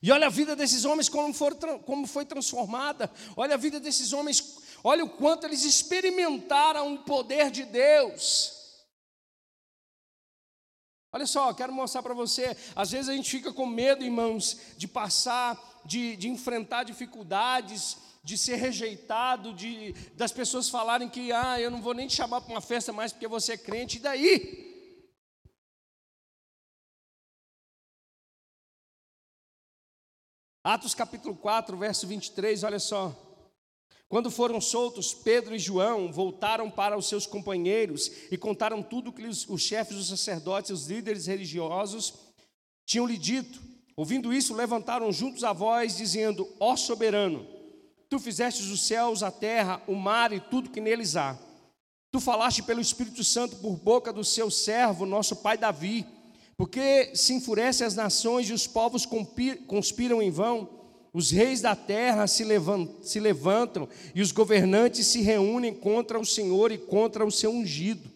E 0.02 0.12
olha 0.12 0.28
a 0.28 0.30
vida 0.30 0.56
desses 0.56 0.86
homens 0.86 1.10
como, 1.10 1.34
como 1.84 2.08
foi 2.08 2.24
transformada. 2.26 3.12
Olha 3.36 3.56
a 3.56 3.58
vida 3.58 3.82
desses 3.82 4.14
homens, 4.14 4.60
olha 4.82 5.04
o 5.04 5.10
quanto 5.10 5.46
eles 5.46 5.66
experimentaram 5.66 6.94
o 6.94 7.00
poder 7.00 7.52
de 7.52 7.66
Deus. 7.66 8.55
Olha 11.16 11.26
só, 11.26 11.54
quero 11.54 11.72
mostrar 11.72 12.04
para 12.04 12.14
você. 12.14 12.58
Às 12.76 12.92
vezes 12.92 13.08
a 13.08 13.14
gente 13.14 13.32
fica 13.32 13.54
com 13.54 13.66
medo, 13.66 14.04
irmãos, 14.04 14.60
de 14.76 14.86
passar, 14.86 15.58
de, 15.86 16.18
de 16.18 16.28
enfrentar 16.28 16.84
dificuldades, 16.84 17.96
de 18.22 18.38
ser 18.38 18.58
rejeitado, 18.58 19.54
de 19.54 19.94
das 20.16 20.34
pessoas 20.34 20.68
falarem 20.68 21.08
que 21.08 21.32
ah, 21.32 21.58
eu 21.58 21.72
não 21.72 21.82
vou 21.82 21.94
nem 21.94 22.06
te 22.06 22.18
chamar 22.18 22.42
para 22.42 22.54
uma 22.54 22.60
festa 22.60 22.92
mais 22.92 23.14
porque 23.14 23.30
você 23.30 23.54
é 23.54 23.58
crente, 23.58 23.96
e 23.96 24.02
daí? 24.02 24.92
Atos 30.66 30.94
capítulo 30.94 31.34
4, 31.38 31.78
verso 31.78 32.06
23, 32.06 32.62
olha 32.66 32.80
só. 32.80 33.25
Quando 34.08 34.30
foram 34.30 34.62
soltos, 34.62 35.14
Pedro 35.14 35.56
e 35.56 35.60
João 35.60 36.12
voltaram 36.12 36.70
para 36.70 36.98
os 36.98 37.08
seus 37.08 37.26
companheiros 37.26 38.12
e 38.32 38.38
contaram 38.38 38.82
tudo 38.84 39.10
o 39.10 39.14
que 39.14 39.24
os, 39.24 39.62
chefes 39.62 39.98
dos 39.98 40.08
sacerdotes 40.08 40.70
e 40.70 40.74
os 40.74 40.88
líderes 40.88 41.26
religiosos 41.26 42.14
tinham 42.86 43.08
lhe 43.08 43.18
dito. 43.18 43.60
Ouvindo 43.98 44.34
isso, 44.34 44.54
levantaram 44.54 45.12
juntos 45.12 45.44
a 45.44 45.54
voz, 45.54 45.98
dizendo: 45.98 46.48
Ó 46.60 46.76
soberano, 46.76 47.56
Tu 48.10 48.20
fizestes 48.20 48.68
os 48.68 48.86
céus, 48.86 49.24
a 49.24 49.32
terra, 49.32 49.82
o 49.88 49.96
mar 49.96 50.32
e 50.32 50.40
tudo 50.40 50.70
que 50.70 50.80
neles 50.80 51.16
há. 51.16 51.38
Tu 52.12 52.20
falaste 52.20 52.64
pelo 52.64 52.80
Espírito 52.80 53.24
Santo 53.24 53.58
por 53.58 53.76
boca 53.76 54.14
do 54.14 54.24
seu 54.24 54.50
servo, 54.50 55.06
nosso 55.06 55.38
pai 55.38 55.58
Davi, 55.58 56.06
porque 56.56 57.16
se 57.16 57.34
enfurecem 57.34 57.86
as 57.86 57.96
nações 57.96 58.50
e 58.50 58.54
os 58.54 58.68
povos 58.68 59.06
conspiram 59.68 60.22
em 60.22 60.32
vão, 60.32 60.70
os 61.16 61.32
reis 61.32 61.62
da 61.62 61.78
terra 61.78 62.28
se 62.28 62.44
levantam, 62.44 63.02
se 63.02 63.22
levantam 63.22 63.88
e 64.14 64.22
os 64.22 64.34
governantes 64.34 65.08
se 65.08 65.22
reúnem 65.22 65.74
contra 65.74 66.20
o 66.20 66.26
Senhor 66.26 66.74
e 66.74 66.78
contra 66.78 67.26
o 67.26 67.32
seu 67.32 67.52
ungido. 67.52 68.12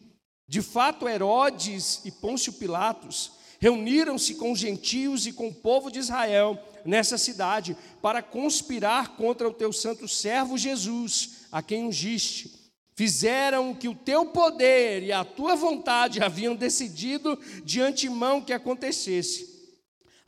De 0.46 0.62
fato, 0.62 1.08
Herodes 1.08 2.02
e 2.04 2.12
Pôncio 2.12 2.52
Pilatos 2.52 3.32
reuniram-se 3.58 4.36
com 4.36 4.52
os 4.52 4.60
gentios 4.60 5.26
e 5.26 5.32
com 5.32 5.48
o 5.48 5.54
povo 5.54 5.90
de 5.90 5.98
Israel 5.98 6.62
nessa 6.84 7.18
cidade 7.18 7.78
para 8.02 8.22
conspirar 8.22 9.16
contra 9.16 9.48
o 9.48 9.54
teu 9.54 9.72
santo 9.72 10.06
servo 10.06 10.58
Jesus, 10.58 11.46
a 11.54 11.62
quem 11.62 11.86
ungiste. 11.86 12.52
Fizeram 12.96 13.74
que 13.74 13.88
o 13.88 13.96
teu 13.96 14.26
poder 14.26 15.04
e 15.04 15.14
a 15.14 15.24
tua 15.24 15.56
vontade 15.56 16.22
haviam 16.22 16.54
decidido 16.54 17.40
de 17.64 17.80
antemão 17.80 18.42
que 18.42 18.52
acontecesse. 18.52 19.49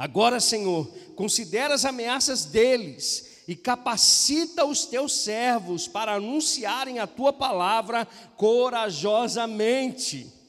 Agora, 0.02 0.40
Senhor, 0.40 0.88
considera 1.16 1.76
as 1.76 1.86
ameaças 1.86 2.46
deles 2.46 3.44
e 3.48 3.56
capacita 3.56 4.66
os 4.66 4.86
teus 4.86 5.16
servos 5.16 5.88
para 5.88 6.14
anunciarem 6.14 6.98
a 6.98 7.06
tua 7.06 7.32
palavra 7.32 8.08
corajosamente 8.36 10.42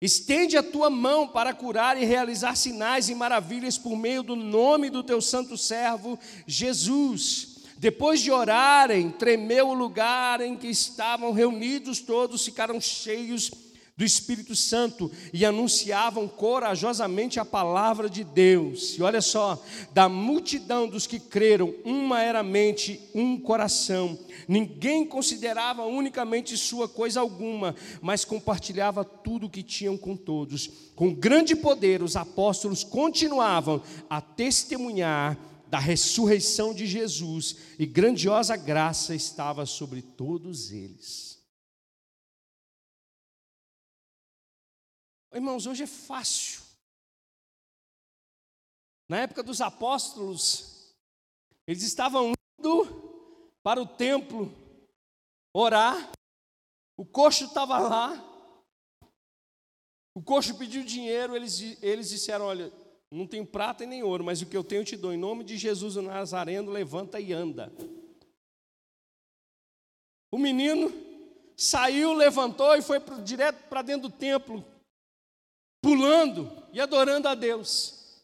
Estende 0.00 0.56
a 0.56 0.62
tua 0.62 0.88
mão 0.88 1.26
para 1.26 1.52
curar 1.52 2.00
e 2.00 2.04
realizar 2.04 2.54
sinais 2.54 3.08
e 3.08 3.16
maravilhas 3.16 3.76
por 3.76 3.96
meio 3.96 4.22
do 4.22 4.36
nome 4.36 4.90
do 4.90 5.02
teu 5.02 5.20
santo 5.20 5.56
servo 5.56 6.16
Jesus. 6.46 7.64
Depois 7.78 8.20
de 8.20 8.30
orarem, 8.30 9.10
tremeu 9.10 9.70
o 9.70 9.74
lugar 9.74 10.40
em 10.40 10.56
que 10.56 10.68
estavam 10.68 11.32
reunidos 11.32 11.98
todos, 11.98 12.44
ficaram 12.44 12.80
cheios 12.80 13.50
do 13.98 14.04
Espírito 14.04 14.54
Santo 14.54 15.10
e 15.32 15.44
anunciavam 15.44 16.28
corajosamente 16.28 17.40
a 17.40 17.44
palavra 17.44 18.08
de 18.08 18.22
Deus. 18.22 18.96
E 18.96 19.02
olha 19.02 19.20
só, 19.20 19.60
da 19.92 20.08
multidão 20.08 20.88
dos 20.88 21.04
que 21.04 21.18
creram, 21.18 21.74
uma 21.84 22.22
era 22.22 22.40
mente, 22.44 23.00
um 23.12 23.36
coração. 23.36 24.16
Ninguém 24.46 25.04
considerava 25.04 25.84
unicamente 25.84 26.56
sua 26.56 26.88
coisa 26.88 27.18
alguma, 27.18 27.74
mas 28.00 28.24
compartilhava 28.24 29.04
tudo 29.04 29.48
o 29.48 29.50
que 29.50 29.64
tinham 29.64 29.96
com 29.96 30.16
todos. 30.16 30.70
Com 30.94 31.12
grande 31.12 31.56
poder, 31.56 32.00
os 32.00 32.14
apóstolos 32.14 32.84
continuavam 32.84 33.82
a 34.08 34.20
testemunhar 34.20 35.36
da 35.66 35.80
ressurreição 35.80 36.72
de 36.72 36.86
Jesus, 36.86 37.56
e 37.78 37.84
grandiosa 37.84 38.56
graça 38.56 39.12
estava 39.12 39.66
sobre 39.66 40.00
todos 40.00 40.70
eles. 40.70 41.37
Irmãos, 45.32 45.66
hoje 45.66 45.84
é 45.84 45.86
fácil. 45.86 46.62
Na 49.08 49.18
época 49.18 49.42
dos 49.42 49.60
apóstolos, 49.60 50.94
eles 51.66 51.82
estavam 51.82 52.32
indo 52.58 52.86
para 53.62 53.80
o 53.80 53.86
templo 53.86 54.52
orar, 55.54 56.12
o 56.96 57.04
coxo 57.04 57.44
estava 57.44 57.78
lá, 57.78 58.12
o 60.14 60.22
coxo 60.22 60.58
pediu 60.58 60.84
dinheiro, 60.84 61.36
eles, 61.36 61.82
eles 61.82 62.08
disseram: 62.08 62.46
Olha, 62.46 62.72
não 63.10 63.26
tenho 63.26 63.46
prata 63.46 63.84
e 63.84 63.86
nem 63.86 64.02
ouro, 64.02 64.24
mas 64.24 64.42
o 64.42 64.46
que 64.46 64.56
eu 64.56 64.64
tenho 64.64 64.80
eu 64.80 64.84
te 64.84 64.96
dou. 64.96 65.12
Em 65.12 65.18
nome 65.18 65.44
de 65.44 65.56
Jesus 65.56 65.96
o 65.96 66.02
Nazareno, 66.02 66.70
levanta 66.70 67.20
e 67.20 67.32
anda. 67.32 67.72
O 70.30 70.38
menino 70.38 70.92
saiu, 71.56 72.12
levantou 72.12 72.76
e 72.76 72.82
foi 72.82 72.98
direto 73.24 73.68
para 73.68 73.82
dentro 73.82 74.08
do 74.08 74.14
templo, 74.14 74.64
pulando 75.80 76.50
e 76.72 76.80
adorando 76.80 77.28
a 77.28 77.34
Deus. 77.34 78.22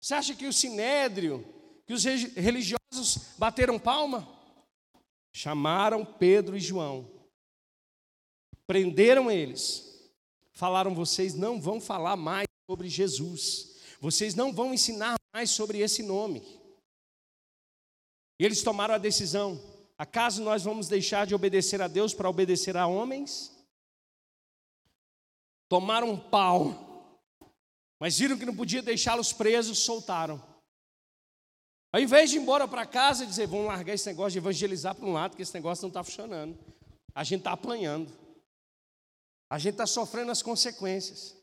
Você 0.00 0.14
acha 0.14 0.34
que 0.34 0.46
o 0.46 0.52
sinédrio, 0.52 1.44
que 1.86 1.92
os 1.92 2.04
religiosos 2.04 3.34
bateram 3.36 3.78
palma? 3.78 4.26
Chamaram 5.32 6.04
Pedro 6.04 6.56
e 6.56 6.60
João, 6.60 7.10
prenderam 8.66 9.30
eles, 9.30 10.10
falaram: 10.52 10.94
vocês 10.94 11.34
não 11.34 11.60
vão 11.60 11.80
falar 11.80 12.16
mais 12.16 12.46
sobre 12.68 12.88
Jesus, 12.88 13.76
vocês 14.00 14.34
não 14.34 14.52
vão 14.52 14.72
ensinar 14.72 15.16
mais 15.32 15.50
sobre 15.50 15.78
esse 15.78 16.02
nome. 16.02 16.42
E 18.40 18.44
eles 18.44 18.62
tomaram 18.62 18.94
a 18.94 18.98
decisão: 18.98 19.60
acaso 19.96 20.42
nós 20.42 20.62
vamos 20.62 20.88
deixar 20.88 21.26
de 21.26 21.34
obedecer 21.34 21.82
a 21.82 21.88
Deus 21.88 22.14
para 22.14 22.30
obedecer 22.30 22.76
a 22.76 22.86
homens? 22.86 23.57
Tomaram 25.68 26.10
um 26.10 26.18
pau, 26.18 27.20
mas 28.00 28.18
viram 28.18 28.38
que 28.38 28.46
não 28.46 28.56
podia 28.56 28.82
deixá-los 28.82 29.32
presos, 29.32 29.80
soltaram. 29.80 30.42
Ao 31.92 32.00
invés 32.00 32.30
de 32.30 32.36
ir 32.36 32.40
embora 32.40 32.68
para 32.68 32.86
casa 32.86 33.24
e 33.24 33.26
dizer, 33.26 33.46
vamos 33.46 33.66
largar 33.66 33.94
esse 33.94 34.06
negócio 34.06 34.32
de 34.32 34.38
evangelizar 34.38 34.94
para 34.94 35.06
um 35.06 35.12
lado, 35.12 35.36
que 35.36 35.42
esse 35.42 35.54
negócio 35.54 35.82
não 35.82 35.88
está 35.88 36.04
funcionando. 36.04 36.58
A 37.14 37.24
gente 37.24 37.40
está 37.40 37.52
apanhando. 37.52 38.12
A 39.50 39.58
gente 39.58 39.72
está 39.72 39.86
sofrendo 39.86 40.30
as 40.30 40.42
consequências. 40.42 41.34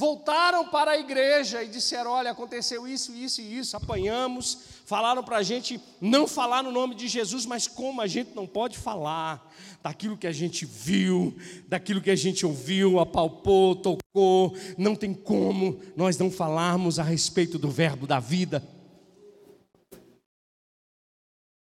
Voltaram 0.00 0.66
para 0.66 0.92
a 0.92 0.98
igreja 0.98 1.62
e 1.62 1.68
disseram: 1.68 2.12
Olha, 2.12 2.30
aconteceu 2.30 2.88
isso, 2.88 3.14
isso 3.14 3.42
e 3.42 3.58
isso, 3.58 3.76
apanhamos. 3.76 4.80
Falaram 4.86 5.22
para 5.22 5.36
a 5.36 5.42
gente 5.42 5.78
não 6.00 6.26
falar 6.26 6.62
no 6.62 6.72
nome 6.72 6.94
de 6.94 7.06
Jesus, 7.06 7.44
mas 7.44 7.68
como 7.68 8.00
a 8.00 8.06
gente 8.06 8.34
não 8.34 8.46
pode 8.46 8.78
falar 8.78 9.46
daquilo 9.82 10.16
que 10.16 10.26
a 10.26 10.32
gente 10.32 10.64
viu, 10.64 11.36
daquilo 11.68 12.00
que 12.00 12.10
a 12.10 12.16
gente 12.16 12.46
ouviu, 12.46 12.98
apalpou, 12.98 13.76
tocou, 13.76 14.56
não 14.78 14.96
tem 14.96 15.12
como 15.12 15.78
nós 15.94 16.16
não 16.16 16.30
falarmos 16.30 16.98
a 16.98 17.02
respeito 17.02 17.58
do 17.58 17.70
Verbo 17.70 18.06
da 18.06 18.18
vida. 18.18 18.66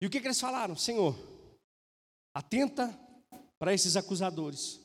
E 0.02 0.08
o 0.08 0.10
que, 0.10 0.20
que 0.20 0.26
eles 0.26 0.42
falaram? 0.42 0.76
Senhor, 0.76 1.16
atenta 2.36 3.00
para 3.60 3.76
esses 3.76 3.96
acusadores 3.96 4.83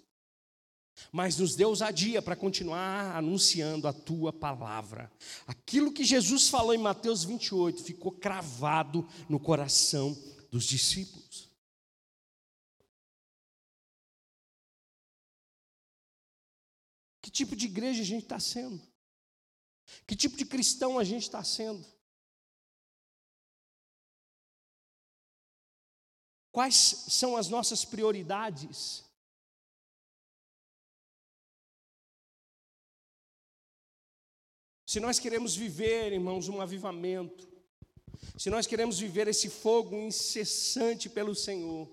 mas 1.12 1.38
nos 1.38 1.54
dê 1.54 1.64
ousadia 1.64 2.20
para 2.20 2.36
continuar 2.36 3.16
anunciando 3.16 3.88
a 3.88 3.92
tua 3.92 4.32
palavra. 4.32 5.10
Aquilo 5.46 5.92
que 5.92 6.04
Jesus 6.04 6.48
falou 6.48 6.74
em 6.74 6.78
Mateus 6.78 7.24
28 7.24 7.82
ficou 7.82 8.12
cravado 8.12 9.08
no 9.28 9.40
coração 9.40 10.16
dos 10.50 10.64
discípulos. 10.64 11.48
Que 17.20 17.30
tipo 17.30 17.54
de 17.54 17.66
igreja 17.66 18.02
a 18.02 18.06
gente 18.06 18.22
está 18.22 18.40
sendo? 18.40 18.80
Que 20.06 20.16
tipo 20.16 20.36
de 20.36 20.44
cristão 20.44 20.98
a 20.98 21.04
gente 21.04 21.22
está 21.22 21.42
sendo? 21.44 21.84
Quais 26.50 26.74
são 26.74 27.36
as 27.36 27.48
nossas 27.48 27.84
prioridades? 27.84 29.04
Se 34.88 34.98
nós 35.00 35.18
queremos 35.18 35.54
viver, 35.54 36.14
irmãos, 36.14 36.48
um 36.48 36.62
avivamento, 36.62 37.46
se 38.38 38.48
nós 38.48 38.66
queremos 38.66 38.98
viver 38.98 39.28
esse 39.28 39.50
fogo 39.50 39.94
incessante 39.94 41.10
pelo 41.10 41.34
Senhor, 41.34 41.86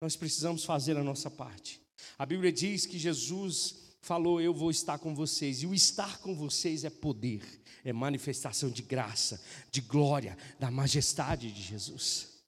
nós 0.00 0.16
precisamos 0.16 0.64
fazer 0.64 0.96
a 0.96 1.04
nossa 1.04 1.30
parte. 1.30 1.82
A 2.18 2.24
Bíblia 2.24 2.50
diz 2.50 2.86
que 2.86 2.98
Jesus 2.98 3.92
falou: 4.00 4.40
Eu 4.40 4.54
vou 4.54 4.70
estar 4.70 4.98
com 4.98 5.14
vocês, 5.14 5.62
e 5.62 5.66
o 5.66 5.74
estar 5.74 6.18
com 6.20 6.34
vocês 6.34 6.82
é 6.82 6.88
poder, 6.88 7.42
é 7.84 7.92
manifestação 7.92 8.70
de 8.70 8.80
graça, 8.80 9.44
de 9.70 9.82
glória, 9.82 10.34
da 10.58 10.70
majestade 10.70 11.52
de 11.52 11.60
Jesus. 11.60 12.40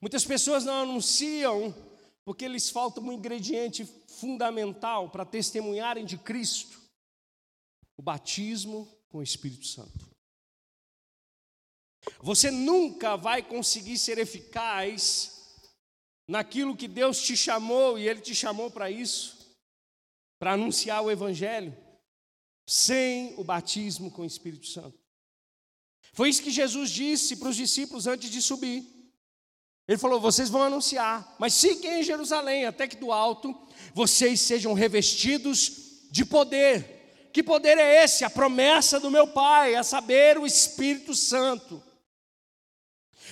Muitas 0.00 0.24
pessoas 0.24 0.64
não 0.64 0.82
anunciam 0.82 1.72
porque 2.24 2.48
lhes 2.48 2.70
falta 2.70 3.00
um 3.00 3.12
ingrediente 3.12 3.88
fundamental 4.08 5.10
para 5.10 5.24
testemunharem 5.24 6.04
de 6.04 6.18
Cristo 6.18 6.82
o 7.96 8.02
batismo 8.02 8.88
com 9.08 9.18
o 9.18 9.22
Espírito 9.22 9.66
Santo. 9.66 10.14
Você 12.20 12.50
nunca 12.50 13.16
vai 13.16 13.42
conseguir 13.42 13.98
ser 13.98 14.18
eficaz 14.18 15.34
naquilo 16.28 16.76
que 16.76 16.88
Deus 16.88 17.22
te 17.22 17.36
chamou 17.36 17.98
e 17.98 18.08
Ele 18.08 18.20
te 18.20 18.34
chamou 18.34 18.70
para 18.70 18.90
isso, 18.90 19.56
para 20.38 20.52
anunciar 20.52 21.02
o 21.02 21.10
Evangelho, 21.10 21.76
sem 22.66 23.34
o 23.38 23.44
batismo 23.44 24.10
com 24.10 24.22
o 24.22 24.26
Espírito 24.26 24.66
Santo. 24.66 24.98
Foi 26.12 26.28
isso 26.28 26.42
que 26.42 26.50
Jesus 26.50 26.90
disse 26.90 27.36
para 27.36 27.48
os 27.48 27.56
discípulos 27.56 28.06
antes 28.06 28.30
de 28.30 28.40
subir. 28.40 28.84
Ele 29.86 29.98
falou: 29.98 30.20
vocês 30.20 30.48
vão 30.48 30.62
anunciar, 30.62 31.36
mas 31.38 31.60
fiquem 31.60 32.00
em 32.00 32.02
Jerusalém, 32.02 32.64
até 32.64 32.86
que 32.86 32.96
do 32.96 33.12
alto 33.12 33.54
vocês 33.92 34.40
sejam 34.40 34.72
revestidos 34.72 36.08
de 36.10 36.24
poder. 36.24 36.93
Que 37.34 37.42
poder 37.42 37.76
é 37.78 38.04
esse? 38.04 38.24
A 38.24 38.30
promessa 38.30 39.00
do 39.00 39.10
meu 39.10 39.26
Pai, 39.26 39.74
a 39.74 39.82
saber, 39.82 40.38
o 40.38 40.46
Espírito 40.46 41.16
Santo. 41.16 41.82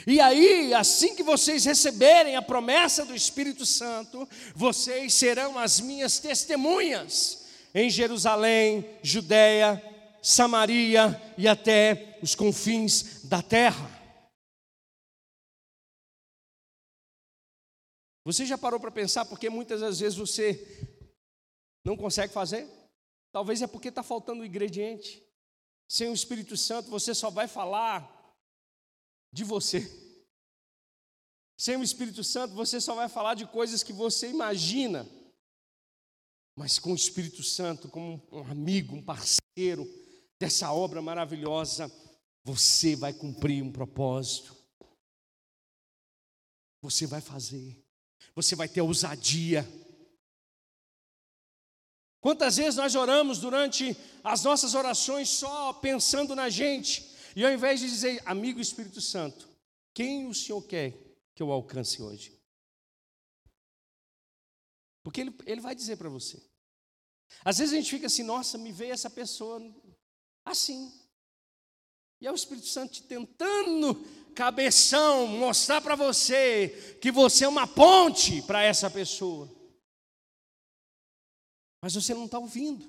E 0.04 0.20
aí, 0.20 0.74
assim 0.74 1.14
que 1.14 1.22
vocês 1.22 1.64
receberem 1.64 2.34
a 2.34 2.42
promessa 2.42 3.04
do 3.04 3.14
Espírito 3.14 3.64
Santo, 3.64 4.28
vocês 4.56 5.14
serão 5.14 5.56
as 5.56 5.78
minhas 5.78 6.18
testemunhas 6.18 7.46
em 7.72 7.88
Jerusalém, 7.88 8.98
Judéia, 9.04 9.80
Samaria 10.20 11.22
e 11.38 11.46
até 11.46 12.18
os 12.20 12.34
confins 12.34 13.22
da 13.22 13.40
terra. 13.40 13.88
Você 18.24 18.44
já 18.44 18.58
parou 18.58 18.80
para 18.80 18.90
pensar 18.90 19.24
porque 19.26 19.48
muitas 19.48 19.80
das 19.80 20.00
vezes 20.00 20.18
você 20.18 20.90
não 21.84 21.96
consegue 21.96 22.32
fazer? 22.32 22.81
Talvez 23.32 23.62
é 23.62 23.66
porque 23.66 23.88
está 23.88 24.02
faltando 24.02 24.42
o 24.42 24.46
ingrediente. 24.46 25.26
Sem 25.88 26.08
o 26.08 26.14
Espírito 26.14 26.56
Santo, 26.56 26.90
você 26.90 27.14
só 27.14 27.30
vai 27.30 27.48
falar 27.48 28.36
de 29.32 29.42
você. 29.42 29.80
Sem 31.58 31.76
o 31.76 31.82
Espírito 31.82 32.22
Santo, 32.22 32.54
você 32.54 32.80
só 32.80 32.94
vai 32.94 33.08
falar 33.08 33.34
de 33.34 33.46
coisas 33.46 33.82
que 33.82 33.92
você 33.92 34.28
imagina. 34.28 35.08
Mas 36.56 36.78
com 36.78 36.92
o 36.92 36.96
Espírito 36.96 37.42
Santo, 37.42 37.88
como 37.88 38.22
um 38.30 38.50
amigo, 38.50 38.94
um 38.94 39.02
parceiro 39.02 39.86
dessa 40.38 40.72
obra 40.72 41.00
maravilhosa, 41.00 41.90
você 42.44 42.94
vai 42.94 43.12
cumprir 43.12 43.62
um 43.62 43.72
propósito. 43.72 44.56
Você 46.82 47.06
vai 47.06 47.20
fazer. 47.20 47.80
você 48.34 48.54
vai 48.54 48.68
ter 48.68 48.80
ousadia. 48.80 49.66
Quantas 52.22 52.56
vezes 52.56 52.76
nós 52.76 52.94
oramos 52.94 53.40
durante 53.40 53.96
as 54.22 54.44
nossas 54.44 54.76
orações 54.76 55.28
só 55.28 55.72
pensando 55.72 56.36
na 56.36 56.48
gente, 56.48 57.10
e 57.34 57.44
ao 57.44 57.50
invés 57.50 57.80
de 57.80 57.88
dizer, 57.88 58.22
amigo 58.24 58.60
Espírito 58.60 59.00
Santo, 59.00 59.48
quem 59.92 60.28
o 60.28 60.32
Senhor 60.32 60.62
quer 60.62 60.94
que 61.34 61.42
eu 61.42 61.50
alcance 61.50 62.00
hoje? 62.00 62.40
Porque 65.02 65.20
ele, 65.20 65.34
ele 65.46 65.60
vai 65.60 65.74
dizer 65.74 65.96
para 65.96 66.08
você. 66.08 66.40
Às 67.44 67.58
vezes 67.58 67.74
a 67.74 67.76
gente 67.76 67.90
fica 67.90 68.06
assim, 68.06 68.22
nossa, 68.22 68.56
me 68.56 68.70
veio 68.70 68.92
essa 68.92 69.10
pessoa 69.10 69.60
assim. 70.44 70.92
E 72.20 72.26
é 72.28 72.30
o 72.30 72.36
Espírito 72.36 72.68
Santo 72.68 72.92
te 72.92 73.02
tentando, 73.02 73.94
cabeção, 74.32 75.26
mostrar 75.26 75.80
para 75.80 75.96
você 75.96 76.98
que 77.00 77.10
você 77.10 77.46
é 77.46 77.48
uma 77.48 77.66
ponte 77.66 78.42
para 78.42 78.62
essa 78.62 78.88
pessoa. 78.88 79.50
Mas 81.82 81.94
você 81.94 82.14
não 82.14 82.26
está 82.26 82.38
ouvindo. 82.38 82.88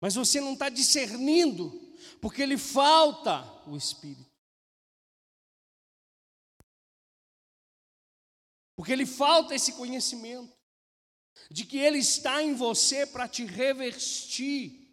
Mas 0.00 0.14
você 0.14 0.40
não 0.40 0.52
está 0.52 0.68
discernindo, 0.68 1.72
porque 2.20 2.46
lhe 2.46 2.56
falta 2.56 3.42
o 3.68 3.76
Espírito. 3.76 4.30
Porque 8.76 8.94
lhe 8.94 9.04
falta 9.04 9.56
esse 9.56 9.72
conhecimento 9.72 10.56
de 11.50 11.64
que 11.64 11.78
Ele 11.78 11.98
está 11.98 12.40
em 12.40 12.54
você 12.54 13.04
para 13.04 13.26
te 13.26 13.44
revestir 13.44 14.87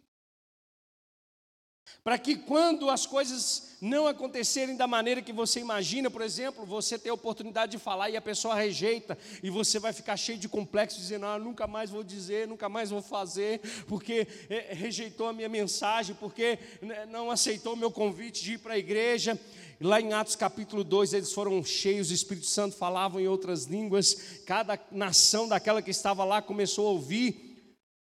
para 2.06 2.18
que 2.18 2.36
quando 2.36 2.88
as 2.88 3.04
coisas 3.04 3.74
não 3.80 4.06
acontecerem 4.06 4.76
da 4.76 4.86
maneira 4.86 5.20
que 5.20 5.32
você 5.32 5.58
imagina, 5.58 6.08
por 6.08 6.22
exemplo, 6.22 6.64
você 6.64 6.96
ter 6.96 7.08
a 7.08 7.14
oportunidade 7.14 7.72
de 7.72 7.78
falar 7.78 8.08
e 8.08 8.16
a 8.16 8.20
pessoa 8.20 8.54
rejeita, 8.54 9.18
e 9.42 9.50
você 9.50 9.80
vai 9.80 9.92
ficar 9.92 10.16
cheio 10.16 10.38
de 10.38 10.48
complexo, 10.48 11.00
dizendo: 11.00 11.26
ah, 11.26 11.36
nunca 11.36 11.66
mais 11.66 11.90
vou 11.90 12.04
dizer, 12.04 12.46
nunca 12.46 12.68
mais 12.68 12.90
vou 12.90 13.02
fazer, 13.02 13.60
porque 13.88 14.28
é, 14.48 14.72
rejeitou 14.72 15.26
a 15.26 15.32
minha 15.32 15.48
mensagem, 15.48 16.14
porque 16.14 16.60
né, 16.80 17.06
não 17.06 17.28
aceitou 17.28 17.72
o 17.72 17.76
meu 17.76 17.90
convite 17.90 18.40
de 18.40 18.52
ir 18.52 18.58
para 18.58 18.74
a 18.74 18.78
igreja. 18.78 19.36
Lá 19.80 20.00
em 20.00 20.12
Atos 20.12 20.36
capítulo 20.36 20.84
2, 20.84 21.12
eles 21.12 21.32
foram 21.32 21.62
cheios, 21.64 22.10
o 22.12 22.14
Espírito 22.14 22.46
Santo 22.46 22.76
falavam 22.76 23.20
em 23.20 23.26
outras 23.26 23.64
línguas, 23.64 24.40
cada 24.46 24.78
nação 24.92 25.48
daquela 25.48 25.82
que 25.82 25.90
estava 25.90 26.24
lá 26.24 26.40
começou 26.40 26.86
a 26.86 26.92
ouvir 26.92 27.45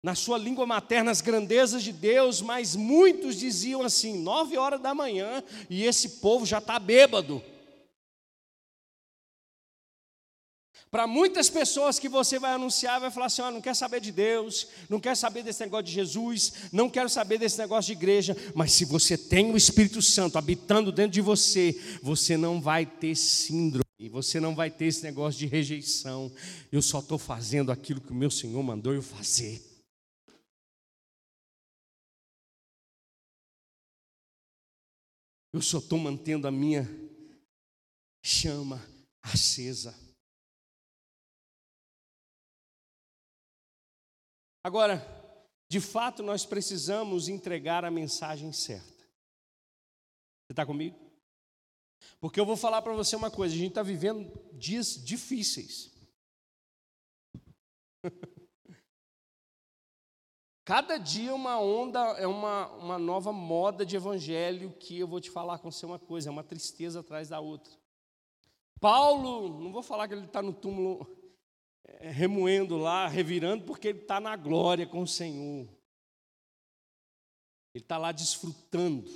na 0.02 0.16
sua 0.16 0.38
língua 0.38 0.66
materna 0.66 1.12
as 1.12 1.22
grandezas 1.22 1.84
de 1.84 1.92
Deus, 1.92 2.42
mas 2.42 2.76
muitos 2.76 3.36
diziam 3.36 3.82
assim, 3.82 4.22
nove 4.22 4.58
horas 4.58 4.82
da 4.82 4.94
manhã, 4.94 5.44
e 5.70 5.84
esse 5.84 6.10
povo 6.22 6.46
já 6.46 6.60
está 6.60 6.80
bêbado. 6.80 7.44
Para 10.92 11.06
muitas 11.06 11.52
pessoas 11.52 12.00
que 12.00 12.10
você 12.10 12.40
vai 12.40 12.54
anunciar, 12.54 13.00
vai 13.00 13.12
falar 13.12 13.28
assim: 13.28 13.44
oh, 13.44 13.52
não 13.52 13.62
quer 13.62 13.76
saber 13.76 14.02
de 14.02 14.12
Deus, 14.12 14.68
não 14.90 15.00
quer 15.00 15.16
saber 15.16 15.44
desse 15.44 15.60
negócio 15.60 15.86
de 15.86 15.92
Jesus, 15.92 16.54
não 16.72 16.90
quero 16.90 17.08
saber 17.08 17.38
desse 17.38 17.60
negócio 17.60 17.94
de 17.94 18.00
igreja, 18.00 18.36
mas 18.56 18.72
se 18.72 18.86
você 18.86 19.16
tem 19.16 19.52
o 19.52 19.58
Espírito 19.58 20.02
Santo 20.02 20.38
habitando 20.38 20.92
dentro 20.92 21.12
de 21.12 21.22
você, 21.22 21.80
você 22.02 22.36
não 22.36 22.60
vai 22.60 22.88
ter 22.88 23.16
síndrome, 23.16 24.10
você 24.10 24.40
não 24.40 24.56
vai 24.56 24.72
ter 24.72 24.86
esse 24.86 25.04
negócio 25.04 25.38
de 25.38 25.46
rejeição. 25.46 26.32
Eu 26.72 26.82
só 26.82 27.00
estou 27.00 27.20
fazendo 27.20 27.72
aquilo 27.72 28.02
que 28.02 28.12
o 28.12 28.16
meu 28.16 28.32
Senhor 28.32 28.64
mandou 28.64 28.92
eu 28.92 29.04
fazer. 29.04 29.69
Eu 35.52 35.62
só 35.62 35.80
estou 35.80 35.98
mantendo 35.98 36.48
a 36.48 36.52
minha 36.52 36.84
chama 38.24 38.78
acesa. 39.22 39.96
Agora, 44.64 45.02
de 45.70 45.80
fato, 45.80 46.22
nós 46.22 46.46
precisamos 46.46 47.28
entregar 47.28 47.84
a 47.84 47.92
mensagem 47.92 48.52
certa. 48.52 49.04
Você 50.46 50.52
está 50.52 50.66
comigo? 50.66 50.98
Porque 52.20 52.40
eu 52.40 52.46
vou 52.46 52.58
falar 52.58 52.82
para 52.82 52.94
você 52.94 53.16
uma 53.16 53.32
coisa: 53.32 53.56
a 53.56 53.58
gente 53.58 53.70
está 53.70 53.84
vivendo 53.84 54.32
dias 54.54 55.04
difíceis. 55.04 55.92
Cada 60.70 61.00
dia 61.00 61.34
uma 61.34 61.60
onda, 61.60 62.00
é 62.20 62.28
uma, 62.28 62.68
uma 62.74 63.00
nova 63.00 63.34
moda 63.34 63.84
de 63.84 63.96
evangelho 63.96 64.72
que 64.74 65.00
eu 65.00 65.08
vou 65.08 65.20
te 65.20 65.32
falar 65.32 65.58
com 65.58 65.72
você 65.72 65.84
uma 65.84 65.98
coisa, 65.98 66.30
é 66.30 66.32
uma 66.32 66.44
tristeza 66.44 67.00
atrás 67.00 67.28
da 67.28 67.40
outra. 67.40 67.74
Paulo, 68.80 69.50
não 69.60 69.72
vou 69.72 69.82
falar 69.82 70.08
que 70.08 70.14
ele 70.14 70.28
está 70.28 70.44
no 70.44 70.54
túmulo 70.54 71.08
é, 71.84 72.12
remoendo 72.12 72.78
lá, 72.78 73.08
revirando, 73.08 73.66
porque 73.66 73.88
ele 73.88 74.02
está 74.02 74.20
na 74.20 74.36
glória 74.36 74.86
com 74.86 75.02
o 75.02 75.08
Senhor. 75.08 75.68
Ele 77.74 77.84
está 77.84 77.98
lá 77.98 78.12
desfrutando. 78.12 79.10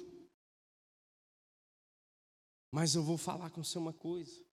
Mas 2.71 2.95
eu 2.95 3.03
vou 3.03 3.15
falar 3.15 3.51
com 3.51 3.63
você 3.63 3.77
uma 3.77 3.93
coisa. 3.93 4.43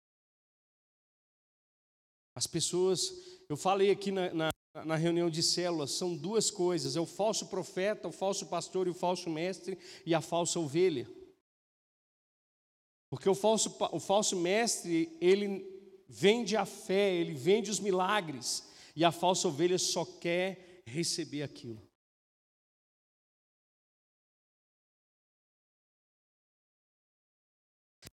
As 2.35 2.47
pessoas, 2.47 3.11
eu 3.49 3.57
falei 3.57 3.91
aqui 3.91 4.13
na, 4.13 4.35
na, 4.35 4.50
na 4.85 4.95
reunião 4.95 5.29
de 5.29 5.43
células, 5.43 5.93
são 5.93 6.17
duas 6.17 6.51
coisas: 6.51 6.97
é 6.97 7.01
o 7.01 7.07
falso 7.07 7.47
profeta, 7.47 8.09
o 8.09 8.13
falso 8.13 8.47
pastor 8.47 8.87
e 8.87 8.91
o 8.91 8.95
falso 8.95 9.29
mestre, 9.29 9.79
e 10.07 10.15
a 10.15 10.21
falsa 10.21 10.59
ovelha. 10.61 11.09
Porque 13.09 13.29
o 13.29 13.35
falso, 13.35 13.77
o 13.93 13.99
falso 13.99 14.37
mestre, 14.37 15.17
ele 15.21 15.69
vende 16.09 16.57
a 16.57 16.65
fé, 16.65 17.13
ele 17.13 17.35
vende 17.35 17.71
os 17.71 17.81
milagres, 17.81 18.69
e 18.95 19.05
a 19.05 19.11
falsa 19.11 19.49
ovelha 19.49 19.79
só 19.79 20.05
quer 20.05 20.83
receber 20.87 21.43
aquilo. 21.43 21.91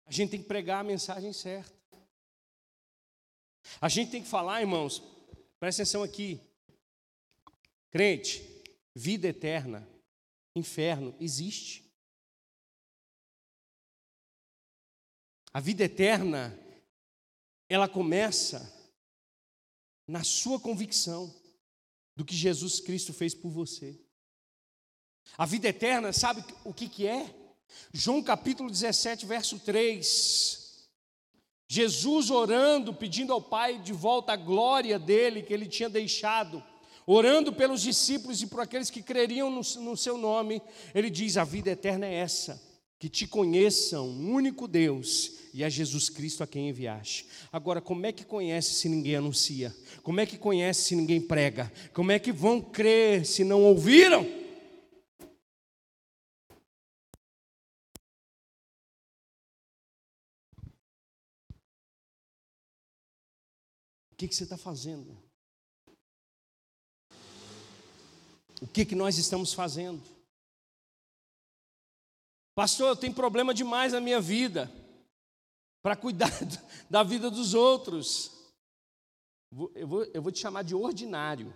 A 0.05 0.11
gente 0.11 0.29
tem 0.29 0.41
que 0.41 0.47
pregar 0.47 0.79
a 0.79 0.83
mensagem 0.83 1.33
certa. 1.33 1.73
A 3.81 3.89
gente 3.89 4.11
tem 4.11 4.21
que 4.21 4.29
falar, 4.29 4.61
irmãos, 4.61 5.01
presta 5.65 5.81
atenção 5.81 6.03
aqui. 6.03 6.39
Crente, 7.89 8.39
vida 8.93 9.29
eterna, 9.29 9.89
inferno, 10.55 11.17
existe. 11.19 11.91
A 15.51 15.59
vida 15.59 15.83
eterna, 15.83 16.55
ela 17.67 17.89
começa 17.89 18.61
na 20.07 20.23
sua 20.23 20.59
convicção 20.59 21.33
do 22.15 22.23
que 22.23 22.35
Jesus 22.35 22.79
Cristo 22.79 23.11
fez 23.11 23.33
por 23.33 23.49
você. 23.49 23.99
A 25.35 25.47
vida 25.47 25.67
eterna, 25.67 26.13
sabe 26.13 26.43
o 26.63 26.71
que, 26.71 26.87
que 26.87 27.07
é? 27.07 27.33
João 27.91 28.21
capítulo 28.21 28.69
17, 28.69 29.25
verso 29.25 29.59
3. 29.59 30.64
Jesus 31.67 32.29
orando, 32.29 32.93
pedindo 32.93 33.33
ao 33.33 33.41
Pai 33.41 33.79
de 33.79 33.91
volta 33.91 34.33
a 34.33 34.37
glória 34.37 34.99
dele 34.99 35.41
que 35.41 35.53
ele 35.53 35.65
tinha 35.65 35.89
deixado, 35.89 36.63
orando 37.07 37.51
pelos 37.51 37.81
discípulos 37.81 38.41
e 38.41 38.47
por 38.47 38.59
aqueles 38.59 38.89
que 38.89 39.01
creriam 39.01 39.49
no, 39.49 39.61
no 39.81 39.97
seu 39.97 40.17
nome, 40.17 40.61
ele 40.93 41.09
diz: 41.09 41.37
A 41.37 41.43
vida 41.43 41.71
eterna 41.71 42.05
é 42.05 42.13
essa, 42.13 42.61
que 42.99 43.09
te 43.09 43.27
conheçam, 43.27 44.07
o 44.07 44.29
único 44.29 44.67
Deus 44.67 45.31
e 45.53 45.63
a 45.63 45.69
Jesus 45.69 46.09
Cristo 46.09 46.43
a 46.43 46.47
quem 46.47 46.69
enviaste. 46.69 47.25
Agora, 47.51 47.81
como 47.81 48.05
é 48.05 48.11
que 48.11 48.23
conhece 48.23 48.75
se 48.75 48.89
ninguém 48.89 49.15
anuncia? 49.15 49.75
Como 50.03 50.19
é 50.19 50.25
que 50.25 50.37
conhece 50.37 50.83
se 50.83 50.95
ninguém 50.95 51.19
prega? 51.19 51.71
Como 51.93 52.11
é 52.11 52.19
que 52.19 52.31
vão 52.31 52.61
crer 52.61 53.25
se 53.25 53.43
não 53.43 53.63
ouviram? 53.63 54.44
O 64.15 64.17
que, 64.17 64.29
que 64.29 64.35
você 64.35 64.43
está 64.43 64.55
fazendo? 64.55 65.13
O 68.61 68.67
que, 68.67 68.85
que 68.85 68.95
nós 68.95 69.17
estamos 69.17 69.53
fazendo? 69.53 70.01
Pastor, 72.55 72.87
eu 72.87 72.95
tenho 72.95 73.13
problema 73.13 73.53
demais 73.53 73.91
na 73.91 73.99
minha 73.99 74.21
vida 74.21 74.71
para 75.83 75.97
cuidar 75.97 76.31
da 76.89 77.03
vida 77.03 77.29
dos 77.29 77.53
outros. 77.53 78.31
Eu 79.73 79.85
vou, 79.85 80.03
eu 80.05 80.21
vou 80.21 80.31
te 80.31 80.39
chamar 80.39 80.63
de 80.63 80.73
ordinário. 80.73 81.53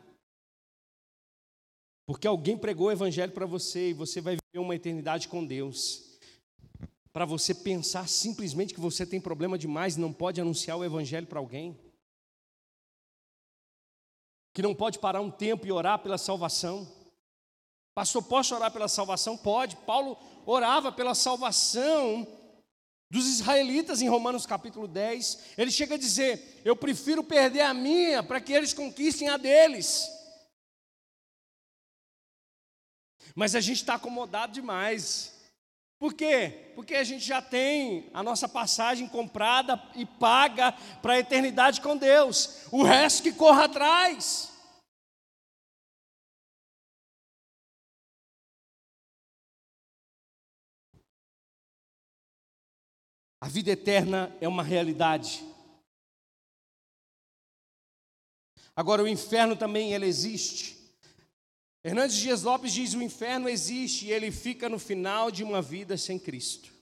Porque 2.06 2.28
alguém 2.28 2.58
pregou 2.58 2.88
o 2.88 2.92
evangelho 2.92 3.32
para 3.32 3.46
você 3.46 3.92
e 3.92 3.94
você 3.94 4.20
vai 4.20 4.36
viver 4.36 4.62
uma 4.62 4.76
eternidade 4.76 5.30
com 5.30 5.46
Deus. 5.46 6.20
Para 7.14 7.24
você 7.24 7.56
pensar 7.56 8.10
simplesmente 8.10 8.74
que 8.74 8.82
você 8.82 9.06
tem 9.06 9.22
problema 9.22 9.58
demais 9.58 9.96
e 9.96 10.02
não 10.02 10.12
pode 10.12 10.42
anunciar 10.42 10.78
o 10.78 10.84
evangelho 10.84 11.26
para 11.26 11.40
alguém 11.40 11.80
que 14.60 14.64
não 14.64 14.76
pode 14.76 15.00
parar 15.00 15.22
um 15.22 15.32
tempo 15.32 15.66
e 15.66 15.72
orar 15.72 16.00
pela 16.00 16.18
salvação. 16.18 16.86
Pastor, 17.96 18.22
posso 18.22 18.54
orar 18.54 18.70
pela 18.70 18.90
salvação? 18.90 19.38
Pode. 19.38 19.78
Paulo 19.78 20.18
orava 20.46 20.92
pela 20.92 21.16
salvação 21.16 22.28
dos 23.10 23.26
israelitas 23.26 24.02
em 24.02 24.10
Romanos 24.10 24.46
capítulo 24.46 24.86
10. 24.86 25.54
Ele 25.58 25.72
chega 25.72 25.96
a 25.96 25.98
dizer: 25.98 26.62
Eu 26.66 26.76
prefiro 26.76 27.24
perder 27.24 27.62
a 27.62 27.74
minha 27.74 28.22
para 28.22 28.42
que 28.42 28.52
eles 28.52 28.74
conquistem 28.74 29.30
a 29.30 29.38
deles. 29.38 30.06
Mas 33.34 33.56
a 33.56 33.62
gente 33.62 33.78
está 33.78 33.94
acomodado 33.94 34.52
demais. 34.52 35.40
Por 35.98 36.14
quê? 36.14 36.74
Porque 36.76 36.96
a 36.96 37.04
gente 37.06 37.24
já 37.24 37.42
tem 37.42 38.10
a 38.14 38.22
nossa 38.22 38.50
passagem 38.50 39.08
comprada 39.08 39.82
e 39.96 40.06
paga 40.06 40.74
para 41.02 41.14
a 41.14 41.20
eternidade 41.20 41.80
com 41.80 41.96
Deus. 41.96 42.66
O 42.74 42.84
resto 42.84 43.24
que 43.24 43.32
corra 43.32 43.64
atrás. 43.64 44.49
A 53.42 53.48
vida 53.48 53.72
eterna 53.72 54.36
é 54.42 54.48
uma 54.48 54.64
realidade. 54.64 55.44
Agora, 58.76 59.04
o 59.04 59.08
inferno 59.08 59.56
também 59.56 59.94
ele 59.94 60.06
existe. 60.06 60.78
Hernandes 61.84 62.18
Dias 62.18 62.44
Lopes 62.44 62.74
diz: 62.74 62.94
o 62.94 63.02
inferno 63.02 63.48
existe 63.48 64.06
e 64.08 64.12
ele 64.12 64.32
fica 64.32 64.68
no 64.68 64.78
final 64.78 65.32
de 65.32 65.44
uma 65.44 65.62
vida 65.62 65.98
sem 65.98 66.20
Cristo. 66.20 66.74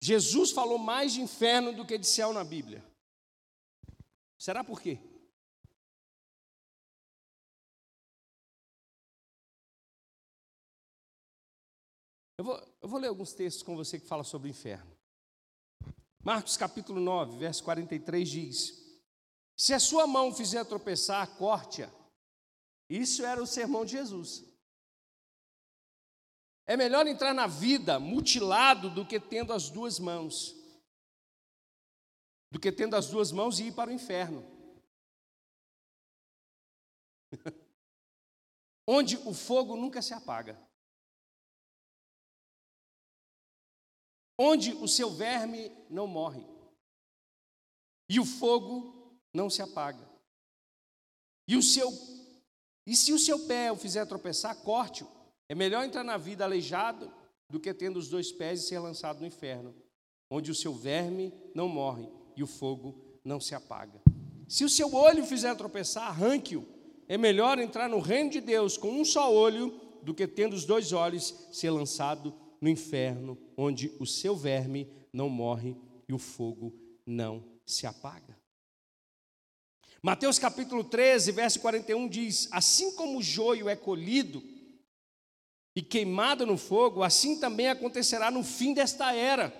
Jesus 0.00 0.52
falou 0.52 0.78
mais 0.78 1.14
de 1.14 1.20
inferno 1.20 1.72
do 1.72 1.84
que 1.84 1.98
de 1.98 2.06
céu 2.06 2.32
na 2.32 2.44
Bíblia. 2.44 2.84
Será 4.38 4.62
por 4.62 4.80
quê? 4.80 5.00
Eu 12.38 12.44
vou, 12.44 12.76
eu 12.82 12.88
vou 12.88 13.00
ler 13.00 13.08
alguns 13.08 13.32
textos 13.32 13.62
com 13.62 13.74
você 13.74 13.98
que 13.98 14.06
fala 14.06 14.22
sobre 14.22 14.48
o 14.48 14.50
inferno. 14.50 14.94
Marcos 16.22 16.56
capítulo 16.56 17.00
9, 17.00 17.38
verso 17.38 17.64
43 17.64 18.28
diz: 18.28 19.00
Se 19.56 19.72
a 19.72 19.80
sua 19.80 20.06
mão 20.06 20.34
fizer 20.34 20.64
tropeçar, 20.64 21.36
corte-a. 21.36 21.90
Isso 22.90 23.24
era 23.24 23.42
o 23.42 23.46
sermão 23.46 23.84
de 23.84 23.92
Jesus. 23.92 24.44
É 26.66 26.76
melhor 26.76 27.06
entrar 27.06 27.32
na 27.32 27.46
vida 27.46 27.98
mutilado 27.98 28.90
do 28.90 29.06
que 29.06 29.18
tendo 29.18 29.52
as 29.52 29.70
duas 29.70 29.98
mãos. 29.98 30.54
Do 32.50 32.60
que 32.60 32.70
tendo 32.70 32.96
as 32.96 33.08
duas 33.08 33.32
mãos 33.32 33.58
e 33.60 33.68
ir 33.68 33.72
para 33.72 33.90
o 33.90 33.92
inferno. 33.92 34.44
Onde 38.86 39.16
o 39.18 39.32
fogo 39.32 39.76
nunca 39.76 40.02
se 40.02 40.12
apaga. 40.12 40.60
Onde 44.38 44.72
o 44.74 44.86
seu 44.88 45.10
verme 45.10 45.72
não 45.88 46.06
morre, 46.06 46.44
e 48.08 48.20
o 48.20 48.24
fogo 48.24 49.18
não 49.34 49.50
se 49.50 49.62
apaga. 49.62 50.08
E 51.48 51.56
o 51.56 51.62
seu 51.62 51.90
e 52.86 52.94
se 52.94 53.12
o 53.12 53.18
seu 53.18 53.46
pé 53.46 53.72
o 53.72 53.76
fizer 53.76 54.06
tropeçar, 54.06 54.54
corte-o. 54.62 55.08
É 55.48 55.54
melhor 55.54 55.84
entrar 55.84 56.04
na 56.04 56.16
vida 56.16 56.44
aleijado 56.44 57.12
do 57.50 57.58
que 57.58 57.74
tendo 57.74 57.98
os 57.98 58.08
dois 58.08 58.30
pés 58.30 58.60
e 58.60 58.66
ser 58.66 58.78
lançado 58.78 59.20
no 59.20 59.26
inferno, 59.26 59.74
onde 60.30 60.50
o 60.50 60.54
seu 60.54 60.72
verme 60.72 61.32
não 61.52 61.68
morre 61.68 62.08
e 62.36 62.42
o 62.42 62.46
fogo 62.46 63.18
não 63.24 63.40
se 63.40 63.54
apaga. 63.54 64.00
Se 64.48 64.64
o 64.64 64.68
seu 64.68 64.94
olho 64.94 65.24
fizer 65.24 65.54
tropeçar, 65.56 66.08
arranque-o. 66.08 66.64
É 67.08 67.16
melhor 67.16 67.58
entrar 67.58 67.88
no 67.88 68.00
reino 68.00 68.30
de 68.30 68.40
Deus 68.40 68.76
com 68.76 68.88
um 68.88 69.04
só 69.04 69.32
olho 69.32 69.80
do 70.02 70.14
que 70.14 70.26
tendo 70.26 70.54
os 70.54 70.64
dois 70.64 70.92
olhos 70.92 71.34
ser 71.52 71.70
lançado 71.70 72.34
no 72.60 72.68
inferno, 72.68 73.38
onde 73.56 73.92
o 73.98 74.06
seu 74.06 74.36
verme 74.36 74.90
não 75.12 75.28
morre 75.28 75.76
e 76.08 76.12
o 76.12 76.18
fogo 76.18 76.74
não 77.06 77.44
se 77.64 77.86
apaga. 77.86 78.36
Mateus 80.02 80.38
capítulo 80.38 80.84
13, 80.84 81.32
verso 81.32 81.60
41 81.60 82.08
diz: 82.08 82.48
Assim 82.52 82.94
como 82.94 83.18
o 83.18 83.22
joio 83.22 83.68
é 83.68 83.74
colhido 83.74 84.42
e 85.74 85.82
queimado 85.82 86.46
no 86.46 86.56
fogo, 86.56 87.02
assim 87.02 87.38
também 87.40 87.68
acontecerá 87.68 88.30
no 88.30 88.42
fim 88.42 88.72
desta 88.72 89.12
era. 89.12 89.52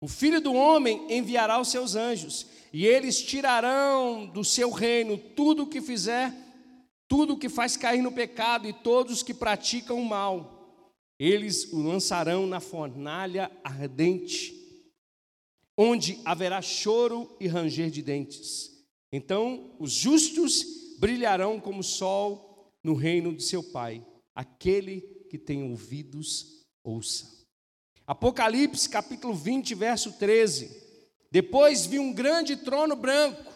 O 0.00 0.08
filho 0.08 0.40
do 0.40 0.54
homem 0.54 1.06
enviará 1.10 1.60
os 1.60 1.68
seus 1.68 1.94
anjos, 1.94 2.46
e 2.72 2.86
eles 2.86 3.22
tirarão 3.22 4.26
do 4.26 4.44
seu 4.44 4.70
reino 4.70 5.16
tudo 5.18 5.64
o 5.64 5.66
que 5.66 5.80
fizer, 5.80 6.32
tudo 7.08 7.34
o 7.34 7.38
que 7.38 7.48
faz 7.48 7.76
cair 7.76 8.02
no 8.02 8.12
pecado 8.12 8.68
e 8.68 8.72
todos 8.72 9.22
que 9.22 9.34
praticam 9.34 10.00
o 10.00 10.04
mal 10.04 10.55
eles 11.18 11.72
o 11.72 11.80
lançarão 11.80 12.46
na 12.46 12.60
fornalha 12.60 13.50
ardente, 13.64 14.54
onde 15.76 16.20
haverá 16.24 16.60
choro 16.60 17.34
e 17.40 17.46
ranger 17.46 17.90
de 17.90 18.02
dentes. 18.02 18.84
Então 19.12 19.74
os 19.78 19.92
justos 19.92 20.64
brilharão 20.98 21.60
como 21.60 21.80
o 21.80 21.84
sol 21.84 22.72
no 22.82 22.94
reino 22.94 23.34
de 23.34 23.42
seu 23.42 23.62
Pai. 23.62 24.04
Aquele 24.34 25.00
que 25.30 25.38
tem 25.38 25.62
ouvidos, 25.70 26.66
ouça. 26.84 27.36
Apocalipse 28.06 28.88
capítulo 28.88 29.34
20, 29.34 29.74
verso 29.74 30.12
13. 30.12 30.84
Depois 31.30 31.86
vi 31.86 31.98
um 31.98 32.12
grande 32.12 32.56
trono 32.56 32.94
branco 32.94 33.55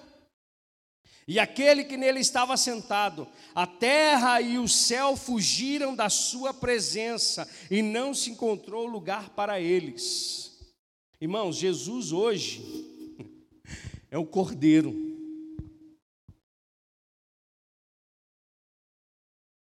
e 1.31 1.39
aquele 1.39 1.85
que 1.85 1.97
nele 1.97 2.19
estava 2.19 2.57
sentado. 2.57 3.25
A 3.55 3.65
terra 3.65 4.41
e 4.41 4.59
o 4.59 4.67
céu 4.67 5.17
fugiram 5.17 5.95
da 5.95 6.11
sua 6.11 6.53
presença 6.53 7.49
e 7.71 7.83
não 7.83 8.13
se 8.13 8.31
encontrou 8.31 8.85
lugar 8.85 9.31
para 9.31 9.61
eles. 9.61 10.59
Irmãos, 11.21 11.55
Jesus 11.55 12.11
hoje 12.11 12.61
é 14.11 14.19
o 14.19 14.27
Cordeiro. 14.27 14.93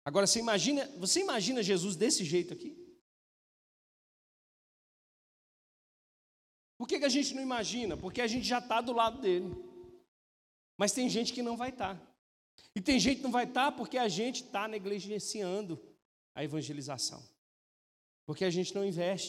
Agora 0.02 0.26
você 0.26 0.38
imagina, 0.38 0.86
você 0.96 1.20
imagina 1.20 1.62
Jesus 1.62 1.94
desse 1.94 2.24
jeito 2.24 2.54
aqui? 2.54 2.74
Por 6.78 6.88
que, 6.88 6.98
que 6.98 7.04
a 7.04 7.10
gente 7.10 7.34
não 7.34 7.42
imagina? 7.42 7.98
Porque 7.98 8.22
a 8.22 8.26
gente 8.26 8.48
já 8.48 8.60
está 8.60 8.80
do 8.80 8.94
lado 8.94 9.20
dele. 9.20 9.69
Mas 10.80 10.92
tem 10.92 11.10
gente 11.10 11.34
que 11.34 11.42
não 11.42 11.58
vai 11.58 11.68
estar. 11.68 11.94
Tá. 11.94 12.06
E 12.74 12.80
tem 12.80 12.98
gente 12.98 13.18
que 13.18 13.22
não 13.22 13.30
vai 13.30 13.44
estar 13.44 13.70
tá 13.70 13.72
porque 13.72 13.98
a 13.98 14.08
gente 14.08 14.44
está 14.44 14.66
negligenciando 14.66 15.78
a 16.34 16.42
evangelização. 16.42 17.22
Porque 18.24 18.46
a 18.46 18.50
gente 18.50 18.74
não 18.74 18.82
investe. 18.82 19.28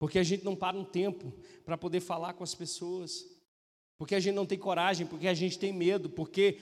Porque 0.00 0.18
a 0.18 0.24
gente 0.24 0.42
não 0.42 0.56
para 0.56 0.76
um 0.76 0.84
tempo 0.84 1.32
para 1.64 1.78
poder 1.78 2.00
falar 2.00 2.32
com 2.34 2.42
as 2.42 2.52
pessoas. 2.52 3.24
Porque 3.96 4.16
a 4.16 4.18
gente 4.18 4.34
não 4.34 4.44
tem 4.44 4.58
coragem, 4.58 5.06
porque 5.06 5.28
a 5.28 5.34
gente 5.34 5.56
tem 5.56 5.72
medo, 5.72 6.10
porque 6.10 6.58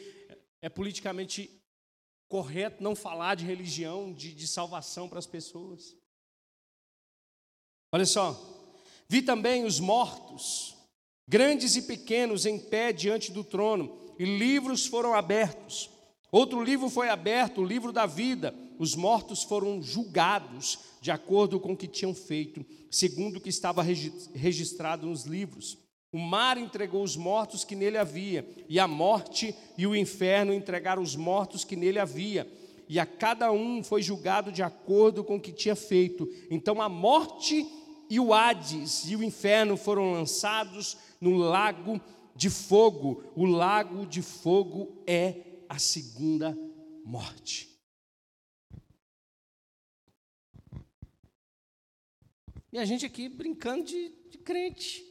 é 0.60 0.68
politicamente 0.68 1.58
correto 2.28 2.82
não 2.82 2.94
falar 2.94 3.36
de 3.36 3.46
religião, 3.46 4.12
de, 4.12 4.34
de 4.34 4.46
salvação 4.46 5.08
para 5.08 5.18
as 5.18 5.26
pessoas. 5.26 5.96
Olha 7.90 8.04
só, 8.04 8.38
vi 9.08 9.22
também 9.22 9.64
os 9.64 9.80
mortos, 9.80 10.76
grandes 11.26 11.74
e 11.74 11.82
pequenos, 11.86 12.44
em 12.44 12.58
pé 12.58 12.92
diante 12.92 13.32
do 13.32 13.42
trono, 13.42 14.09
e 14.20 14.24
livros 14.26 14.84
foram 14.84 15.14
abertos. 15.14 15.88
Outro 16.30 16.62
livro 16.62 16.90
foi 16.90 17.08
aberto, 17.08 17.62
o 17.62 17.64
livro 17.64 17.90
da 17.90 18.04
vida. 18.04 18.54
Os 18.78 18.94
mortos 18.94 19.42
foram 19.42 19.82
julgados 19.82 20.78
de 21.00 21.10
acordo 21.10 21.58
com 21.58 21.72
o 21.72 21.76
que 21.76 21.88
tinham 21.88 22.14
feito, 22.14 22.62
segundo 22.90 23.36
o 23.36 23.40
que 23.40 23.48
estava 23.48 23.82
registrado 23.82 25.06
nos 25.06 25.24
livros. 25.24 25.78
O 26.12 26.18
mar 26.18 26.58
entregou 26.58 27.02
os 27.02 27.16
mortos 27.16 27.64
que 27.64 27.74
nele 27.74 27.96
havia, 27.96 28.46
e 28.68 28.78
a 28.78 28.86
morte 28.86 29.54
e 29.78 29.86
o 29.86 29.96
inferno 29.96 30.52
entregaram 30.52 31.02
os 31.02 31.16
mortos 31.16 31.64
que 31.64 31.74
nele 31.74 31.98
havia, 31.98 32.46
e 32.90 33.00
a 33.00 33.06
cada 33.06 33.50
um 33.50 33.82
foi 33.82 34.02
julgado 34.02 34.52
de 34.52 34.62
acordo 34.62 35.24
com 35.24 35.36
o 35.36 35.40
que 35.40 35.50
tinha 35.50 35.74
feito. 35.74 36.28
Então 36.50 36.82
a 36.82 36.90
morte 36.90 37.66
e 38.10 38.20
o 38.20 38.34
Hades 38.34 39.08
e 39.08 39.16
o 39.16 39.22
inferno 39.22 39.78
foram 39.78 40.12
lançados 40.12 40.98
no 41.18 41.38
lago 41.38 41.98
de 42.35 42.51
fogo. 42.51 43.24
O 43.37 43.45
lago 43.45 44.07
de 44.07 44.22
fogo 44.22 45.03
é 45.07 45.64
a 45.68 45.78
segunda 45.78 46.57
morte. 47.05 47.70
E 52.72 52.78
a 52.78 52.85
gente 52.85 53.05
aqui 53.05 53.28
brincando 53.28 53.85
de, 53.85 54.11
de 54.31 54.39
crente. 54.39 55.05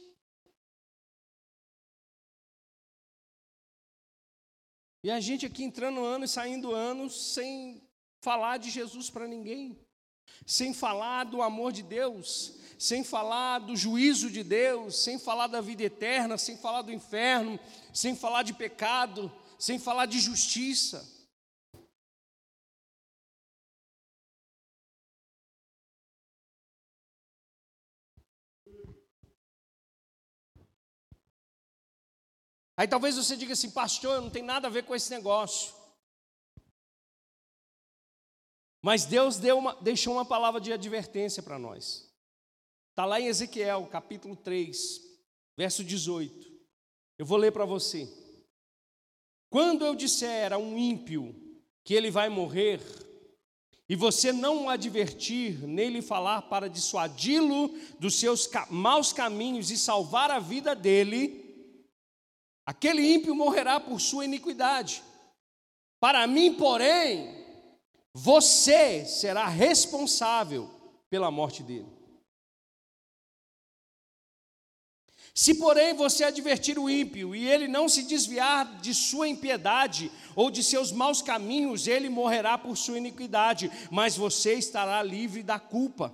E 5.02 5.10
a 5.10 5.18
gente 5.18 5.46
aqui 5.46 5.64
entrando 5.64 6.04
ano 6.04 6.24
e 6.24 6.28
saindo 6.28 6.74
ano 6.74 7.08
sem 7.08 7.82
falar 8.20 8.58
de 8.58 8.70
Jesus 8.70 9.08
para 9.08 9.26
ninguém, 9.26 9.78
sem 10.46 10.74
falar 10.74 11.24
do 11.24 11.40
amor 11.40 11.72
de 11.72 11.82
Deus, 11.82 12.58
sem 12.80 13.04
falar 13.04 13.58
do 13.58 13.76
juízo 13.76 14.30
de 14.30 14.42
Deus, 14.42 14.96
sem 14.96 15.18
falar 15.18 15.48
da 15.48 15.60
vida 15.60 15.82
eterna, 15.82 16.38
sem 16.38 16.56
falar 16.56 16.80
do 16.80 16.90
inferno, 16.90 17.60
sem 17.92 18.16
falar 18.16 18.42
de 18.42 18.54
pecado, 18.54 19.30
sem 19.58 19.78
falar 19.78 20.06
de 20.06 20.18
justiça. 20.18 21.06
Aí 32.78 32.88
talvez 32.88 33.14
você 33.14 33.36
diga 33.36 33.52
assim, 33.52 33.70
pastor, 33.70 34.14
eu 34.14 34.22
não 34.22 34.30
tem 34.30 34.42
nada 34.42 34.68
a 34.68 34.70
ver 34.70 34.86
com 34.86 34.94
esse 34.94 35.10
negócio. 35.10 35.74
Mas 38.80 39.04
Deus 39.04 39.36
deu 39.36 39.58
uma, 39.58 39.74
deixou 39.82 40.14
uma 40.14 40.24
palavra 40.24 40.58
de 40.58 40.72
advertência 40.72 41.42
para 41.42 41.58
nós. 41.58 42.09
Está 43.00 43.06
lá 43.06 43.18
em 43.18 43.28
Ezequiel, 43.28 43.88
capítulo 43.90 44.36
3, 44.36 45.00
verso 45.56 45.82
18. 45.82 46.52
Eu 47.18 47.24
vou 47.24 47.38
ler 47.38 47.50
para 47.50 47.64
você. 47.64 48.06
Quando 49.48 49.86
eu 49.86 49.94
disser 49.94 50.52
a 50.52 50.58
um 50.58 50.76
ímpio 50.76 51.34
que 51.82 51.94
ele 51.94 52.10
vai 52.10 52.28
morrer, 52.28 52.78
e 53.88 53.96
você 53.96 54.34
não 54.34 54.66
o 54.66 54.68
advertir, 54.68 55.66
nem 55.66 55.88
lhe 55.88 56.02
falar 56.02 56.42
para 56.42 56.68
dissuadi-lo 56.68 57.70
dos 57.98 58.20
seus 58.20 58.46
maus 58.68 59.14
caminhos 59.14 59.70
e 59.70 59.78
salvar 59.78 60.30
a 60.30 60.38
vida 60.38 60.76
dele, 60.76 61.72
aquele 62.66 63.00
ímpio 63.14 63.34
morrerá 63.34 63.80
por 63.80 63.98
sua 63.98 64.26
iniquidade. 64.26 65.02
Para 65.98 66.26
mim, 66.26 66.52
porém, 66.52 67.34
você 68.12 69.06
será 69.06 69.48
responsável 69.48 70.68
pela 71.08 71.30
morte 71.30 71.62
dele. 71.62 71.99
Se, 75.34 75.54
porém, 75.54 75.94
você 75.94 76.24
advertir 76.24 76.78
o 76.78 76.90
ímpio 76.90 77.34
e 77.34 77.46
ele 77.46 77.68
não 77.68 77.88
se 77.88 78.02
desviar 78.02 78.80
de 78.80 78.92
sua 78.92 79.28
impiedade 79.28 80.10
ou 80.34 80.50
de 80.50 80.62
seus 80.62 80.90
maus 80.90 81.22
caminhos, 81.22 81.86
ele 81.86 82.08
morrerá 82.08 82.58
por 82.58 82.76
sua 82.76 82.98
iniquidade, 82.98 83.70
mas 83.90 84.16
você 84.16 84.54
estará 84.54 85.02
livre 85.02 85.42
da 85.42 85.58
culpa. 85.58 86.12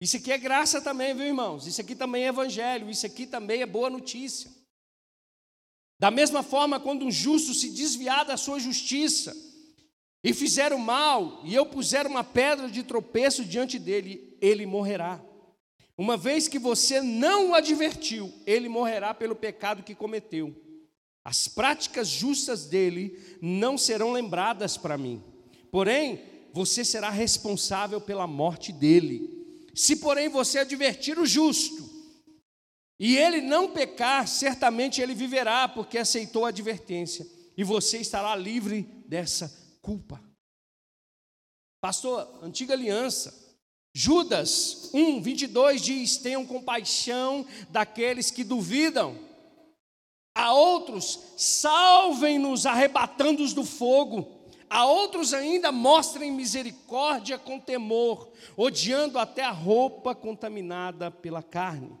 Isso 0.00 0.16
aqui 0.16 0.32
é 0.32 0.38
graça 0.38 0.80
também, 0.80 1.14
viu, 1.14 1.26
irmãos? 1.26 1.66
Isso 1.66 1.80
aqui 1.80 1.94
também 1.94 2.24
é 2.24 2.28
evangelho, 2.28 2.90
isso 2.90 3.04
aqui 3.04 3.26
também 3.26 3.60
é 3.60 3.66
boa 3.66 3.90
notícia. 3.90 4.50
Da 6.00 6.10
mesma 6.10 6.42
forma, 6.42 6.80
quando 6.80 7.04
um 7.04 7.10
justo 7.10 7.52
se 7.52 7.68
desviar 7.68 8.24
da 8.24 8.38
sua 8.38 8.58
justiça 8.58 9.36
e 10.24 10.32
fizer 10.32 10.72
o 10.72 10.78
mal, 10.78 11.42
e 11.44 11.54
eu 11.54 11.66
puser 11.66 12.06
uma 12.06 12.24
pedra 12.24 12.70
de 12.70 12.82
tropeço 12.82 13.44
diante 13.44 13.78
dele, 13.78 14.38
ele 14.40 14.64
morrerá. 14.64 15.22
Uma 16.00 16.16
vez 16.16 16.48
que 16.48 16.58
você 16.58 17.02
não 17.02 17.50
o 17.50 17.54
advertiu, 17.54 18.32
ele 18.46 18.70
morrerá 18.70 19.12
pelo 19.12 19.36
pecado 19.36 19.82
que 19.82 19.94
cometeu. 19.94 20.58
As 21.22 21.46
práticas 21.46 22.08
justas 22.08 22.64
dele 22.64 23.36
não 23.42 23.76
serão 23.76 24.10
lembradas 24.10 24.78
para 24.78 24.96
mim. 24.96 25.22
Porém, 25.70 26.22
você 26.54 26.86
será 26.86 27.10
responsável 27.10 28.00
pela 28.00 28.26
morte 28.26 28.72
dele. 28.72 29.28
Se, 29.74 29.96
porém, 29.96 30.30
você 30.30 30.60
advertir 30.60 31.18
o 31.18 31.26
justo, 31.26 31.90
e 32.98 33.18
ele 33.18 33.42
não 33.42 33.70
pecar, 33.70 34.26
certamente 34.26 35.02
ele 35.02 35.14
viverá, 35.14 35.68
porque 35.68 35.98
aceitou 35.98 36.46
a 36.46 36.48
advertência, 36.48 37.26
e 37.58 37.62
você 37.62 37.98
estará 37.98 38.34
livre 38.34 38.84
dessa 39.06 39.54
culpa. 39.82 40.18
Pastor, 41.78 42.38
antiga 42.42 42.72
aliança, 42.72 43.49
Judas 43.92 44.90
1, 44.94 45.20
22 45.20 45.82
diz: 45.82 46.16
Tenham 46.16 46.46
compaixão 46.46 47.44
daqueles 47.68 48.30
que 48.30 48.44
duvidam. 48.44 49.18
A 50.34 50.52
outros, 50.52 51.18
salvem-nos 51.36 52.66
arrebatando-os 52.66 53.52
do 53.52 53.64
fogo. 53.64 54.40
A 54.68 54.84
outros 54.86 55.34
ainda 55.34 55.72
mostrem 55.72 56.30
misericórdia 56.30 57.36
com 57.36 57.58
temor, 57.58 58.30
odiando 58.56 59.18
até 59.18 59.42
a 59.42 59.50
roupa 59.50 60.14
contaminada 60.14 61.10
pela 61.10 61.42
carne. 61.42 61.98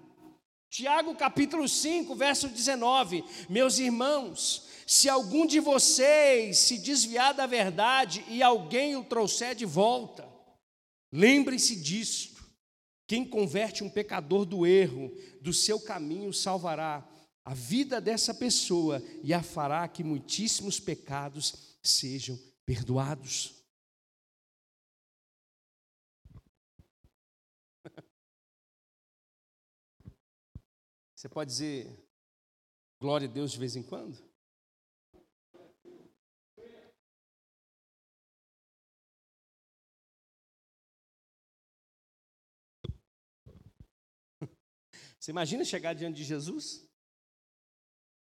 Tiago 0.70 1.16
capítulo 1.16 1.68
5, 1.68 2.14
verso 2.14 2.46
19: 2.46 3.24
Meus 3.48 3.80
irmãos, 3.80 4.68
se 4.86 5.08
algum 5.08 5.44
de 5.44 5.58
vocês 5.58 6.58
se 6.58 6.78
desviar 6.78 7.34
da 7.34 7.44
verdade 7.44 8.24
e 8.28 8.40
alguém 8.40 8.94
o 8.94 9.02
trouxer 9.02 9.56
de 9.56 9.66
volta, 9.66 10.29
Lembre-se 11.12 11.76
disto: 11.76 12.48
quem 13.06 13.28
converte 13.28 13.82
um 13.82 13.90
pecador 13.90 14.44
do 14.44 14.64
erro, 14.64 15.10
do 15.40 15.52
seu 15.52 15.80
caminho, 15.80 16.32
salvará 16.32 17.04
a 17.44 17.52
vida 17.54 18.00
dessa 18.00 18.32
pessoa 18.32 19.02
e 19.24 19.34
a 19.34 19.42
fará 19.42 19.88
que 19.88 20.04
muitíssimos 20.04 20.78
pecados 20.78 21.76
sejam 21.82 22.38
perdoados. 22.64 23.64
Você 31.16 31.28
pode 31.28 31.50
dizer 31.50 32.08
glória 33.00 33.26
a 33.26 33.30
Deus 33.30 33.50
de 33.50 33.58
vez 33.58 33.74
em 33.74 33.82
quando? 33.82 34.29
Você 45.20 45.30
imagina 45.30 45.64
chegar 45.66 45.92
diante 45.92 46.16
de 46.16 46.24
Jesus 46.24 46.88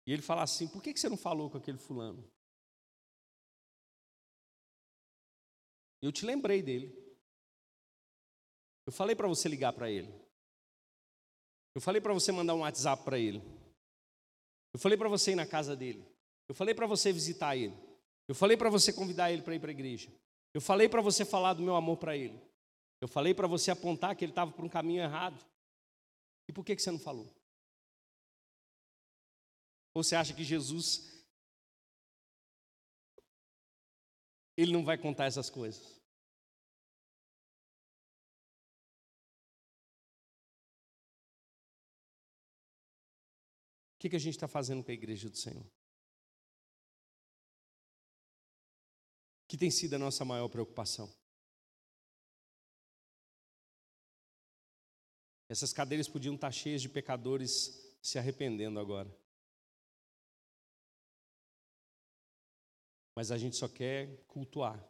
e 0.05 0.13
ele 0.13 0.21
falar 0.21 0.43
assim: 0.43 0.69
por 0.69 0.81
que 0.81 0.95
você 0.95 1.09
não 1.09 1.17
falou 1.17 1.49
com 1.49 1.57
aquele 1.57 1.77
fulano? 1.77 2.25
Eu 6.01 6.11
te 6.13 6.25
lembrei 6.25 6.61
dele. 6.61 6.95
Eu 8.85 8.93
falei 8.93 9.15
para 9.15 9.27
você 9.27 9.49
ligar 9.49 9.73
para 9.73 9.91
ele. 9.91 10.13
Eu 11.75 11.81
falei 11.81 11.99
para 11.99 12.13
você 12.13 12.31
mandar 12.31 12.55
um 12.55 12.61
WhatsApp 12.61 13.03
para 13.03 13.19
ele. 13.19 13.41
Eu 14.73 14.79
falei 14.79 14.97
para 14.97 15.09
você 15.09 15.33
ir 15.33 15.35
na 15.35 15.45
casa 15.45 15.75
dele. 15.75 16.05
Eu 16.47 16.55
falei 16.55 16.73
para 16.73 16.87
você 16.87 17.11
visitar 17.11 17.57
ele. 17.57 17.75
Eu 18.27 18.35
falei 18.35 18.55
para 18.55 18.69
você 18.69 18.93
convidar 18.93 19.31
ele 19.31 19.41
para 19.41 19.55
ir 19.55 19.59
para 19.59 19.71
a 19.71 19.73
igreja. 19.73 20.09
Eu 20.53 20.61
falei 20.61 20.87
para 20.87 21.01
você 21.01 21.25
falar 21.25 21.53
do 21.53 21.63
meu 21.63 21.75
amor 21.75 21.97
para 21.97 22.15
ele. 22.15 22.39
Eu 23.01 23.07
falei 23.07 23.33
para 23.33 23.47
você 23.47 23.71
apontar 23.71 24.15
que 24.15 24.23
ele 24.23 24.31
estava 24.31 24.51
por 24.51 24.63
um 24.63 24.69
caminho 24.69 25.03
errado. 25.03 25.43
E 26.47 26.53
por 26.53 26.63
que, 26.63 26.75
que 26.75 26.81
você 26.81 26.91
não 26.91 26.99
falou? 26.99 27.35
Ou 29.93 30.03
você 30.03 30.15
acha 30.15 30.33
que 30.33 30.43
Jesus 30.43 31.17
ele 34.55 34.71
não 34.71 34.83
vai 34.83 34.97
contar 34.97 35.25
essas 35.25 35.49
coisas? 35.49 35.97
O 43.95 43.99
que, 43.99 44.09
que 44.09 44.15
a 44.15 44.19
gente 44.19 44.35
está 44.35 44.47
fazendo 44.47 44.83
com 44.83 44.91
a 44.91 44.93
igreja 44.93 45.29
do 45.29 45.35
Senhor? 45.35 45.65
Que 49.47 49.57
tem 49.57 49.71
sido 49.71 49.95
a 49.95 49.99
nossa 49.99 50.23
maior 50.23 50.47
preocupação? 50.49 51.11
Essas 55.49 55.71
cadeiras 55.71 56.07
podiam 56.07 56.35
estar 56.35 56.51
cheias 56.51 56.81
de 56.81 56.89
pecadores 56.89 57.97
se 58.01 58.17
arrependendo 58.17 58.79
agora. 58.79 59.09
Mas 63.15 63.31
a 63.31 63.37
gente 63.37 63.55
só 63.55 63.67
quer 63.67 64.23
cultuar. 64.27 64.85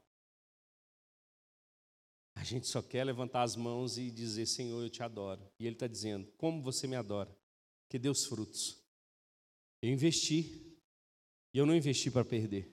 A 2.36 2.44
gente 2.44 2.68
só 2.68 2.82
quer 2.82 3.04
levantar 3.04 3.44
as 3.44 3.56
mãos 3.56 3.98
e 3.98 4.12
dizer: 4.12 4.46
Senhor, 4.46 4.84
eu 4.84 4.90
te 4.90 5.02
adoro. 5.02 5.50
E 5.60 5.66
Ele 5.66 5.76
está 5.76 5.88
dizendo: 5.88 6.32
Como 6.38 6.62
você 6.62 6.88
me 6.88 6.96
adora? 6.96 7.36
Que 7.90 7.98
dê 7.98 8.10
os 8.10 8.26
frutos. 8.26 8.84
Eu 9.82 9.90
investi. 9.90 10.78
E 11.54 11.58
eu 11.58 11.66
não 11.66 11.76
investi 11.76 12.12
para 12.12 12.26
perder. 12.26 12.68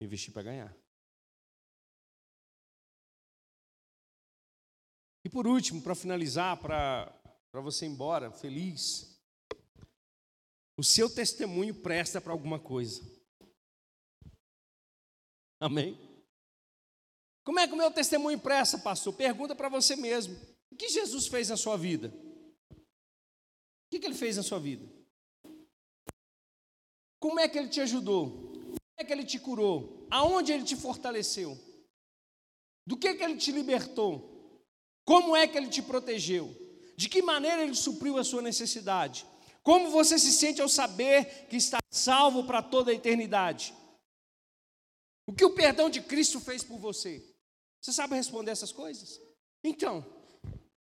Eu 0.00 0.06
investi 0.06 0.30
para 0.30 0.44
ganhar. 0.44 0.83
E 5.24 5.28
por 5.28 5.46
último, 5.46 5.80
para 5.80 5.94
finalizar, 5.94 6.58
para 6.58 7.60
você 7.62 7.86
ir 7.86 7.88
embora 7.88 8.30
feliz, 8.30 9.18
o 10.76 10.84
seu 10.84 11.08
testemunho 11.08 11.74
presta 11.74 12.20
para 12.20 12.32
alguma 12.32 12.60
coisa. 12.60 13.00
Amém? 15.58 15.98
Como 17.42 17.58
é 17.58 17.66
que 17.66 17.72
o 17.72 17.76
meu 17.76 17.90
testemunho 17.90 18.38
presta, 18.38 18.78
pastor? 18.78 19.14
Pergunta 19.14 19.54
para 19.54 19.68
você 19.68 19.96
mesmo. 19.96 20.34
O 20.70 20.76
que 20.76 20.88
Jesus 20.88 21.26
fez 21.26 21.48
na 21.48 21.56
sua 21.56 21.76
vida? 21.76 22.12
O 22.70 23.90
que, 23.90 24.00
que 24.00 24.06
ele 24.06 24.14
fez 24.14 24.36
na 24.36 24.42
sua 24.42 24.58
vida? 24.58 24.86
Como 27.20 27.40
é 27.40 27.48
que 27.48 27.58
ele 27.58 27.68
te 27.68 27.80
ajudou? 27.80 28.30
Como 28.30 28.98
é 28.98 29.04
que 29.04 29.12
ele 29.12 29.24
te 29.24 29.38
curou? 29.38 30.06
Aonde 30.10 30.52
ele 30.52 30.64
te 30.64 30.76
fortaleceu? 30.76 31.56
Do 32.86 32.98
que, 32.98 33.14
que 33.14 33.22
ele 33.22 33.36
te 33.36 33.52
libertou? 33.52 34.33
Como 35.04 35.36
é 35.36 35.46
que 35.46 35.56
ele 35.56 35.68
te 35.68 35.82
protegeu? 35.82 36.54
De 36.96 37.08
que 37.08 37.22
maneira 37.22 37.62
ele 37.62 37.74
supriu 37.74 38.18
a 38.18 38.24
sua 38.24 38.40
necessidade? 38.40 39.26
Como 39.62 39.90
você 39.90 40.18
se 40.18 40.32
sente 40.32 40.60
ao 40.60 40.68
saber 40.68 41.46
que 41.48 41.56
está 41.56 41.78
salvo 41.90 42.44
para 42.44 42.62
toda 42.62 42.90
a 42.90 42.94
eternidade? 42.94 43.74
O 45.26 45.32
que 45.32 45.44
o 45.44 45.54
perdão 45.54 45.88
de 45.88 46.02
Cristo 46.02 46.40
fez 46.40 46.62
por 46.62 46.78
você? 46.78 47.22
Você 47.80 47.92
sabe 47.92 48.14
responder 48.14 48.50
essas 48.50 48.72
coisas? 48.72 49.20
Então, 49.62 50.04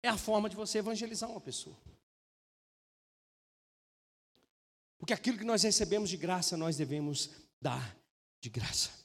é 0.02 0.10
a 0.10 0.18
forma 0.18 0.50
de 0.50 0.56
você 0.56 0.80
evangelizar 0.80 1.30
uma 1.30 1.42
pessoa. 1.42 1.78
Porque 4.98 5.14
aquilo 5.14 5.38
que 5.38 5.44
nós 5.44 5.64
recebemos 5.64 6.10
de 6.10 6.18
graça, 6.18 6.58
nós 6.58 6.78
devemos 6.78 7.30
dar 7.62 7.98
de 8.42 8.50
graça. 8.50 9.03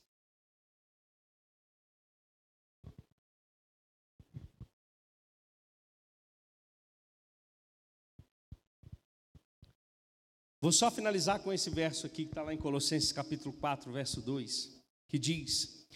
Vou 10.61 10.72
só 10.72 10.90
finalizar 10.90 11.40
com 11.40 11.52
esse 11.52 11.70
verso 11.70 12.06
aqui 12.06 12.24
que 12.24 12.30
está 12.30 12.42
lá 12.42 12.52
em 12.52 12.59
Colossenses 12.59 13.12
capítulo 13.12 13.54
4, 13.54 13.92
verso 13.92 14.20
2, 14.20 14.76
que 15.09 15.18
diz: 15.18 15.86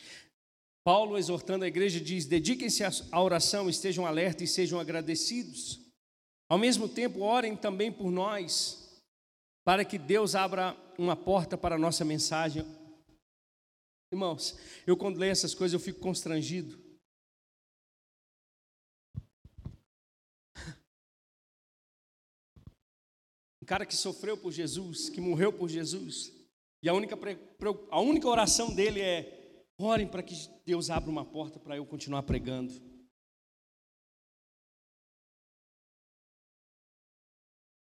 Paulo 0.84 1.18
exortando 1.18 1.64
a 1.64 1.68
igreja 1.68 2.00
diz: 2.00 2.26
dediquem-se 2.26 2.84
à 2.84 3.20
oração, 3.20 3.68
estejam 3.68 4.06
alerta 4.06 4.44
e 4.44 4.48
sejam 4.48 4.78
agradecidos. 4.78 5.80
Ao 6.48 6.58
mesmo 6.58 6.88
tempo, 6.88 7.22
orem 7.22 7.56
também 7.56 7.90
por 7.90 8.10
nós, 8.10 9.00
para 9.64 9.84
que 9.84 9.98
Deus 9.98 10.34
abra 10.34 10.76
uma 10.98 11.16
porta 11.16 11.56
para 11.56 11.76
a 11.76 11.78
nossa 11.78 12.04
mensagem. 12.04 12.64
Irmãos, 14.12 14.56
eu 14.86 14.96
quando 14.96 15.18
leio 15.18 15.32
essas 15.32 15.54
coisas 15.54 15.72
eu 15.72 15.80
fico 15.80 16.00
constrangido. 16.00 16.81
Cara 23.72 23.86
que 23.86 23.96
sofreu 23.96 24.36
por 24.36 24.52
Jesus, 24.52 25.08
que 25.08 25.18
morreu 25.18 25.50
por 25.50 25.66
Jesus, 25.66 26.30
e 26.82 26.90
a 26.90 26.92
única, 26.92 27.18
a 27.90 28.00
única 28.02 28.28
oração 28.28 28.74
dele 28.74 29.00
é: 29.00 29.64
orem 29.78 30.06
para 30.06 30.22
que 30.22 30.34
Deus 30.66 30.90
abra 30.90 31.08
uma 31.08 31.24
porta 31.24 31.58
para 31.58 31.74
eu 31.74 31.86
continuar 31.86 32.22
pregando. 32.24 32.70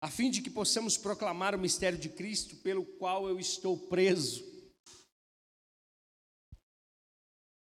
A 0.01 0.11
fim 0.11 0.29
de 0.29 0.41
que 0.41 0.49
possamos 0.49 0.97
proclamar 0.97 1.55
o 1.55 1.59
mistério 1.59 1.97
de 1.97 2.09
Cristo 2.09 2.57
pelo 2.57 2.85
qual 2.97 3.29
eu 3.29 3.39
estou 3.39 3.87
preso. 3.87 4.43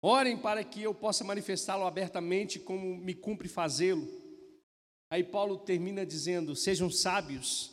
Orem 0.01 0.37
para 0.37 0.63
que 0.63 0.81
eu 0.81 0.95
possa 0.95 1.25
manifestá-lo 1.25 1.85
abertamente 1.85 2.57
como 2.57 2.95
me 2.95 3.13
cumpre 3.13 3.49
fazê-lo. 3.49 4.07
Aí 5.09 5.25
Paulo 5.25 5.57
termina 5.57 6.05
dizendo: 6.05 6.55
sejam 6.55 6.89
sábios 6.89 7.72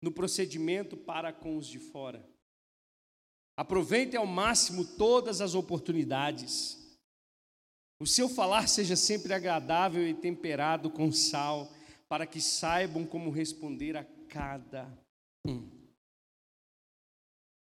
no 0.00 0.12
procedimento 0.12 0.96
para 0.96 1.32
com 1.32 1.56
os 1.56 1.66
de 1.66 1.78
fora. 1.78 2.24
Aproveitem 3.56 4.18
ao 4.18 4.26
máximo 4.26 4.84
todas 4.96 5.40
as 5.40 5.54
oportunidades. 5.54 6.78
O 8.00 8.06
seu 8.06 8.28
falar 8.28 8.68
seja 8.68 8.94
sempre 8.94 9.34
agradável 9.34 10.06
e 10.06 10.14
temperado 10.14 10.88
com 10.90 11.10
sal, 11.10 11.68
para 12.08 12.26
que 12.26 12.40
saibam 12.40 13.04
como 13.04 13.30
responder 13.30 13.96
a 13.96 14.04
cada 14.28 14.86
um. 15.44 15.68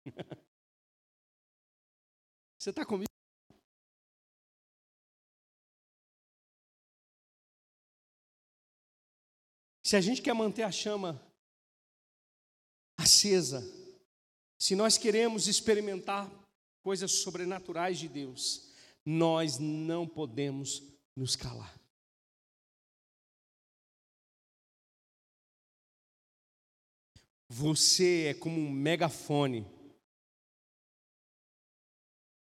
Você 2.59 2.71
está 2.71 2.87
comigo? 2.87 3.13
Se 9.85 9.97
a 9.97 10.01
gente 10.01 10.23
quer 10.23 10.33
manter 10.33 10.63
a 10.63 10.73
chama 10.73 11.21
acesa. 13.03 13.63
Se 14.59 14.75
nós 14.75 14.97
queremos 14.97 15.49
experimentar 15.49 16.31
coisas 16.83 17.13
sobrenaturais 17.13 17.99
de 17.99 18.09
Deus, 18.09 18.73
nós 19.05 19.59
não 19.59 20.07
podemos 20.07 20.83
nos 21.17 21.37
calar. 21.37 21.79
Você 27.49 28.29
é 28.29 28.35
como 28.35 28.59
um 28.59 28.71
megafone 28.71 29.67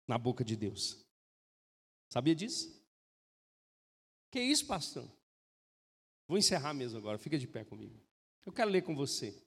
na 0.08 0.18
boca 0.18 0.44
de 0.44 0.56
Deus. 0.56 1.04
Sabia 2.10 2.36
disso? 2.36 2.80
Que 4.30 4.39
isso, 4.39 4.68
pastor? 4.68 5.10
Vou 6.28 6.38
encerrar 6.38 6.74
mesmo 6.74 7.00
agora, 7.00 7.18
fica 7.18 7.39
de 7.39 7.48
pé 7.48 7.64
comigo. 7.64 8.00
Eu 8.46 8.52
quero 8.52 8.70
ler 8.70 8.84
com 8.84 8.96
você. 8.96 9.43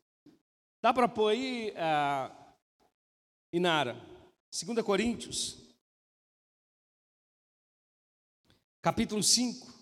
Dá 0.80 0.92
para 0.92 1.08
pôr 1.08 1.28
aí, 1.28 1.70
uh, 1.72 2.34
Inara, 3.52 3.94
2 4.50 4.84
Coríntios, 4.84 5.58
capítulo 8.82 9.22
5. 9.22 9.74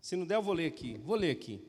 Se 0.00 0.16
não 0.16 0.26
der, 0.26 0.36
eu 0.36 0.42
vou 0.42 0.54
ler 0.54 0.66
aqui. 0.66 0.98
Vou 0.98 1.16
ler 1.16 1.30
aqui. 1.30 1.66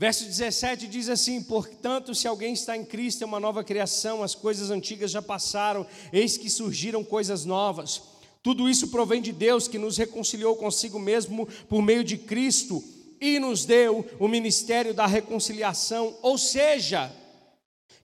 Verso 0.00 0.24
17 0.24 0.86
diz 0.86 1.08
assim: 1.08 1.42
Portanto, 1.42 2.14
se 2.14 2.26
alguém 2.26 2.54
está 2.54 2.76
em 2.76 2.84
Cristo, 2.84 3.22
é 3.22 3.26
uma 3.26 3.40
nova 3.40 3.62
criação, 3.62 4.22
as 4.22 4.34
coisas 4.34 4.70
antigas 4.70 5.10
já 5.10 5.20
passaram, 5.20 5.86
eis 6.12 6.38
que 6.38 6.48
surgiram 6.48 7.04
coisas 7.04 7.44
novas. 7.44 8.02
Tudo 8.42 8.68
isso 8.68 8.88
provém 8.88 9.20
de 9.20 9.32
Deus, 9.32 9.68
que 9.68 9.78
nos 9.78 9.96
reconciliou 9.96 10.56
consigo 10.56 10.98
mesmo 10.98 11.46
por 11.68 11.82
meio 11.82 12.02
de 12.02 12.16
Cristo 12.16 12.82
e 13.20 13.38
nos 13.38 13.64
deu 13.64 14.06
o 14.18 14.28
ministério 14.28 14.94
da 14.94 15.06
reconciliação, 15.06 16.16
ou 16.22 16.38
seja, 16.38 17.12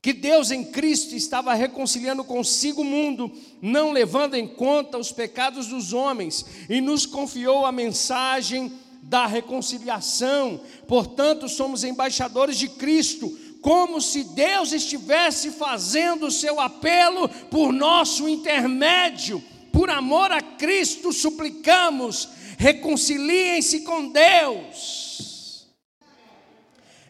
que 0.03 0.12
Deus 0.12 0.51
em 0.51 0.65
Cristo 0.65 1.15
estava 1.15 1.55
reconciliando 1.55 2.25
consigo 2.25 2.83
o 2.83 2.85
mundo, 2.85 3.33
não 3.62 3.91
levando 3.91 4.35
em 4.35 4.47
conta 4.47 4.99
os 4.99 5.11
pecados 5.11 5.69
dos 5.69 5.93
homens, 5.93 6.45
e 6.69 6.81
nos 6.81 7.07
confiou 7.07 7.65
a 7.65 7.73
mensagem 7.73 8.71
da 9.03 9.27
reconciliação. 9.27 10.61
Portanto, 10.87 11.49
somos 11.49 11.85
embaixadores 11.85 12.59
de 12.59 12.69
Cristo, 12.69 13.31
como 13.62 13.99
se 13.99 14.25
Deus 14.25 14.73
estivesse 14.73 15.51
fazendo 15.53 16.27
o 16.27 16.31
seu 16.31 16.61
apelo 16.61 17.27
por 17.51 17.73
nosso 17.73 18.29
intermédio. 18.29 19.43
Por 19.73 19.89
amor 19.89 20.31
a 20.31 20.43
Cristo, 20.43 21.12
suplicamos 21.15 22.29
reconciliem-se 22.59 23.81
com 23.81 24.09
Deus. 24.09 25.04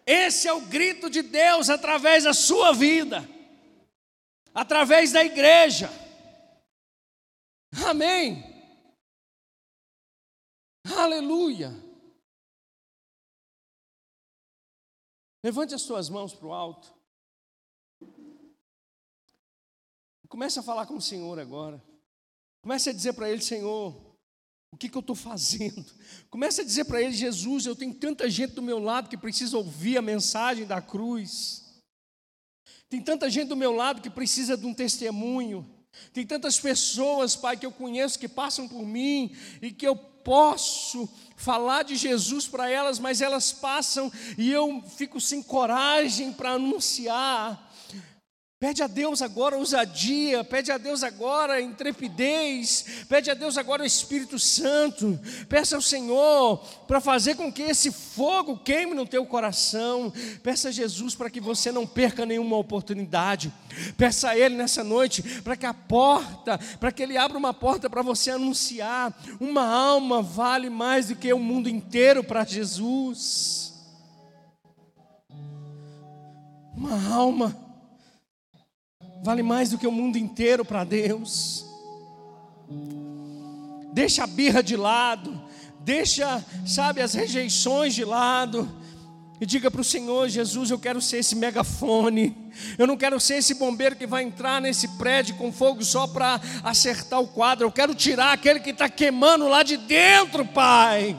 Esse 0.06 0.46
é 0.48 0.52
o 0.52 0.66
grito 0.66 1.08
de 1.08 1.22
Deus 1.22 1.70
através 1.70 2.24
da 2.24 2.34
sua 2.34 2.72
vida, 2.72 3.26
através 4.54 5.12
da 5.12 5.24
igreja. 5.24 5.88
Amém. 7.86 8.42
Aleluia. 10.96 11.72
Levante 15.42 15.74
as 15.74 15.82
suas 15.82 16.08
mãos 16.08 16.34
para 16.34 16.46
o 16.46 16.52
alto. 16.52 16.94
Comece 20.28 20.58
a 20.58 20.62
falar 20.62 20.86
com 20.86 20.96
o 20.96 21.00
Senhor 21.00 21.38
agora. 21.38 21.80
Comece 22.60 22.90
a 22.90 22.92
dizer 22.92 23.12
para 23.12 23.30
Ele, 23.30 23.40
Senhor, 23.40 23.94
o 24.74 24.76
que, 24.76 24.88
que 24.88 24.96
eu 24.96 25.00
estou 25.00 25.14
fazendo? 25.14 25.86
Comece 26.28 26.60
a 26.60 26.64
dizer 26.64 26.84
para 26.84 27.00
ele: 27.00 27.12
Jesus, 27.12 27.64
eu 27.64 27.76
tenho 27.76 27.94
tanta 27.94 28.28
gente 28.28 28.54
do 28.54 28.62
meu 28.62 28.80
lado 28.80 29.08
que 29.08 29.16
precisa 29.16 29.56
ouvir 29.56 29.96
a 29.96 30.02
mensagem 30.02 30.66
da 30.66 30.82
cruz. 30.82 31.62
Tem 32.88 33.00
tanta 33.00 33.30
gente 33.30 33.48
do 33.48 33.56
meu 33.56 33.72
lado 33.72 34.02
que 34.02 34.10
precisa 34.10 34.56
de 34.56 34.66
um 34.66 34.74
testemunho. 34.74 35.64
Tem 36.12 36.26
tantas 36.26 36.58
pessoas, 36.58 37.36
Pai, 37.36 37.56
que 37.56 37.64
eu 37.64 37.70
conheço 37.70 38.18
que 38.18 38.28
passam 38.28 38.66
por 38.66 38.84
mim 38.84 39.34
e 39.62 39.70
que 39.70 39.86
eu 39.86 39.94
posso 39.94 41.08
falar 41.36 41.84
de 41.84 41.94
Jesus 41.94 42.48
para 42.48 42.68
elas, 42.68 42.98
mas 42.98 43.20
elas 43.20 43.52
passam 43.52 44.10
e 44.36 44.50
eu 44.50 44.82
fico 44.96 45.20
sem 45.20 45.40
coragem 45.40 46.32
para 46.32 46.52
anunciar. 46.52 47.63
Pede 48.58 48.82
a 48.82 48.86
Deus 48.86 49.20
agora 49.20 49.58
ousadia, 49.58 50.42
pede 50.42 50.72
a 50.72 50.78
Deus 50.78 51.02
agora 51.02 51.60
intrepidez, 51.60 53.04
pede 53.08 53.30
a 53.30 53.34
Deus 53.34 53.58
agora 53.58 53.82
o 53.82 53.86
Espírito 53.86 54.38
Santo, 54.38 55.18
peça 55.48 55.76
ao 55.76 55.82
Senhor 55.82 56.58
para 56.86 57.00
fazer 57.00 57.34
com 57.34 57.52
que 57.52 57.62
esse 57.62 57.90
fogo 57.90 58.56
queime 58.56 58.94
no 58.94 59.06
teu 59.06 59.26
coração, 59.26 60.10
peça 60.42 60.68
a 60.68 60.72
Jesus 60.72 61.14
para 61.14 61.28
que 61.28 61.40
você 61.40 61.70
não 61.70 61.86
perca 61.86 62.24
nenhuma 62.24 62.56
oportunidade, 62.56 63.52
peça 63.98 64.30
a 64.30 64.38
Ele 64.38 64.54
nessa 64.54 64.82
noite 64.82 65.22
para 65.42 65.56
que 65.56 65.66
a 65.66 65.74
porta, 65.74 66.56
para 66.78 66.92
que 66.92 67.02
Ele 67.02 67.18
abra 67.18 67.36
uma 67.36 67.52
porta 67.52 67.90
para 67.90 68.02
você 68.02 68.30
anunciar, 68.30 69.14
uma 69.40 69.66
alma 69.66 70.22
vale 70.22 70.70
mais 70.70 71.08
do 71.08 71.16
que 71.16 71.30
o 71.32 71.38
mundo 71.38 71.68
inteiro 71.68 72.24
para 72.24 72.44
Jesus, 72.44 73.74
uma 76.74 77.12
alma 77.12 77.63
vale 79.24 79.42
mais 79.42 79.70
do 79.70 79.78
que 79.78 79.86
o 79.86 79.90
mundo 79.90 80.18
inteiro 80.18 80.66
para 80.66 80.84
Deus. 80.84 81.64
Deixa 83.90 84.24
a 84.24 84.26
birra 84.26 84.62
de 84.62 84.76
lado, 84.76 85.40
deixa, 85.80 86.44
sabe, 86.66 87.00
as 87.00 87.14
rejeições 87.14 87.94
de 87.94 88.04
lado. 88.04 88.70
E 89.40 89.46
diga 89.46 89.70
para 89.70 89.80
o 89.80 89.84
Senhor, 89.84 90.28
Jesus, 90.28 90.70
eu 90.70 90.78
quero 90.78 91.00
ser 91.00 91.18
esse 91.18 91.34
megafone. 91.34 92.36
Eu 92.76 92.86
não 92.86 92.98
quero 92.98 93.18
ser 93.18 93.36
esse 93.36 93.54
bombeiro 93.54 93.96
que 93.96 94.06
vai 94.06 94.22
entrar 94.22 94.60
nesse 94.60 94.88
prédio 94.98 95.36
com 95.36 95.50
fogo 95.50 95.82
só 95.82 96.06
para 96.06 96.38
acertar 96.62 97.18
o 97.18 97.26
quadro. 97.26 97.66
Eu 97.66 97.72
quero 97.72 97.94
tirar 97.94 98.32
aquele 98.32 98.60
que 98.60 98.70
está 98.70 98.90
queimando 98.90 99.48
lá 99.48 99.62
de 99.62 99.78
dentro, 99.78 100.44
Pai. 100.44 101.16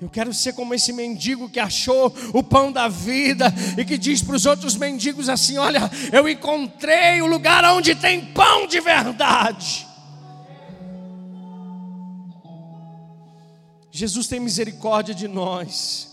Eu 0.00 0.10
quero 0.10 0.32
ser 0.34 0.52
como 0.52 0.74
esse 0.74 0.92
mendigo 0.92 1.48
que 1.48 1.58
achou 1.58 2.14
o 2.34 2.42
pão 2.42 2.70
da 2.70 2.86
vida 2.86 3.46
e 3.78 3.84
que 3.84 3.96
diz 3.96 4.22
para 4.22 4.36
os 4.36 4.44
outros 4.44 4.76
mendigos 4.76 5.28
assim: 5.28 5.56
Olha, 5.56 5.90
eu 6.12 6.28
encontrei 6.28 7.22
o 7.22 7.26
lugar 7.26 7.64
onde 7.64 7.94
tem 7.94 8.26
pão 8.26 8.66
de 8.66 8.78
verdade. 8.78 9.86
Jesus 13.90 14.26
tem 14.26 14.38
misericórdia 14.38 15.14
de 15.14 15.26
nós, 15.26 16.08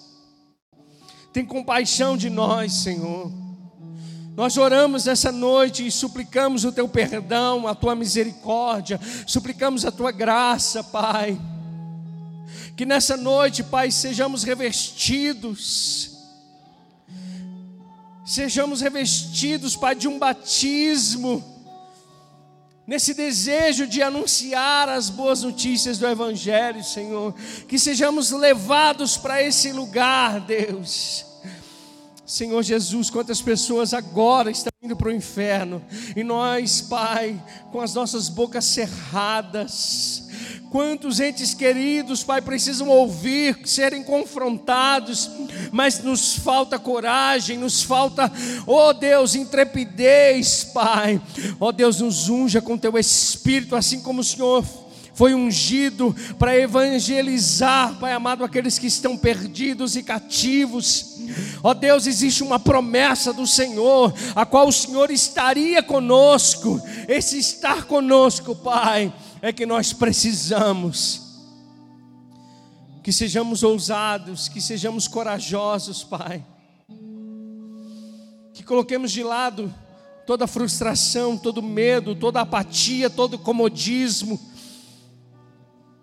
tem 1.33 1.45
compaixão 1.45 2.15
de 2.15 2.29
nós, 2.29 2.71
Senhor. 2.71 3.29
Nós 4.33 4.57
oramos 4.57 5.05
essa 5.05 5.31
noite 5.31 5.85
e 5.85 5.91
suplicamos 5.91 6.63
o 6.63 6.71
teu 6.71 6.87
perdão, 6.87 7.67
a 7.67 7.75
tua 7.75 7.93
misericórdia, 7.95 8.97
suplicamos 9.27 9.85
a 9.85 9.91
tua 9.91 10.11
graça, 10.11 10.81
Pai. 10.81 11.37
Que 12.75 12.85
nessa 12.85 13.17
noite, 13.17 13.63
Pai, 13.63 13.91
sejamos 13.91 14.43
revestidos, 14.43 16.11
sejamos 18.25 18.81
revestidos, 18.81 19.75
Pai, 19.75 19.95
de 19.95 20.07
um 20.07 20.17
batismo, 20.17 21.43
nesse 22.87 23.13
desejo 23.13 23.85
de 23.87 24.01
anunciar 24.01 24.89
as 24.89 25.09
boas 25.09 25.43
notícias 25.43 25.97
do 25.97 26.07
Evangelho, 26.07 26.83
Senhor. 26.83 27.33
Que 27.67 27.77
sejamos 27.79 28.31
levados 28.31 29.17
para 29.17 29.41
esse 29.41 29.71
lugar, 29.71 30.41
Deus 30.41 31.32
Senhor 32.25 32.63
Jesus, 32.63 33.09
quantas 33.09 33.41
pessoas 33.41 33.93
agora 33.93 34.49
estão 34.49 34.71
indo 34.81 34.95
para 34.95 35.09
o 35.09 35.11
inferno, 35.11 35.83
e 36.15 36.23
nós, 36.23 36.81
Pai, 36.81 37.41
com 37.71 37.81
as 37.81 37.93
nossas 37.93 38.29
bocas 38.29 38.63
cerradas, 38.63 40.29
quantos 40.71 41.19
entes 41.19 41.53
queridos, 41.53 42.23
Pai, 42.23 42.41
precisam 42.41 42.87
ouvir, 42.87 43.59
serem 43.65 44.03
confrontados, 44.03 45.29
mas 45.71 46.01
nos 46.01 46.37
falta 46.37 46.79
coragem, 46.79 47.57
nos 47.57 47.83
falta, 47.83 48.31
oh 48.65 48.93
Deus, 48.93 49.35
intrepidez, 49.35 50.63
Pai, 50.63 51.21
oh 51.59 51.73
Deus, 51.73 51.99
nos 51.99 52.29
unja 52.29 52.61
com 52.61 52.77
Teu 52.77 52.97
Espírito, 52.97 53.75
assim 53.75 53.99
como 53.99 54.21
o 54.21 54.23
Senhor 54.23 54.63
foi 55.13 55.33
ungido 55.35 56.15
para 56.39 56.57
evangelizar, 56.57 57.99
Pai 57.99 58.13
amado, 58.13 58.43
aqueles 58.43 58.79
que 58.79 58.87
estão 58.87 59.15
perdidos 59.15 59.95
e 59.95 60.03
cativos. 60.03 61.12
Ó 61.63 61.71
oh 61.71 61.73
Deus, 61.73 62.07
existe 62.07 62.43
uma 62.43 62.59
promessa 62.59 63.33
do 63.33 63.45
Senhor, 63.47 64.13
a 64.35 64.45
qual 64.45 64.67
o 64.67 64.73
Senhor 64.73 65.11
estaria 65.11 65.81
conosco. 65.81 66.81
Esse 67.07 67.37
estar 67.37 67.85
conosco, 67.85 68.55
Pai, 68.55 69.13
é 69.41 69.51
que 69.51 69.65
nós 69.65 69.93
precisamos. 69.93 71.21
Que 73.03 73.11
sejamos 73.11 73.63
ousados, 73.63 74.47
que 74.47 74.61
sejamos 74.61 75.07
corajosos, 75.07 76.03
Pai. 76.03 76.45
Que 78.53 78.63
coloquemos 78.63 79.11
de 79.11 79.23
lado 79.23 79.73
toda 80.25 80.47
frustração, 80.47 81.37
todo 81.37 81.61
medo, 81.61 82.15
toda 82.15 82.41
apatia, 82.41 83.09
todo 83.09 83.37
comodismo 83.37 84.39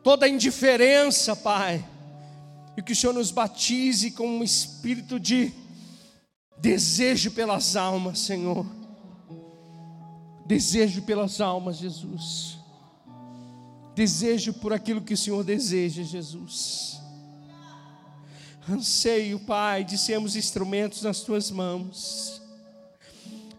toda 0.02 0.28
indiferença, 0.28 1.36
Pai. 1.36 1.84
E 2.80 2.82
que 2.82 2.92
o 2.92 2.96
Senhor 2.96 3.12
nos 3.12 3.30
batize 3.30 4.10
com 4.12 4.26
um 4.26 4.42
espírito 4.42 5.20
de 5.20 5.52
desejo 6.56 7.30
pelas 7.32 7.76
almas, 7.76 8.20
Senhor. 8.20 8.64
Desejo 10.46 11.02
pelas 11.02 11.42
almas, 11.42 11.76
Jesus. 11.76 12.56
Desejo 13.94 14.54
por 14.54 14.72
aquilo 14.72 15.02
que 15.02 15.12
o 15.12 15.16
Senhor 15.16 15.44
deseja, 15.44 16.02
Jesus. 16.02 16.98
Anseio, 18.66 19.38
Pai, 19.40 19.84
de 19.84 19.98
sermos 19.98 20.34
instrumentos 20.34 21.02
nas 21.02 21.20
tuas 21.20 21.50
mãos. 21.50 22.40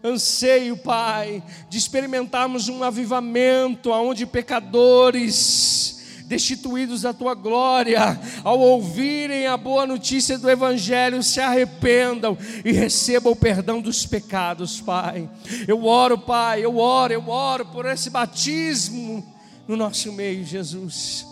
Anseio, 0.02 0.76
Pai, 0.76 1.44
de 1.68 1.78
experimentarmos 1.78 2.68
um 2.68 2.82
avivamento 2.82 3.92
onde 3.92 4.26
pecadores 4.26 5.91
destituídos 6.32 7.02
da 7.02 7.12
tua 7.12 7.34
glória, 7.34 8.18
ao 8.42 8.58
ouvirem 8.58 9.46
a 9.46 9.54
boa 9.54 9.86
notícia 9.86 10.38
do 10.38 10.48
Evangelho, 10.48 11.22
se 11.22 11.40
arrependam 11.40 12.38
e 12.64 12.72
recebam 12.72 13.34
o 13.34 13.36
perdão 13.36 13.82
dos 13.82 14.06
pecados, 14.06 14.80
Pai. 14.80 15.28
Eu 15.68 15.84
oro, 15.84 16.16
Pai, 16.16 16.64
eu 16.64 16.78
oro, 16.78 17.12
eu 17.12 17.28
oro 17.28 17.66
por 17.66 17.84
esse 17.84 18.08
batismo 18.08 19.22
no 19.68 19.76
nosso 19.76 20.10
meio, 20.10 20.42
Jesus. 20.42 21.26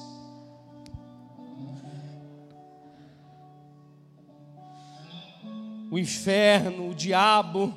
O 5.91 5.99
inferno, 5.99 6.91
o 6.91 6.95
diabo, 6.95 7.75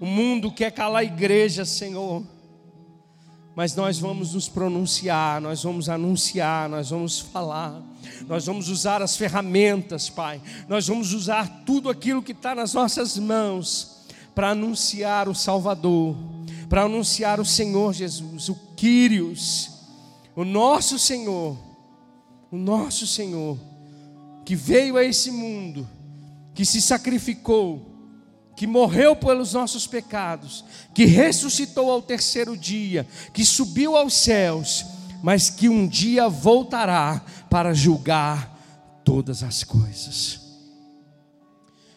o 0.00 0.06
mundo 0.06 0.52
quer 0.52 0.70
calar 0.70 1.02
a 1.02 1.04
igreja, 1.04 1.64
Senhor 1.64 2.24
mas 3.54 3.74
nós 3.74 3.98
vamos 3.98 4.34
nos 4.34 4.48
pronunciar, 4.48 5.40
nós 5.40 5.62
vamos 5.62 5.88
anunciar, 5.88 6.68
nós 6.68 6.90
vamos 6.90 7.18
falar, 7.18 7.82
nós 8.26 8.46
vamos 8.46 8.68
usar 8.68 9.02
as 9.02 9.16
ferramentas, 9.16 10.08
Pai, 10.08 10.40
nós 10.68 10.86
vamos 10.86 11.12
usar 11.12 11.62
tudo 11.66 11.90
aquilo 11.90 12.22
que 12.22 12.32
está 12.32 12.54
nas 12.54 12.72
nossas 12.74 13.18
mãos 13.18 14.06
para 14.34 14.50
anunciar 14.50 15.28
o 15.28 15.34
Salvador, 15.34 16.16
para 16.68 16.82
anunciar 16.82 17.40
o 17.40 17.44
Senhor 17.44 17.92
Jesus, 17.92 18.48
o 18.48 18.54
Quírios, 18.76 19.70
o 20.36 20.44
nosso 20.44 20.98
Senhor, 20.98 21.58
o 22.50 22.56
nosso 22.56 23.06
Senhor, 23.06 23.58
que 24.44 24.54
veio 24.54 24.96
a 24.96 25.04
esse 25.04 25.30
mundo, 25.30 25.88
que 26.54 26.64
se 26.64 26.80
sacrificou, 26.80 27.89
que 28.60 28.66
morreu 28.66 29.16
pelos 29.16 29.54
nossos 29.54 29.86
pecados, 29.86 30.62
que 30.92 31.06
ressuscitou 31.06 31.90
ao 31.90 32.02
terceiro 32.02 32.54
dia, 32.54 33.08
que 33.32 33.42
subiu 33.42 33.96
aos 33.96 34.12
céus, 34.12 34.84
mas 35.22 35.48
que 35.48 35.66
um 35.66 35.88
dia 35.88 36.28
voltará 36.28 37.24
para 37.48 37.72
julgar 37.72 39.00
todas 39.02 39.42
as 39.42 39.64
coisas. 39.64 40.40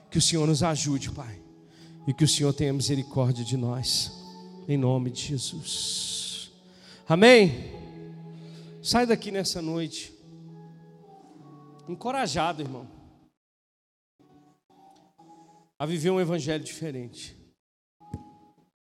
Que 0.10 0.18
o 0.18 0.22
Senhor 0.22 0.48
nos 0.48 0.64
ajude, 0.64 1.12
Pai, 1.12 1.38
e 2.08 2.14
que 2.14 2.24
o 2.24 2.30
Senhor 2.30 2.54
tenha 2.54 2.72
misericórdia 2.72 3.44
de 3.44 3.58
nós, 3.58 4.14
em 4.66 4.78
nome 4.78 5.10
de 5.10 5.22
Jesus. 5.22 6.50
Amém? 7.06 7.74
Sai 8.82 9.06
daqui 9.06 9.32
nessa 9.32 9.62
noite, 9.62 10.14
encorajado, 11.90 12.62
irmão 12.62 12.93
a 15.78 15.86
viver 15.86 16.12
um 16.12 16.20
evangelho 16.20 16.64
diferente. 16.64 17.36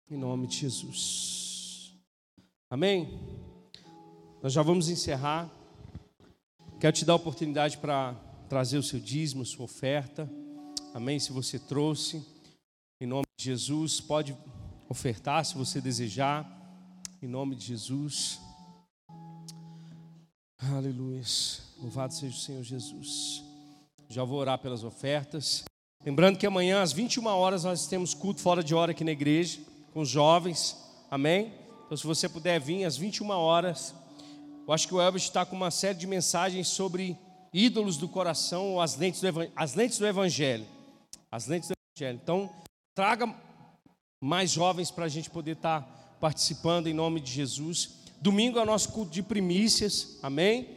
Em 0.10 0.18
nome 0.18 0.48
de 0.48 0.58
Jesus. 0.58 1.98
Amém? 2.70 3.20
Nós 4.41 4.54
já 4.54 4.62
vamos 4.62 4.89
encerrar. 4.89 5.50
Quero 6.80 6.96
te 6.96 7.06
dar 7.06 7.14
a 7.14 7.18
oportunidade 7.18 7.78
para 7.78 8.14
trazer 8.50 8.78
o 8.78 8.84
seu 8.84 9.00
dízimo, 9.00 9.46
sua 9.46 9.66
oferta. 9.66 10.30
Amém? 10.94 11.20
Se 11.20 11.32
você 11.32 11.58
trouxe, 11.58 12.26
em 13.02 13.08
nome 13.08 13.26
de 13.38 13.46
Jesus, 13.46 14.00
pode 14.00 14.38
ofertar 14.89 15.46
se 15.46 15.56
você 15.56 15.82
desejar. 15.82 16.46
Em 17.22 17.28
nome 17.28 17.56
de 17.56 17.66
Jesus. 17.66 18.39
Aleluia. 20.60 21.22
Louvado 21.82 22.14
seja 22.14 22.36
o 22.36 22.39
Senhor 22.39 22.64
Jesus. 22.64 23.44
Já 24.10 24.24
vou 24.24 24.39
orar 24.39 24.60
pelas 24.60 24.84
ofertas. 24.84 25.66
Lembrando 26.06 26.38
que 26.38 26.45
amanhã 26.45 26.82
às 26.82 26.91
21 26.91 27.26
horas 27.28 27.64
nós 27.64 27.88
temos 27.88 28.14
culto 28.14 28.41
fora 28.41 28.62
de 28.62 28.76
hora 28.76 28.91
aqui 28.91 29.06
na 29.06 29.12
igreja, 29.12 29.62
com 29.93 30.01
os 30.01 30.10
jovens, 30.10 30.78
amém? 31.10 31.54
Então 31.86 31.95
se 31.95 32.06
você 32.06 32.28
puder 32.28 32.60
vir 32.60 32.84
às 32.84 32.97
21 32.97 33.30
horas, 33.30 33.95
eu 34.68 34.74
acho 34.74 34.86
que 34.86 34.93
o 34.93 34.99
Elvis 34.99 35.24
está 35.24 35.45
com 35.45 35.56
uma 35.56 35.72
série 35.72 35.97
de 35.97 36.06
mensagens 36.06 36.68
sobre 36.68 37.18
ídolos 37.54 37.95
do 37.95 38.10
coração 38.10 38.74
ou 38.74 38.82
as 38.82 38.97
lentes 38.97 39.22
do, 39.22 39.28
as 39.56 39.76
lentes 39.76 39.97
do 39.97 40.06
Evangelho. 40.06 40.66
As 41.32 41.47
lentes 41.47 41.70
do 41.70 41.74
Evangelho. 41.95 42.20
Então, 42.22 42.49
traga 42.93 43.34
mais 44.22 44.51
jovens 44.51 44.91
para 44.91 45.06
a 45.06 45.10
gente 45.10 45.30
poder 45.30 45.56
estar 45.56 45.82
tá 45.84 45.88
participando 46.20 46.88
em 46.88 46.93
nome 46.93 47.22
de 47.22 47.32
Jesus. 47.32 47.99
Domingo 48.20 48.60
é 48.60 48.62
o 48.62 48.66
nosso 48.66 48.89
culto 48.89 49.12
de 49.12 49.24
primícias, 49.24 50.20
amém? 50.22 50.68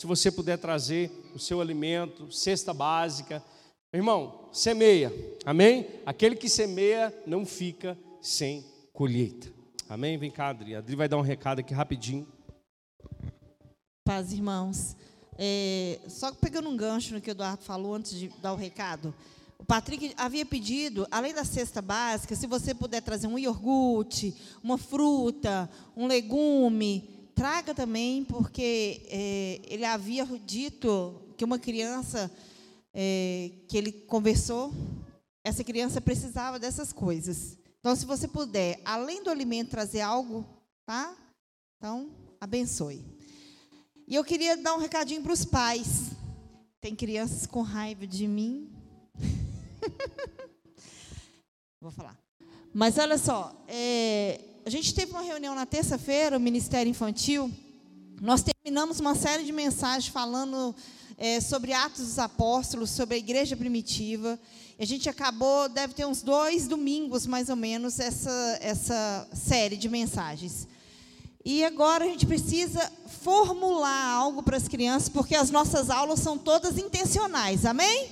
Se 0.00 0.06
você 0.06 0.30
puder 0.30 0.56
trazer 0.56 1.10
o 1.34 1.38
seu 1.38 1.60
alimento, 1.60 2.32
cesta 2.32 2.72
básica, 2.72 3.42
Irmão, 3.92 4.48
semeia, 4.52 5.12
amém? 5.44 5.86
Aquele 6.04 6.34
que 6.34 6.48
semeia 6.48 7.14
não 7.26 7.46
fica 7.46 7.96
sem 8.20 8.64
colheita. 8.92 9.52
Amém? 9.88 10.18
Vem 10.18 10.30
cá, 10.30 10.48
Adri. 10.48 10.74
Adri 10.74 10.96
vai 10.96 11.08
dar 11.08 11.16
um 11.16 11.22
recado 11.22 11.60
aqui 11.60 11.72
rapidinho. 11.72 12.26
Paz, 14.04 14.32
irmãos. 14.32 14.96
É, 15.38 16.00
só 16.08 16.32
pegando 16.32 16.68
um 16.68 16.76
gancho 16.76 17.14
no 17.14 17.20
que 17.20 17.30
o 17.30 17.32
Eduardo 17.32 17.62
falou 17.62 17.94
antes 17.94 18.18
de 18.18 18.28
dar 18.42 18.52
o 18.52 18.56
recado. 18.56 19.14
O 19.58 19.64
Patrick 19.64 20.12
havia 20.16 20.44
pedido, 20.44 21.06
além 21.10 21.32
da 21.32 21.44
cesta 21.44 21.80
básica, 21.80 22.34
se 22.34 22.46
você 22.46 22.74
puder 22.74 23.00
trazer 23.02 23.26
um 23.26 23.38
iogurte, 23.38 24.34
uma 24.62 24.76
fruta, 24.76 25.70
um 25.96 26.06
legume, 26.06 27.30
traga 27.34 27.74
também, 27.74 28.24
porque 28.24 29.06
é, 29.08 29.60
ele 29.68 29.84
havia 29.84 30.26
dito 30.44 31.22
que 31.36 31.44
uma 31.44 31.58
criança 31.58 32.30
é, 32.98 33.50
que 33.68 33.76
ele 33.76 33.92
conversou, 33.92 34.72
essa 35.44 35.62
criança 35.62 36.00
precisava 36.00 36.58
dessas 36.58 36.94
coisas. 36.94 37.58
Então, 37.78 37.94
se 37.94 38.06
você 38.06 38.26
puder, 38.26 38.80
além 38.86 39.22
do 39.22 39.28
alimento, 39.28 39.70
trazer 39.70 40.00
algo, 40.00 40.46
tá? 40.86 41.14
Então, 41.76 42.10
abençoe. 42.40 43.04
E 44.08 44.14
eu 44.14 44.24
queria 44.24 44.56
dar 44.56 44.74
um 44.74 44.78
recadinho 44.78 45.22
para 45.22 45.32
os 45.32 45.44
pais. 45.44 46.12
Tem 46.80 46.96
crianças 46.96 47.46
com 47.46 47.60
raiva 47.60 48.06
de 48.06 48.26
mim. 48.26 48.72
Vou 51.78 51.90
falar. 51.90 52.18
Mas 52.72 52.96
olha 52.96 53.18
só, 53.18 53.62
é, 53.68 54.40
a 54.64 54.70
gente 54.70 54.94
teve 54.94 55.12
uma 55.12 55.22
reunião 55.22 55.54
na 55.54 55.66
terça-feira, 55.66 56.38
o 56.38 56.40
Ministério 56.40 56.88
Infantil. 56.88 57.52
Nós 58.22 58.42
terminamos 58.42 59.00
uma 59.00 59.14
série 59.14 59.44
de 59.44 59.52
mensagens 59.52 60.08
falando 60.08 60.74
é, 61.18 61.40
sobre 61.40 61.72
Atos 61.72 62.06
dos 62.06 62.18
Apóstolos, 62.18 62.90
sobre 62.90 63.14
a 63.14 63.18
igreja 63.18 63.56
primitiva. 63.56 64.38
A 64.78 64.84
gente 64.84 65.08
acabou, 65.08 65.68
deve 65.68 65.94
ter 65.94 66.04
uns 66.06 66.22
dois 66.22 66.68
domingos, 66.68 67.26
mais 67.26 67.48
ou 67.48 67.56
menos, 67.56 67.98
essa, 67.98 68.58
essa 68.60 69.28
série 69.32 69.76
de 69.76 69.88
mensagens. 69.88 70.68
E 71.44 71.64
agora 71.64 72.04
a 72.04 72.08
gente 72.08 72.26
precisa 72.26 72.92
formular 73.22 74.04
algo 74.10 74.42
para 74.42 74.56
as 74.56 74.68
crianças, 74.68 75.08
porque 75.08 75.34
as 75.34 75.50
nossas 75.50 75.90
aulas 75.90 76.20
são 76.20 76.36
todas 76.36 76.76
intencionais, 76.76 77.64
amém? 77.64 78.08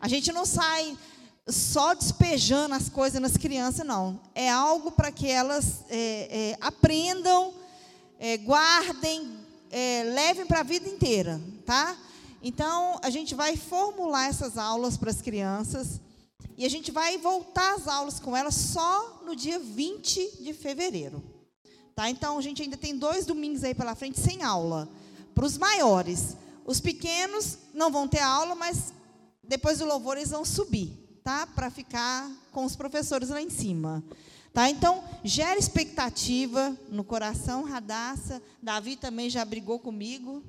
A 0.00 0.08
gente 0.08 0.32
não 0.32 0.44
sai 0.44 0.98
só 1.46 1.94
despejando 1.94 2.74
as 2.74 2.88
coisas 2.88 3.20
nas 3.20 3.36
crianças, 3.36 3.86
não. 3.86 4.20
É 4.34 4.50
algo 4.50 4.90
para 4.90 5.10
que 5.10 5.28
elas 5.28 5.84
é, 5.88 6.28
é, 6.30 6.58
aprendam, 6.60 7.54
é, 8.18 8.36
guardem, 8.36 9.38
é, 9.70 10.02
levem 10.14 10.44
para 10.44 10.60
a 10.60 10.64
vida 10.64 10.88
inteira, 10.88 11.40
tá? 11.64 11.96
Então, 12.42 12.98
a 13.02 13.10
gente 13.10 13.34
vai 13.34 13.56
formular 13.56 14.28
essas 14.28 14.58
aulas 14.58 14.96
para 14.96 15.10
as 15.10 15.22
crianças 15.22 16.00
e 16.56 16.64
a 16.64 16.68
gente 16.68 16.90
vai 16.90 17.18
voltar 17.18 17.74
às 17.74 17.88
aulas 17.88 18.18
com 18.18 18.36
elas 18.36 18.54
só 18.54 19.22
no 19.24 19.34
dia 19.36 19.58
20 19.58 20.42
de 20.42 20.52
fevereiro. 20.52 21.22
Tá? 21.94 22.10
Então, 22.10 22.38
a 22.38 22.42
gente 22.42 22.62
ainda 22.62 22.76
tem 22.76 22.96
dois 22.96 23.24
domingos 23.26 23.62
aí 23.64 23.74
pela 23.74 23.94
frente 23.94 24.18
sem 24.18 24.42
aula. 24.42 24.88
Para 25.34 25.46
os 25.46 25.56
maiores. 25.56 26.36
Os 26.64 26.80
pequenos 26.80 27.58
não 27.72 27.90
vão 27.90 28.06
ter 28.06 28.20
aula, 28.20 28.54
mas 28.54 28.92
depois 29.42 29.78
do 29.78 29.84
louvor 29.84 30.16
eles 30.16 30.30
vão 30.30 30.44
subir 30.44 31.02
tá? 31.22 31.46
Para 31.46 31.70
ficar 31.70 32.30
com 32.50 32.64
os 32.64 32.76
professores 32.76 33.28
lá 33.28 33.40
em 33.40 33.50
cima. 33.50 34.02
Tá? 34.52 34.68
Então, 34.68 35.02
gera 35.24 35.58
expectativa 35.58 36.76
no 36.90 37.02
coração, 37.02 37.64
Radassa. 37.64 38.42
Davi 38.62 38.96
também 38.96 39.30
já 39.30 39.42
brigou 39.46 39.78
comigo. 39.78 40.42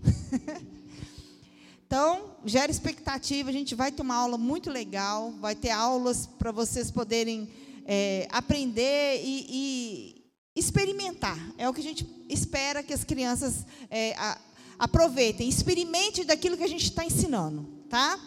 então, 1.88 2.36
gera 2.43 2.70
expectativa. 2.70 3.49
A 3.49 3.54
gente 3.54 3.74
vai 3.76 3.93
ter 3.93 4.01
uma 4.01 4.16
aula 4.16 4.38
muito 4.38 4.70
legal. 4.70 5.32
Vai 5.39 5.56
ter 5.56 5.70
aulas 5.70 6.28
para 6.28 6.51
vocês 6.51 6.91
poderem 6.91 7.47
é, 7.86 8.28
aprender 8.30 9.22
e, 9.24 9.45
e, 9.49 10.26
experimentar. 10.54 11.39
É 11.58 11.70
o 11.70 11.74
que 11.74 11.80
a 11.80 11.84
gente 11.84 12.06
espera 12.28 12.84
que 12.84 12.93
as 12.93 13.06
crianças 13.06 13.66
é, 13.89 14.16
a, 14.18 14.38
aproveitem. 14.80 15.47
Experimente 15.47 16.26
daquilo 16.26 16.58
que 16.58 16.64
a 16.64 16.70
gente 16.70 16.84
está 16.84 17.06
ensinando. 17.06 17.86
Tá? 17.89 18.20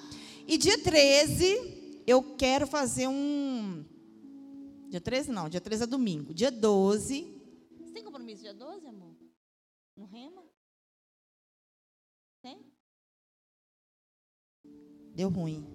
E 0.48 0.56
dia 0.56 0.78
13, 0.78 2.02
eu 2.06 2.22
quero 2.22 2.66
fazer 2.66 3.08
um. 3.08 3.84
Dia 4.88 5.00
13 5.00 5.30
não, 5.30 5.48
dia 5.48 5.60
13 5.60 5.84
é 5.84 5.86
domingo. 5.86 6.32
Dia 6.32 6.50
12. 6.50 7.22
Você 7.78 7.92
tem 7.92 8.04
compromisso 8.04 8.42
dia 8.42 8.54
12, 8.54 8.86
amor? 8.86 9.14
No 9.96 10.06
Rema? 10.06 10.44
Tem? 12.42 12.64
Deu 15.14 15.28
ruim. 15.28 15.66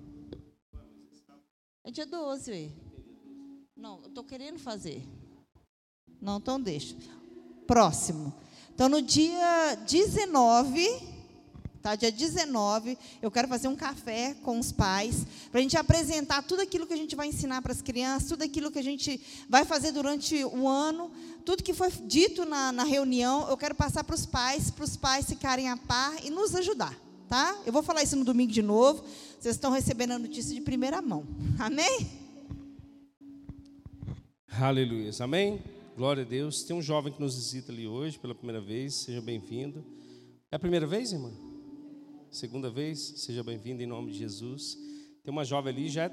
É 1.84 1.92
dia 1.92 2.06
12, 2.06 2.52
ué. 2.52 2.72
Não, 3.76 4.00
eu 4.02 4.08
estou 4.08 4.24
querendo 4.24 4.60
fazer. 4.60 5.04
Não, 6.22 6.38
então 6.38 6.62
deixa. 6.62 6.96
Próximo. 7.66 8.34
Então, 8.74 8.88
no 8.88 9.02
dia 9.02 9.76
19 9.88 10.88
Tá? 11.82 11.96
Dia 11.96 12.12
19, 12.12 12.96
eu 13.24 13.32
quero 13.32 13.48
fazer 13.48 13.68
um 13.68 13.76
café 13.76 14.36
com 14.44 14.60
os 14.60 14.72
pais, 14.72 15.26
para 15.50 15.60
a 15.60 15.64
gente 15.64 15.76
apresentar 15.76 16.44
tudo 16.44 16.62
aquilo 16.62 16.86
que 16.86 16.94
a 16.94 16.98
gente 16.98 17.16
vai 17.16 17.28
ensinar 17.28 17.60
para 17.64 17.72
as 17.72 17.82
crianças, 17.82 18.30
tudo 18.30 18.44
aquilo 18.44 18.70
que 18.70 18.78
a 18.78 18.84
gente 18.84 19.20
vai 19.50 19.66
fazer 19.66 19.92
durante 19.92 20.44
o 20.46 20.68
ano, 20.68 21.12
tudo 21.44 21.64
que 21.64 21.74
foi 21.74 21.90
dito 22.06 22.46
na, 22.46 22.72
na 22.72 22.84
reunião, 22.84 23.50
eu 23.50 23.58
quero 23.58 23.74
passar 23.74 24.04
para 24.04 24.14
os 24.14 24.28
pais, 24.28 24.70
para 24.70 24.84
os 24.84 24.96
pais 24.96 25.26
ficarem 25.26 25.70
a 25.70 25.78
par 25.78 26.24
e 26.24 26.30
nos 26.30 26.54
ajudar. 26.54 26.96
Tá? 27.28 27.58
Eu 27.66 27.74
vou 27.74 27.82
falar 27.82 28.04
isso 28.04 28.16
no 28.16 28.26
domingo 28.26 28.52
de 28.52 28.62
novo, 28.62 29.04
vocês 29.40 29.56
estão 29.56 29.72
recebendo 29.72 30.12
a 30.12 30.20
notícia 30.20 30.54
de 30.54 30.62
primeira 30.62 31.02
mão. 31.02 31.26
Amém? 31.58 32.12
Aleluia. 34.52 35.10
Amém? 35.20 35.64
Glória 35.98 36.24
a 36.24 36.28
Deus. 36.28 36.62
Tem 36.62 36.76
um 36.76 36.82
jovem 36.82 37.12
que 37.12 37.20
nos 37.20 37.36
visita 37.36 37.72
ali 37.72 37.88
hoje 37.88 38.20
pela 38.20 38.36
primeira 38.36 38.62
vez, 38.62 38.96
seja 38.96 39.20
bem-vindo. 39.20 39.84
É 40.52 40.58
a 40.58 40.60
primeira 40.60 40.86
vez, 40.86 41.12
irmã? 41.12 41.32
Segunda 42.32 42.70
vez, 42.70 43.14
seja 43.18 43.44
bem-vindo 43.44 43.84
em 43.84 43.86
nome 43.86 44.10
de 44.10 44.18
Jesus. 44.18 44.78
Tem 45.22 45.34
uma 45.34 45.44
jovem 45.44 45.74
ali, 45.74 45.90
já 45.90 46.06
é 46.06 46.12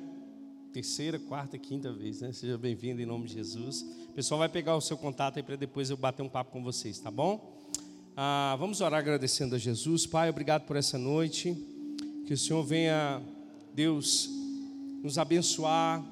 terceira, 0.73 1.17
quarta, 1.17 1.57
quinta 1.57 1.93
vez, 1.93 2.21
né? 2.21 2.33
Seja 2.33 2.59
bem-vindo 2.59 3.01
em 3.01 3.07
nome 3.07 3.29
de 3.29 3.35
Jesus. 3.35 3.83
O 4.09 4.13
pessoal 4.15 4.41
vai 4.41 4.49
pegar 4.49 4.75
o 4.75 4.81
seu 4.81 4.97
contato 4.97 5.37
aí 5.37 5.45
para 5.45 5.55
depois 5.55 5.91
eu 5.91 5.97
bater 5.97 6.23
um 6.23 6.29
papo 6.29 6.51
com 6.51 6.61
vocês, 6.61 6.99
tá 6.99 7.09
bom? 7.09 7.57
Ah, 8.17 8.57
vamos 8.59 8.81
orar 8.81 8.99
agradecendo 8.99 9.55
a 9.55 9.59
Jesus. 9.59 10.07
Pai, 10.07 10.29
obrigado 10.29 10.67
por 10.67 10.75
essa 10.75 10.99
noite. 10.99 11.57
Que 12.27 12.35
o 12.35 12.37
Senhor 12.37 12.65
venha, 12.65 13.23
Deus, 13.73 14.29
nos 15.05 15.19
abençoar, 15.19 16.05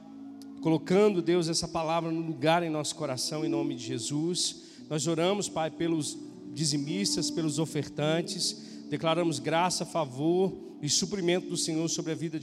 colocando, 0.62 1.20
Deus, 1.20 1.48
essa 1.48 1.66
palavra 1.66 2.12
no 2.12 2.20
lugar 2.20 2.62
em 2.62 2.70
nosso 2.70 2.94
coração, 2.94 3.44
em 3.44 3.48
nome 3.48 3.74
de 3.74 3.84
Jesus. 3.84 4.62
Nós 4.88 5.08
oramos, 5.08 5.48
Pai, 5.48 5.68
pelos 5.68 6.16
dizimistas, 6.54 7.28
pelos 7.28 7.58
ofertantes. 7.58 8.75
Declaramos 8.88 9.38
graça, 9.38 9.84
favor 9.84 10.52
e 10.80 10.88
suprimento 10.88 11.48
do 11.48 11.56
Senhor 11.56 11.88
sobre 11.88 12.12
a 12.12 12.14
vida 12.14 12.32
de 12.32 12.34